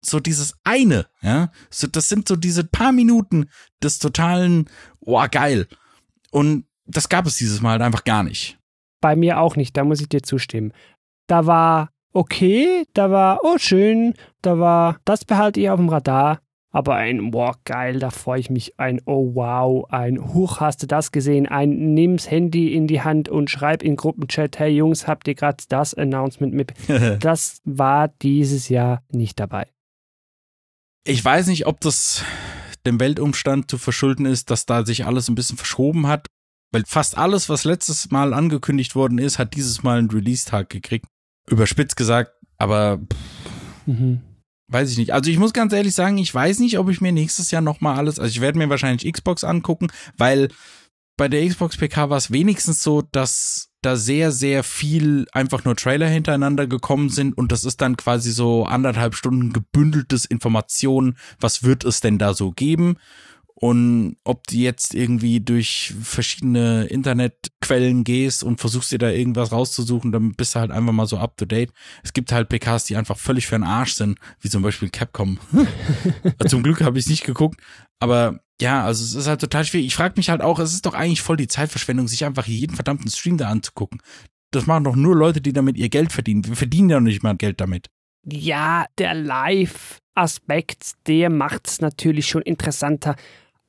So 0.04 0.20
dieses 0.20 0.56
eine, 0.64 1.06
ja, 1.22 1.52
so 1.70 1.86
das 1.86 2.10
sind 2.10 2.28
so 2.28 2.36
diese 2.36 2.64
paar 2.64 2.94
Minuten 2.94 3.50
des 3.84 4.00
totalen, 4.00 4.70
oh 5.02 5.24
geil. 5.30 5.68
Und 6.32 6.66
das 6.86 7.10
gab 7.10 7.28
es 7.28 7.36
dieses 7.36 7.62
Mal 7.62 7.72
halt 7.72 7.82
einfach 7.82 8.06
gar 8.06 8.24
nicht. 8.24 8.58
Bei 9.02 9.16
mir 9.16 9.40
auch 9.40 9.58
nicht, 9.58 9.76
da 9.76 9.84
muss 9.84 10.00
ich 10.00 10.10
dir 10.10 10.24
zustimmen. 10.24 10.72
Da 11.28 11.46
war 11.46 11.90
okay, 12.14 12.86
da 12.94 13.12
war, 13.12 13.40
oh 13.44 13.58
schön, 13.58 14.14
da 14.42 14.60
war, 14.60 15.00
das 15.06 15.26
behalte 15.26 15.60
ich 15.60 15.70
auf 15.70 15.80
dem 15.80 15.90
Radar. 15.90 16.42
Aber 16.74 16.96
ein, 16.96 17.32
boah, 17.32 17.58
geil, 17.66 18.00
da 18.00 18.12
freue 18.12 18.40
ich 18.40 18.50
mich. 18.50 18.80
Ein, 18.80 19.02
oh 19.06 19.36
wow, 19.36 19.86
ein, 19.90 20.34
huch, 20.34 20.62
hast 20.62 20.82
du 20.82 20.88
das 20.88 21.12
gesehen? 21.12 21.46
Ein, 21.46 21.94
nimm's 21.94 22.32
Handy 22.32 22.74
in 22.74 22.88
die 22.88 23.02
Hand 23.02 23.28
und 23.28 23.50
schreib 23.50 23.84
in 23.84 23.98
Gruppenchat, 23.98 24.58
hey 24.58 24.70
Jungs, 24.70 25.06
habt 25.06 25.28
ihr 25.28 25.36
gerade 25.36 25.64
das 25.68 25.94
Announcement 25.94 26.54
mit? 26.54 26.74
Das 27.20 27.62
war 27.66 28.08
dieses 28.08 28.70
Jahr 28.70 29.04
nicht 29.12 29.40
dabei. 29.40 29.68
Ich 31.04 31.24
weiß 31.24 31.48
nicht, 31.48 31.68
ob 31.68 31.82
das 31.82 32.24
dem 32.86 33.00
Weltumstand 33.00 33.70
zu 33.70 33.78
verschulden 33.78 34.26
ist, 34.26 34.50
dass 34.50 34.66
da 34.66 34.86
sich 34.86 35.06
alles 35.06 35.28
ein 35.28 35.36
bisschen 35.36 35.58
verschoben 35.58 36.08
hat. 36.08 36.28
Weil 36.72 36.84
fast 36.88 37.18
alles, 37.18 37.50
was 37.50 37.66
letztes 37.66 38.12
Mal 38.12 38.34
angekündigt 38.34 38.96
worden 38.96 39.18
ist, 39.18 39.40
hat 39.40 39.56
dieses 39.56 39.84
Mal 39.84 40.00
einen 40.00 40.10
Release-Tag 40.10 40.70
gekriegt. 40.70 41.06
Überspitzt 41.52 41.96
gesagt, 41.96 42.32
aber 42.58 43.00
pff, 43.00 43.18
Mhm. 43.88 44.22
weiß 44.68 44.92
ich 44.92 44.98
nicht. 44.98 45.14
Also 45.14 45.30
ich 45.32 45.38
muss 45.40 45.54
ganz 45.54 45.74
ehrlich 45.74 45.94
sagen, 45.94 46.18
ich 46.18 46.34
weiß 46.34 46.60
nicht, 46.60 46.78
ob 46.78 46.90
ich 46.90 47.02
mir 47.02 47.12
nächstes 47.12 47.52
Jahr 47.52 47.62
nochmal 47.62 47.98
alles, 47.98 48.20
also 48.20 48.30
ich 48.30 48.42
werde 48.42 48.58
mir 48.58 48.70
wahrscheinlich 48.70 49.12
Xbox 49.12 49.44
angucken, 49.44 49.88
weil 50.18 50.50
bei 51.18 51.28
der 51.28 51.48
Xbox 51.48 51.78
PK 51.78 52.10
war 52.10 52.18
es 52.18 52.32
wenigstens 52.32 52.82
so, 52.82 53.02
dass 53.02 53.70
da 53.82 53.96
sehr, 53.96 54.32
sehr 54.32 54.64
viel 54.64 55.26
einfach 55.34 55.66
nur 55.66 55.76
Trailer 55.76 56.08
hintereinander 56.08 56.68
gekommen 56.68 57.10
sind 57.10 57.38
und 57.38 57.52
das 57.52 57.66
ist 57.66 57.82
dann 57.82 57.98
quasi 57.98 58.32
so 58.32 58.66
anderthalb 58.66 59.16
Stunden 59.16 59.52
gebündeltes 59.54 60.26
Informationen, 60.26 61.18
was 61.40 61.64
wird 61.64 61.84
es 61.84 62.00
denn 62.00 62.18
da 62.18 62.34
so 62.34 62.52
geben 62.52 62.96
und 63.64 64.18
ob 64.24 64.48
du 64.48 64.56
jetzt 64.56 64.96
irgendwie 64.96 65.40
durch 65.40 65.94
verschiedene 66.02 66.86
Internetquellen 66.86 68.04
gehst 68.04 68.44
und 68.44 68.60
versuchst 68.60 68.92
dir 68.92 68.98
da 68.98 69.12
irgendwas 69.12 69.52
rauszusuchen, 69.52 70.12
dann 70.12 70.32
bist 70.32 70.56
du 70.56 70.60
halt 70.60 70.72
einfach 70.72 70.94
mal 70.94 71.06
so 71.06 71.20
up 71.20 71.38
to 71.38 71.46
date. 71.46 71.72
Es 72.04 72.12
gibt 72.12 72.32
halt 72.32 72.50
PKs, 72.50 72.86
die 72.86 72.96
einfach 72.96 73.20
völlig 73.20 73.46
für 73.46 73.54
den 73.54 73.64
Arsch 73.64 73.94
sind, 73.94 74.18
wie 74.40 74.50
zum 74.50 74.64
Beispiel 74.64 74.90
Capcom. 74.90 75.38
zum 76.48 76.64
Glück 76.64 76.82
habe 76.82 76.98
ich 76.98 77.06
nicht 77.06 77.24
geguckt, 77.24 77.62
aber 78.00 78.40
ja, 78.60 78.84
also 78.84 79.04
es 79.04 79.14
ist 79.14 79.28
halt 79.28 79.42
total 79.42 79.64
schwierig. 79.64 79.86
Ich 79.86 79.96
frage 79.96 80.16
mich 80.18 80.32
halt 80.32 80.42
auch, 80.42 80.58
es 80.58 80.74
ist 80.74 80.88
doch 80.88 80.96
eigentlich 80.96 81.22
voll 81.22 81.38
die 81.38 81.48
Zeitverschwendung, 81.48 82.08
sich 82.08 82.26
einfach 82.26 82.48
jeden 82.48 82.76
verdammten 82.76 83.12
Stream 83.12 83.38
da 83.38 83.50
anzugucken. 83.50 84.02
Das 84.50 84.66
machen 84.66 84.86
doch 84.86 84.96
nur 84.96 85.16
Leute, 85.16 85.40
die 85.40 85.54
damit 85.54 85.78
ihr 85.78 85.90
Geld 85.90 86.12
verdienen. 86.12 86.48
Wir 86.48 86.56
verdienen 86.56 86.90
ja 86.90 87.00
nicht 87.00 87.22
mal 87.22 87.38
Geld 87.38 87.62
damit. 87.62 87.92
Ja, 88.26 88.86
der 88.98 89.14
Live-Aspekt, 89.14 90.94
der 91.06 91.30
macht's 91.30 91.80
natürlich 91.80 92.26
schon 92.26 92.42
interessanter. 92.42 93.16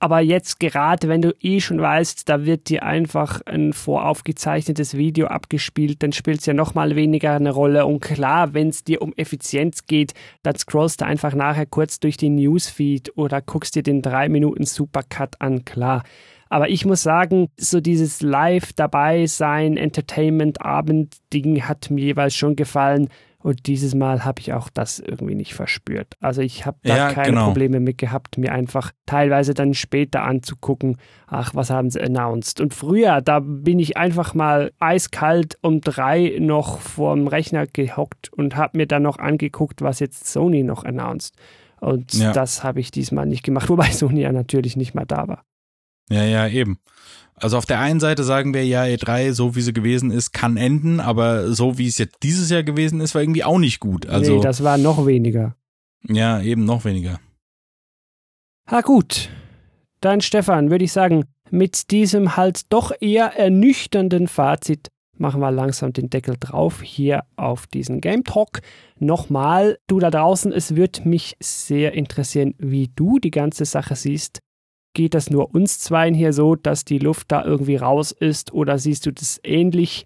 Aber 0.03 0.19
jetzt 0.19 0.59
gerade, 0.59 1.07
wenn 1.07 1.23
du 1.23 1.33
eh 1.39 1.61
schon 1.61 1.81
weißt, 1.81 2.29
da 2.29 2.45
wird 2.45 2.69
dir 2.69 2.83
einfach 2.83 3.41
ein 3.47 3.73
voraufgezeichnetes 3.73 4.97
Video 4.97 5.29
abgespielt, 5.29 6.03
dann 6.03 6.11
spielt's 6.13 6.45
ja 6.45 6.55
nochmal 6.55 6.97
weniger 6.97 7.37
eine 7.37 7.53
Rolle. 7.53 7.87
Und 7.87 8.01
klar, 8.01 8.53
wenn 8.53 8.71
es 8.71 8.83
dir 8.83 9.01
um 9.01 9.13
Effizienz 9.17 9.87
geht, 9.87 10.15
dann 10.43 10.57
scrollst 10.57 11.03
du 11.03 11.07
einfach 11.07 11.35
nachher 11.37 11.67
kurz 11.67 12.01
durch 12.01 12.17
den 12.17 12.35
Newsfeed 12.35 13.17
oder 13.17 13.41
guckst 13.41 13.77
dir 13.77 13.85
den 13.85 14.03
3 14.03 14.29
Minuten 14.29 14.65
Supercut 14.65 15.41
an, 15.41 15.65
klar. 15.65 16.03
Aber 16.49 16.69
ich 16.69 16.85
muss 16.85 17.05
sagen, 17.05 17.51
so 17.57 17.81
dieses 17.81 18.23
Live 18.23 18.73
dabei 18.73 19.27
sein, 19.27 19.77
Entertainment-Abend-Ding 19.77 21.63
hat 21.63 21.91
mir 21.93 22.03
jeweils 22.07 22.35
schon 22.35 22.57
gefallen. 22.57 23.09
Und 23.43 23.67
dieses 23.67 23.95
Mal 23.95 24.25
habe 24.25 24.41
ich 24.41 24.53
auch 24.53 24.69
das 24.71 25.01
irgendwie 25.01 25.35
nicht 25.35 25.55
verspürt. 25.55 26.15
Also 26.21 26.43
ich 26.43 26.65
habe 26.65 26.79
da 26.85 26.97
Ja, 26.97 27.13
keine 27.13 27.29
genau. 27.33 27.47
Probleme 27.47 27.81
mit 27.81 27.99
gehabt, 27.99 28.39
mir 28.39 28.53
einfach 28.53 28.93
teilweise 29.05 29.53
dann 29.53 29.75
später 29.75 30.23
anzugucken, 30.23 30.97
ach, 31.27 31.55
was 31.55 31.71
haben 31.71 31.91
sie 31.91 32.01
announced. 32.01 32.61
Und 32.61 32.73
früher, 32.73 33.21
da 33.21 33.41
bin 33.41 33.79
ich 33.81 33.97
einfach 33.97 34.35
mal 34.35 34.73
eiskalt 34.79 35.59
um 35.61 35.81
drei 35.81 36.37
noch 36.39 36.79
vorm 36.79 37.27
Rechner 37.27 37.67
gehockt 37.67 38.33
und 38.33 38.55
habe 38.57 38.79
mir 38.79 38.87
dann 38.87 39.03
noch 39.03 39.19
angeguckt, 39.19 39.83
was 39.83 39.99
jetzt 39.99 40.27
Sony 40.29 40.63
noch 40.63 40.85
announced. 40.85 41.35
Und 41.81 42.15
Ja. 42.15 42.33
das 42.33 42.63
habe 42.63 42.79
ich 42.79 42.93
diesmal 42.93 43.27
nicht 43.27 43.43
gemacht, 43.43 43.69
wobei 43.69 43.91
Sony 43.91 44.21
ja 44.21 44.31
natürlich 44.33 44.77
nicht 44.77 44.95
mal 44.95 45.05
da 45.05 45.27
war. 45.27 45.45
Ja, 46.11 46.25
ja, 46.25 46.47
eben. 46.47 46.79
Also 47.35 47.57
auf 47.59 47.67
der 47.67 47.81
einen 47.81 48.01
Seite 48.01 48.25
sagen 48.25 48.55
wir 48.55 48.65
ja, 48.65 48.83
E3, 48.83 49.33
so 49.33 49.57
wie 49.57 49.63
sie 49.63 49.73
gewesen 49.73 50.11
ist, 50.11 50.33
kann 50.33 50.57
enden, 50.57 51.01
aber 51.01 51.53
so 51.53 51.79
wie 51.79 51.89
es 51.89 51.99
jetzt 51.99 52.23
dieses 52.23 52.51
Jahr 52.51 52.63
gewesen 52.63 53.01
ist, 53.01 53.15
war 53.15 53.23
irgendwie 53.23 53.45
auch 53.45 53.59
nicht 53.59 53.81
gut. 53.81 54.07
Also 54.07 54.37
nee, 54.37 54.41
das 54.43 54.63
war 54.63 54.79
noch 54.79 55.07
weniger. 55.07 55.57
ja, 56.09 56.41
eben 56.41 56.65
noch 56.65 56.85
weniger. 56.85 57.21
Ha 58.71 58.81
gut, 58.81 59.29
dann 60.01 60.21
Stefan, 60.21 60.71
würde 60.71 60.85
ich 60.85 60.93
sagen, 60.93 61.25
mit 61.51 61.91
diesem 61.91 62.37
halt 62.37 62.73
doch 62.73 62.93
eher 63.01 63.37
ernüchternden 63.37 64.29
Fazit 64.29 64.89
machen 65.19 65.41
wir 65.41 65.51
langsam 65.51 65.93
den 65.93 66.11
Deckel 66.11 66.37
drauf 66.39 66.83
hier 66.83 67.25
auf 67.37 67.67
diesen 67.67 68.01
Game 68.01 68.25
Talk. 68.25 68.61
Nochmal, 68.99 69.79
du 69.87 69.99
da 70.01 70.11
draußen, 70.11 70.53
es 70.53 70.77
würde 70.77 71.09
mich 71.09 71.37
sehr 71.41 71.93
interessieren, 71.93 72.55
wie 72.59 72.89
du 72.95 73.19
die 73.19 73.31
ganze 73.31 73.65
Sache 73.65 73.97
siehst. 73.97 74.41
Geht 74.95 75.15
das 75.15 75.31
nur 75.31 75.55
uns 75.55 75.81
zweien 75.81 76.15
hier 76.15 76.33
so, 76.33 76.55
dass 76.55 76.85
die 76.85 76.99
Luft 76.99 77.33
da 77.33 77.45
irgendwie 77.45 77.77
raus 77.77 78.13
ist 78.13 78.53
oder 78.53 78.79
siehst 78.79 79.07
du 79.07 79.11
das 79.13 79.41
ähnlich? 79.43 80.05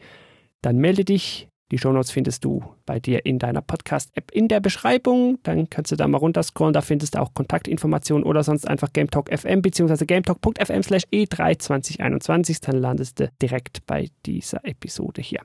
Dann 0.62 0.76
melde 0.76 1.04
dich. 1.04 1.48
Die 1.72 1.78
Shownotes 1.78 2.12
findest 2.12 2.44
du 2.44 2.62
bei 2.84 3.00
dir 3.00 3.26
in 3.26 3.40
deiner 3.40 3.60
Podcast-App 3.60 4.30
in 4.30 4.46
der 4.46 4.60
Beschreibung. 4.60 5.40
Dann 5.42 5.68
kannst 5.68 5.90
du 5.90 5.96
da 5.96 6.06
mal 6.06 6.18
runterscrollen, 6.18 6.72
da 6.72 6.80
findest 6.80 7.16
du 7.16 7.20
auch 7.20 7.34
Kontaktinformationen 7.34 8.24
oder 8.24 8.44
sonst 8.44 8.68
einfach 8.68 8.92
GameTalk 8.92 9.36
FM 9.36 9.62
bzw. 9.62 10.06
gametalk.fm 10.06 10.82
slash 10.84 11.02
E3 11.12 11.58
2021. 11.58 12.60
Dann 12.60 12.76
landest 12.76 13.18
du 13.18 13.28
direkt 13.42 13.84
bei 13.86 14.10
dieser 14.24 14.64
Episode 14.64 15.22
hier. 15.22 15.40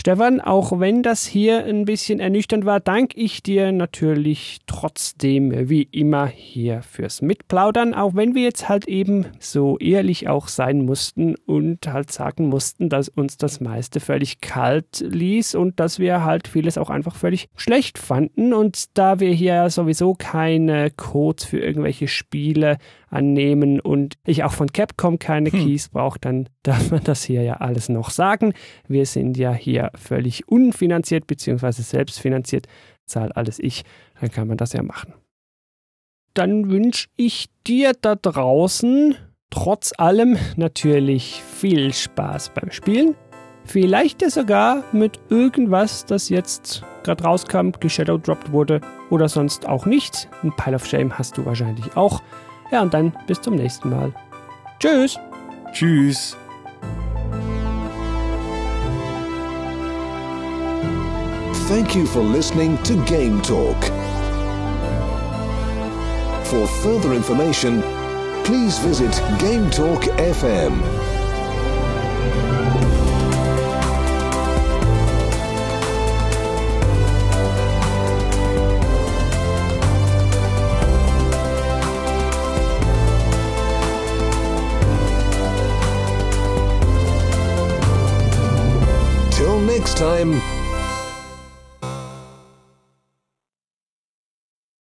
Stefan, 0.00 0.40
auch 0.40 0.80
wenn 0.80 1.02
das 1.02 1.26
hier 1.26 1.62
ein 1.66 1.84
bisschen 1.84 2.20
ernüchternd 2.20 2.64
war, 2.64 2.80
danke 2.80 3.20
ich 3.20 3.42
dir 3.42 3.70
natürlich 3.70 4.60
trotzdem 4.66 5.68
wie 5.68 5.82
immer 5.82 6.26
hier 6.26 6.80
fürs 6.80 7.20
Mitplaudern, 7.20 7.92
auch 7.92 8.14
wenn 8.14 8.34
wir 8.34 8.44
jetzt 8.44 8.70
halt 8.70 8.88
eben 8.88 9.26
so 9.40 9.76
ehrlich 9.76 10.26
auch 10.26 10.48
sein 10.48 10.86
mussten 10.86 11.34
und 11.44 11.86
halt 11.86 12.10
sagen 12.10 12.48
mussten, 12.48 12.88
dass 12.88 13.10
uns 13.10 13.36
das 13.36 13.60
meiste 13.60 14.00
völlig 14.00 14.40
kalt 14.40 15.00
ließ 15.06 15.54
und 15.54 15.78
dass 15.78 15.98
wir 15.98 16.24
halt 16.24 16.48
vieles 16.48 16.78
auch 16.78 16.88
einfach 16.88 17.14
völlig 17.14 17.50
schlecht 17.54 17.98
fanden. 17.98 18.54
Und 18.54 18.96
da 18.96 19.20
wir 19.20 19.32
hier 19.34 19.68
sowieso 19.68 20.14
keine 20.14 20.90
Codes 20.90 21.44
für 21.44 21.58
irgendwelche 21.58 22.08
Spiele 22.08 22.78
annehmen 23.10 23.80
und 23.80 24.14
ich 24.24 24.44
auch 24.44 24.52
von 24.52 24.72
Capcom 24.72 25.18
keine 25.18 25.50
Keys 25.50 25.90
brauche, 25.90 26.18
dann 26.20 26.48
darf 26.62 26.90
man 26.90 27.02
das 27.04 27.24
hier 27.24 27.42
ja 27.42 27.54
alles 27.54 27.88
noch 27.88 28.10
sagen. 28.10 28.52
Wir 28.86 29.06
sind 29.06 29.36
ja 29.36 29.52
hier 29.52 29.90
völlig 29.94 30.48
unfinanziert 30.48 31.26
bzw. 31.26 31.70
selbstfinanziert, 31.72 32.66
zahl 33.06 33.32
alles 33.32 33.58
ich, 33.58 33.84
dann 34.20 34.30
kann 34.30 34.48
man 34.48 34.56
das 34.56 34.72
ja 34.72 34.82
machen. 34.82 35.14
Dann 36.34 36.70
wünsche 36.70 37.08
ich 37.16 37.46
dir 37.66 37.92
da 38.00 38.14
draußen 38.14 39.16
trotz 39.50 39.92
allem 39.98 40.38
natürlich 40.56 41.42
viel 41.42 41.92
Spaß 41.92 42.50
beim 42.54 42.70
Spielen. 42.70 43.16
Vielleicht 43.64 44.22
ja 44.22 44.30
sogar 44.30 44.84
mit 44.92 45.20
irgendwas, 45.28 46.06
das 46.06 46.28
jetzt 46.28 46.82
gerade 47.02 47.24
rauskam, 47.24 47.70
geshadowdropped 47.78 48.52
wurde 48.52 48.80
oder 49.10 49.28
sonst 49.28 49.68
auch 49.68 49.86
nicht. 49.86 50.28
Ein 50.42 50.54
Pile 50.56 50.76
of 50.76 50.86
Shame 50.86 51.16
hast 51.16 51.36
du 51.36 51.44
wahrscheinlich 51.44 51.96
auch. 51.96 52.22
Ja, 52.70 52.82
und 52.82 52.94
dann 52.94 53.12
bis 53.26 53.40
zum 53.40 53.56
nächsten 53.56 53.90
Mal. 53.90 54.12
Tschüss! 54.78 55.18
Tschüss. 55.72 56.36
Thank 61.70 61.94
you 61.94 62.04
for 62.04 62.18
listening 62.20 62.82
to 62.82 62.96
Game 63.04 63.40
Talk. 63.42 63.80
For 66.46 66.66
further 66.82 67.14
information, 67.14 67.80
please 68.42 68.76
visit 68.80 69.12
Game 69.38 69.70
Talk 69.70 70.02
FM. 70.18 70.80
Till 89.30 89.60
next 89.60 89.96
time, 89.96 90.59